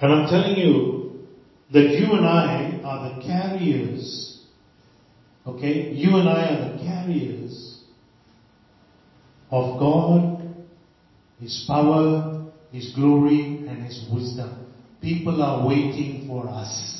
And 0.00 0.12
I'm 0.12 0.28
telling 0.28 0.56
you 0.56 1.26
that 1.72 1.90
you 1.90 2.12
and 2.12 2.26
I 2.26 2.80
are 2.84 3.10
the 3.10 3.22
carriers. 3.22 4.40
Okay? 5.46 5.90
You 5.90 6.16
and 6.16 6.28
I 6.28 6.46
are 6.46 6.72
the 6.72 6.84
carriers 6.84 7.82
of 9.50 9.80
God, 9.80 10.64
His 11.40 11.64
power, 11.66 12.46
His 12.70 12.94
glory, 12.94 13.66
and 13.68 13.84
His 13.84 14.08
wisdom. 14.12 14.72
People 15.02 15.42
are 15.42 15.66
waiting 15.66 16.26
for 16.28 16.48
us. 16.48 16.99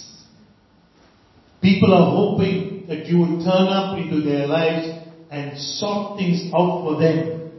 People 1.63 1.93
are 1.93 2.11
hoping 2.11 2.87
that 2.89 3.07
you 3.07 3.19
will 3.19 3.45
turn 3.45 3.69
up 3.69 3.99
into 3.99 4.23
their 4.23 4.47
lives 4.47 4.89
and 5.31 5.59
sort 5.59 6.19
things 6.19 6.51
out 6.55 6.83
for 6.83 6.99
them. 6.99 7.53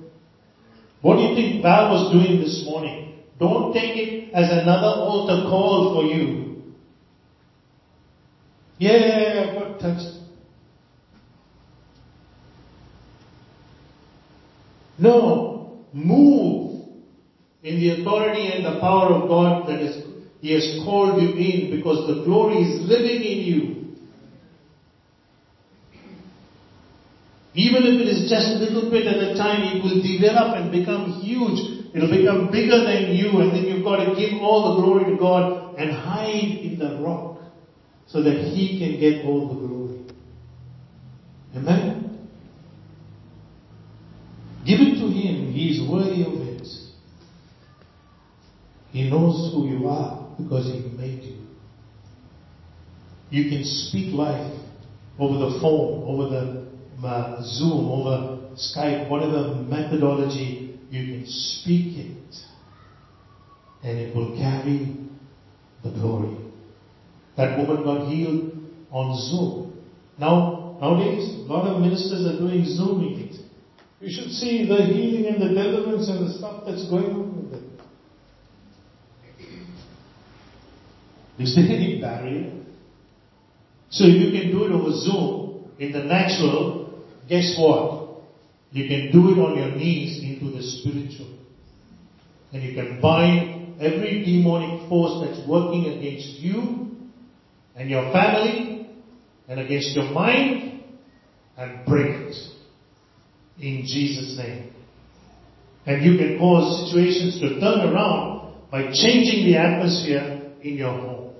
What 1.01 1.17
do 1.17 1.21
you 1.23 1.35
think 1.35 1.63
Val 1.63 1.91
was 1.91 2.11
doing 2.11 2.41
this 2.41 2.63
morning? 2.65 3.13
Don't 3.39 3.73
take 3.73 3.95
it 3.97 4.33
as 4.33 4.49
another 4.51 4.87
altar 4.87 5.49
call 5.49 5.95
for 5.95 6.03
you. 6.03 6.63
Yeah, 8.77 9.51
I 9.51 9.59
got 9.59 9.79
touched. 9.79 10.17
No, 14.97 15.85
move 15.93 16.85
in 17.63 17.75
the 17.75 18.01
authority 18.01 18.47
and 18.47 18.65
the 18.65 18.79
power 18.79 19.13
of 19.13 19.27
God 19.27 19.67
that 19.67 19.79
is, 19.79 20.03
He 20.41 20.51
has 20.53 20.83
called 20.83 21.21
you 21.21 21.29
in 21.29 21.75
because 21.75 22.07
the 22.07 22.23
glory 22.23 22.57
is 22.57 22.87
living 22.87 23.23
in 23.23 23.37
you. 23.39 23.80
Even 27.53 27.83
if 27.83 27.99
it 27.99 28.07
is 28.07 28.29
just 28.29 28.47
a 28.47 28.59
little 28.59 28.89
bit 28.89 29.05
at 29.07 29.17
a 29.17 29.35
time, 29.35 29.63
it 29.63 29.83
will 29.83 30.01
develop 30.01 30.55
and 30.55 30.71
become 30.71 31.11
huge. 31.21 31.81
It'll 31.93 32.09
become 32.09 32.49
bigger 32.49 32.85
than 32.85 33.13
you, 33.13 33.41
and 33.41 33.51
then 33.51 33.65
you've 33.65 33.83
got 33.83 34.05
to 34.05 34.15
give 34.15 34.41
all 34.41 34.75
the 34.75 34.81
glory 34.81 35.11
to 35.11 35.17
God 35.19 35.75
and 35.77 35.91
hide 35.91 36.59
in 36.63 36.79
the 36.79 37.01
rock 37.01 37.41
so 38.07 38.23
that 38.23 38.35
He 38.35 38.79
can 38.79 38.99
get 38.99 39.25
all 39.25 39.49
the 39.49 39.67
glory. 39.67 39.99
Amen? 41.57 42.27
Give 44.65 44.79
it 44.79 44.99
to 45.01 45.07
Him. 45.07 45.51
He 45.51 45.71
is 45.71 45.89
worthy 45.89 46.23
of 46.23 46.47
it. 46.47 46.67
He 48.91 49.09
knows 49.09 49.53
who 49.53 49.67
you 49.67 49.89
are 49.89 50.33
because 50.37 50.67
He 50.67 50.79
made 50.97 51.23
you. 51.23 51.37
You 53.29 53.49
can 53.49 53.63
speak 53.65 54.13
life 54.13 54.53
over 55.19 55.33
the 55.33 55.59
phone, 55.59 56.03
over 56.05 56.29
the 56.29 56.70
Uh, 57.03 57.41
Zoom, 57.41 57.89
over 57.89 58.55
Skype, 58.55 59.09
whatever 59.09 59.55
methodology, 59.55 60.79
you 60.89 61.13
can 61.13 61.25
speak 61.25 61.97
it 61.97 62.35
and 63.83 63.97
it 63.97 64.15
will 64.15 64.37
carry 64.37 64.97
the 65.83 65.89
glory. 65.89 66.37
That 67.37 67.57
woman 67.57 67.83
got 67.83 68.07
healed 68.07 68.51
on 68.91 69.17
Zoom. 69.17 69.83
Now, 70.19 70.77
nowadays, 70.79 71.39
a 71.39 71.51
lot 71.51 71.65
of 71.67 71.81
ministers 71.81 72.25
are 72.25 72.37
doing 72.37 72.63
Zoom 72.65 73.01
meetings. 73.01 73.39
You 73.99 74.09
should 74.11 74.31
see 74.31 74.67
the 74.67 74.83
healing 74.83 75.25
and 75.33 75.41
the 75.41 75.47
deliverance 75.47 76.07
and 76.07 76.27
the 76.27 76.33
stuff 76.33 76.63
that's 76.65 76.87
going 76.89 77.05
on 77.05 77.43
with 77.43 77.53
it. 77.53 77.63
Is 81.39 81.55
there 81.55 81.65
any 81.65 81.99
barrier? 81.99 82.53
So 83.89 84.03
you 84.05 84.31
can 84.31 84.51
do 84.51 84.65
it 84.65 84.71
over 84.71 84.91
Zoom 84.91 85.71
in 85.79 85.91
the 85.91 86.03
natural, 86.03 86.80
Guess 87.31 87.55
what? 87.57 88.09
You 88.71 88.89
can 88.89 89.09
do 89.13 89.31
it 89.31 89.39
on 89.39 89.57
your 89.57 89.73
knees 89.73 90.21
into 90.21 90.53
the 90.53 90.61
spiritual. 90.61 91.33
And 92.51 92.61
you 92.61 92.73
can 92.75 92.99
bind 92.99 93.79
every 93.79 94.25
demonic 94.25 94.89
force 94.89 95.25
that's 95.25 95.47
working 95.47 95.85
against 95.85 96.41
you 96.41 96.91
and 97.77 97.89
your 97.89 98.11
family 98.11 98.89
and 99.47 99.61
against 99.61 99.95
your 99.95 100.11
mind 100.11 100.83
and 101.55 101.85
break 101.85 102.15
it. 102.15 102.35
In 103.61 103.85
Jesus' 103.85 104.37
name. 104.37 104.73
And 105.85 106.03
you 106.03 106.17
can 106.17 106.37
cause 106.37 106.89
situations 106.89 107.39
to 107.39 107.61
turn 107.61 107.93
around 107.93 108.55
by 108.69 108.91
changing 108.91 109.45
the 109.45 109.55
atmosphere 109.55 110.51
in 110.61 110.75
your 110.75 110.91
home. 110.91 111.33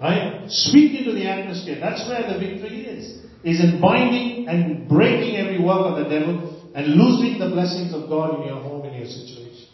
Right? 0.00 0.46
Speak 0.48 0.98
into 0.98 1.12
the 1.12 1.28
atmosphere. 1.28 1.78
That's 1.80 2.08
where 2.08 2.22
the 2.32 2.40
victory 2.40 2.86
is. 2.86 3.24
Is 3.44 3.60
in 3.60 3.80
binding 3.80 4.48
and 4.48 4.88
breaking 4.88 5.36
every 5.36 5.62
work 5.62 5.84
of 5.84 6.02
the 6.02 6.08
devil 6.08 6.72
and 6.74 6.86
losing 6.96 7.38
the 7.38 7.50
blessings 7.50 7.92
of 7.92 8.08
God 8.08 8.40
in 8.40 8.48
your 8.48 8.60
home, 8.60 8.86
in 8.86 8.94
your 8.94 9.06
situation. 9.06 9.68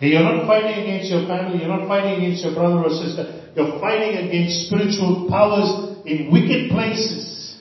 You're 0.00 0.22
not 0.22 0.46
fighting 0.46 0.82
against 0.84 1.10
your 1.10 1.26
family, 1.26 1.60
you're 1.60 1.68
not 1.68 1.86
fighting 1.86 2.24
against 2.24 2.44
your 2.44 2.54
brother 2.54 2.84
or 2.84 2.90
sister, 2.90 3.52
you're 3.54 3.78
fighting 3.80 4.16
against 4.16 4.66
spiritual 4.66 5.28
powers 5.28 5.98
in 6.06 6.32
wicked 6.32 6.70
places. 6.70 7.60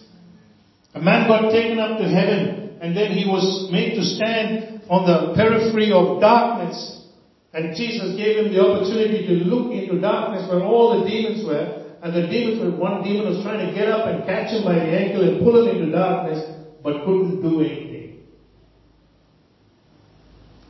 A 0.95 0.99
man 1.01 1.27
got 1.27 1.51
taken 1.51 1.79
up 1.79 1.99
to 1.99 2.07
heaven 2.07 2.77
and 2.81 2.95
then 2.95 3.11
he 3.11 3.25
was 3.27 3.69
made 3.71 3.95
to 3.95 4.03
stand 4.03 4.81
on 4.89 5.05
the 5.05 5.35
periphery 5.35 5.91
of 5.91 6.21
darkness. 6.21 7.07
And 7.53 7.75
Jesus 7.75 8.15
gave 8.15 8.45
him 8.45 8.53
the 8.53 8.61
opportunity 8.61 9.27
to 9.27 9.33
look 9.43 9.71
into 9.71 9.99
darkness 9.99 10.49
where 10.49 10.63
all 10.63 10.99
the 10.99 11.09
demons 11.09 11.45
were. 11.45 11.78
And 12.01 12.13
the 12.15 12.27
demons 12.27 12.61
were, 12.61 12.79
one 12.79 13.03
demon 13.03 13.25
was 13.25 13.43
trying 13.43 13.67
to 13.67 13.73
get 13.73 13.89
up 13.89 14.07
and 14.07 14.25
catch 14.25 14.51
him 14.51 14.63
by 14.63 14.75
the 14.75 14.81
ankle 14.81 15.21
and 15.21 15.39
pull 15.39 15.67
him 15.67 15.75
into 15.75 15.91
darkness, 15.91 16.43
but 16.81 17.03
couldn't 17.03 17.41
do 17.41 17.59
anything. 17.61 18.19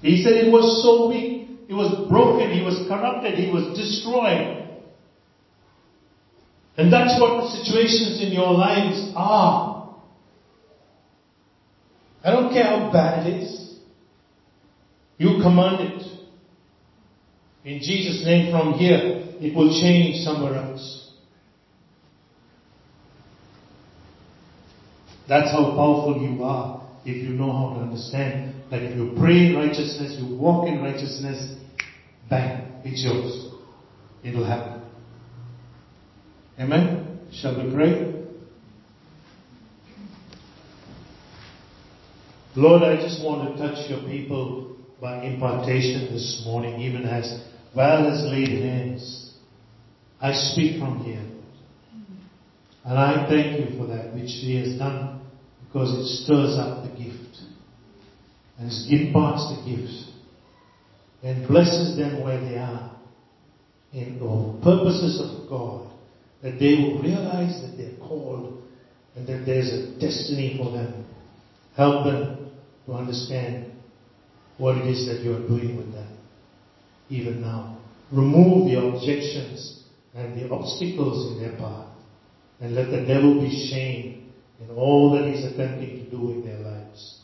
He 0.01 0.23
said 0.23 0.33
it 0.33 0.51
was 0.51 0.81
so 0.81 1.07
weak. 1.09 1.49
He 1.67 1.73
was 1.73 2.09
broken. 2.09 2.51
He 2.51 2.63
was 2.63 2.87
corrupted. 2.87 3.37
He 3.37 3.51
was 3.51 3.77
destroyed. 3.77 4.67
And 6.77 6.91
that's 6.91 7.19
what 7.19 7.43
the 7.43 7.49
situations 7.49 8.21
in 8.21 8.31
your 8.31 8.51
lives 8.53 9.11
are. 9.15 9.99
I 12.23 12.31
don't 12.31 12.51
care 12.51 12.63
how 12.63 12.91
bad 12.91 13.27
it 13.27 13.43
is. 13.43 13.79
You 15.17 15.41
command 15.41 15.81
it. 15.81 16.03
In 17.65 17.79
Jesus' 17.79 18.23
name 18.25 18.51
from 18.51 18.73
here, 18.73 19.25
it 19.41 19.53
will 19.53 19.69
change 19.81 20.23
somewhere 20.23 20.55
else. 20.55 20.98
That's 25.29 25.51
how 25.51 25.75
powerful 25.75 26.27
you 26.27 26.43
are 26.43 26.89
if 27.05 27.17
you 27.17 27.29
know 27.29 27.51
how 27.51 27.75
to 27.75 27.81
understand 27.81 28.55
that 28.71 28.81
if 28.81 28.97
you 28.97 29.13
pray 29.15 29.45
in 29.45 29.55
righteousness, 29.55 30.17
you 30.19 30.35
walk 30.35 30.67
in 30.67 30.81
righteousness, 30.81 31.55
bang, 32.27 32.81
it's 32.83 33.03
yours. 33.03 33.53
It'll 34.23 34.43
happen. 34.43 34.81
Amen? 36.59 37.19
Shall 37.31 37.63
we 37.63 37.71
pray? 37.71 38.25
Lord, 42.55 42.81
I 42.81 42.95
just 42.95 43.23
want 43.23 43.55
to 43.55 43.61
touch 43.61 43.87
your 43.87 44.01
people 44.01 44.77
by 44.99 45.23
impartation 45.23 46.11
this 46.11 46.41
morning, 46.43 46.81
even 46.81 47.05
as 47.05 47.43
well 47.75 48.11
as 48.11 48.23
laid 48.31 48.49
hands. 48.63 49.35
I 50.19 50.33
speak 50.33 50.79
from 50.79 51.03
here. 51.03 51.23
And 52.83 52.97
I 52.97 53.29
thank 53.29 53.59
you 53.59 53.77
for 53.77 53.85
that 53.85 54.15
which 54.15 54.31
He 54.31 54.55
has 54.55 54.77
done 54.79 55.18
because 55.69 55.93
it 55.93 56.23
stirs 56.23 56.57
up 56.57 56.83
the 56.83 56.89
gift 56.89 57.37
and 58.57 58.71
it 58.71 59.01
imparts 59.01 59.53
the 59.53 59.69
gift 59.69 60.09
and 61.21 61.47
blesses 61.47 61.95
them 61.95 62.23
where 62.23 62.39
they 62.39 62.57
are 62.57 62.97
in 63.93 64.19
the 64.19 64.63
purposes 64.63 65.21
of 65.21 65.47
God 65.47 65.91
that 66.41 66.57
they 66.59 66.75
will 66.81 67.01
realize 67.01 67.61
that 67.61 67.77
they're 67.77 67.99
called 68.07 68.63
and 69.15 69.27
that 69.27 69.45
there's 69.45 69.69
a 69.69 69.99
destiny 69.99 70.57
for 70.57 70.71
them. 70.71 71.05
Help 71.75 72.05
them 72.05 72.51
to 72.85 72.93
understand 72.93 73.71
what 74.57 74.75
it 74.77 74.87
is 74.87 75.05
that 75.07 75.21
you're 75.23 75.47
doing 75.47 75.77
with 75.77 75.91
them, 75.93 76.17
even 77.09 77.41
now. 77.41 77.77
Remove 78.11 78.65
the 78.65 78.79
objections 78.79 79.83
and 80.15 80.35
the 80.35 80.49
obstacles 80.49 81.31
in 81.31 81.43
their 81.43 81.57
path, 81.57 81.89
and 82.59 82.73
let 82.73 82.89
the 82.89 83.05
devil 83.05 83.39
be 83.39 83.69
shamed 83.69 84.08
in 84.61 84.69
all 84.71 85.11
that 85.11 85.29
he's 85.29 85.45
attempting 85.45 86.05
to 86.05 86.11
do 86.11 86.31
in 86.31 86.45
their 86.45 86.59
lives. 86.59 87.19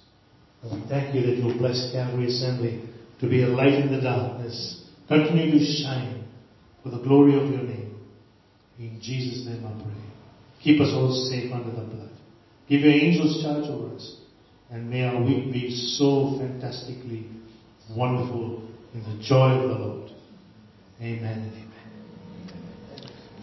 And 0.61 0.81
we 0.81 0.89
thank 0.89 1.13
you 1.13 1.21
that 1.21 1.37
you'll 1.37 1.57
bless 1.57 1.91
Calvary 1.91 2.27
Assembly 2.27 2.81
to 3.19 3.29
be 3.29 3.43
a 3.43 3.47
light 3.47 3.73
in 3.73 3.91
the 3.91 4.01
darkness. 4.01 4.83
Continue 5.07 5.59
to 5.59 5.65
shine 5.65 6.23
for 6.83 6.89
the 6.89 6.99
glory 6.99 7.35
of 7.35 7.49
your 7.49 7.63
name. 7.63 7.99
In 8.79 8.99
Jesus' 9.01 9.45
name 9.45 9.65
I 9.65 9.71
pray. 9.83 10.01
Keep 10.63 10.81
us 10.81 10.89
all 10.93 11.11
safe 11.29 11.51
under 11.53 11.71
the 11.71 11.85
blood. 11.87 12.09
Give 12.67 12.81
your 12.81 12.93
angels 12.93 13.43
charge 13.43 13.65
over 13.65 13.95
us. 13.95 14.17
And 14.71 14.89
may 14.89 15.03
our 15.03 15.21
week 15.21 15.53
be 15.53 15.69
so 15.97 16.37
fantastically 16.39 17.29
wonderful 17.95 18.67
in 18.93 19.03
the 19.03 19.23
joy 19.23 19.51
of 19.51 19.69
the 19.69 19.75
Lord. 19.75 20.11
Amen 20.99 21.51
amen. 21.51 21.71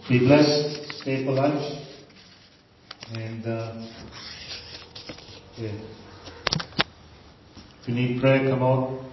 Be 0.09 0.19
blessed. 0.19 0.99
Stay 1.01 1.23
for 1.23 1.31
lunch. 1.31 1.82
And 3.15 3.45
uh, 3.45 3.73
yeah. 5.57 5.69
if 7.79 7.87
you 7.87 7.93
need 7.93 8.19
prayer, 8.19 8.49
come 8.49 8.63
out. 8.63 9.03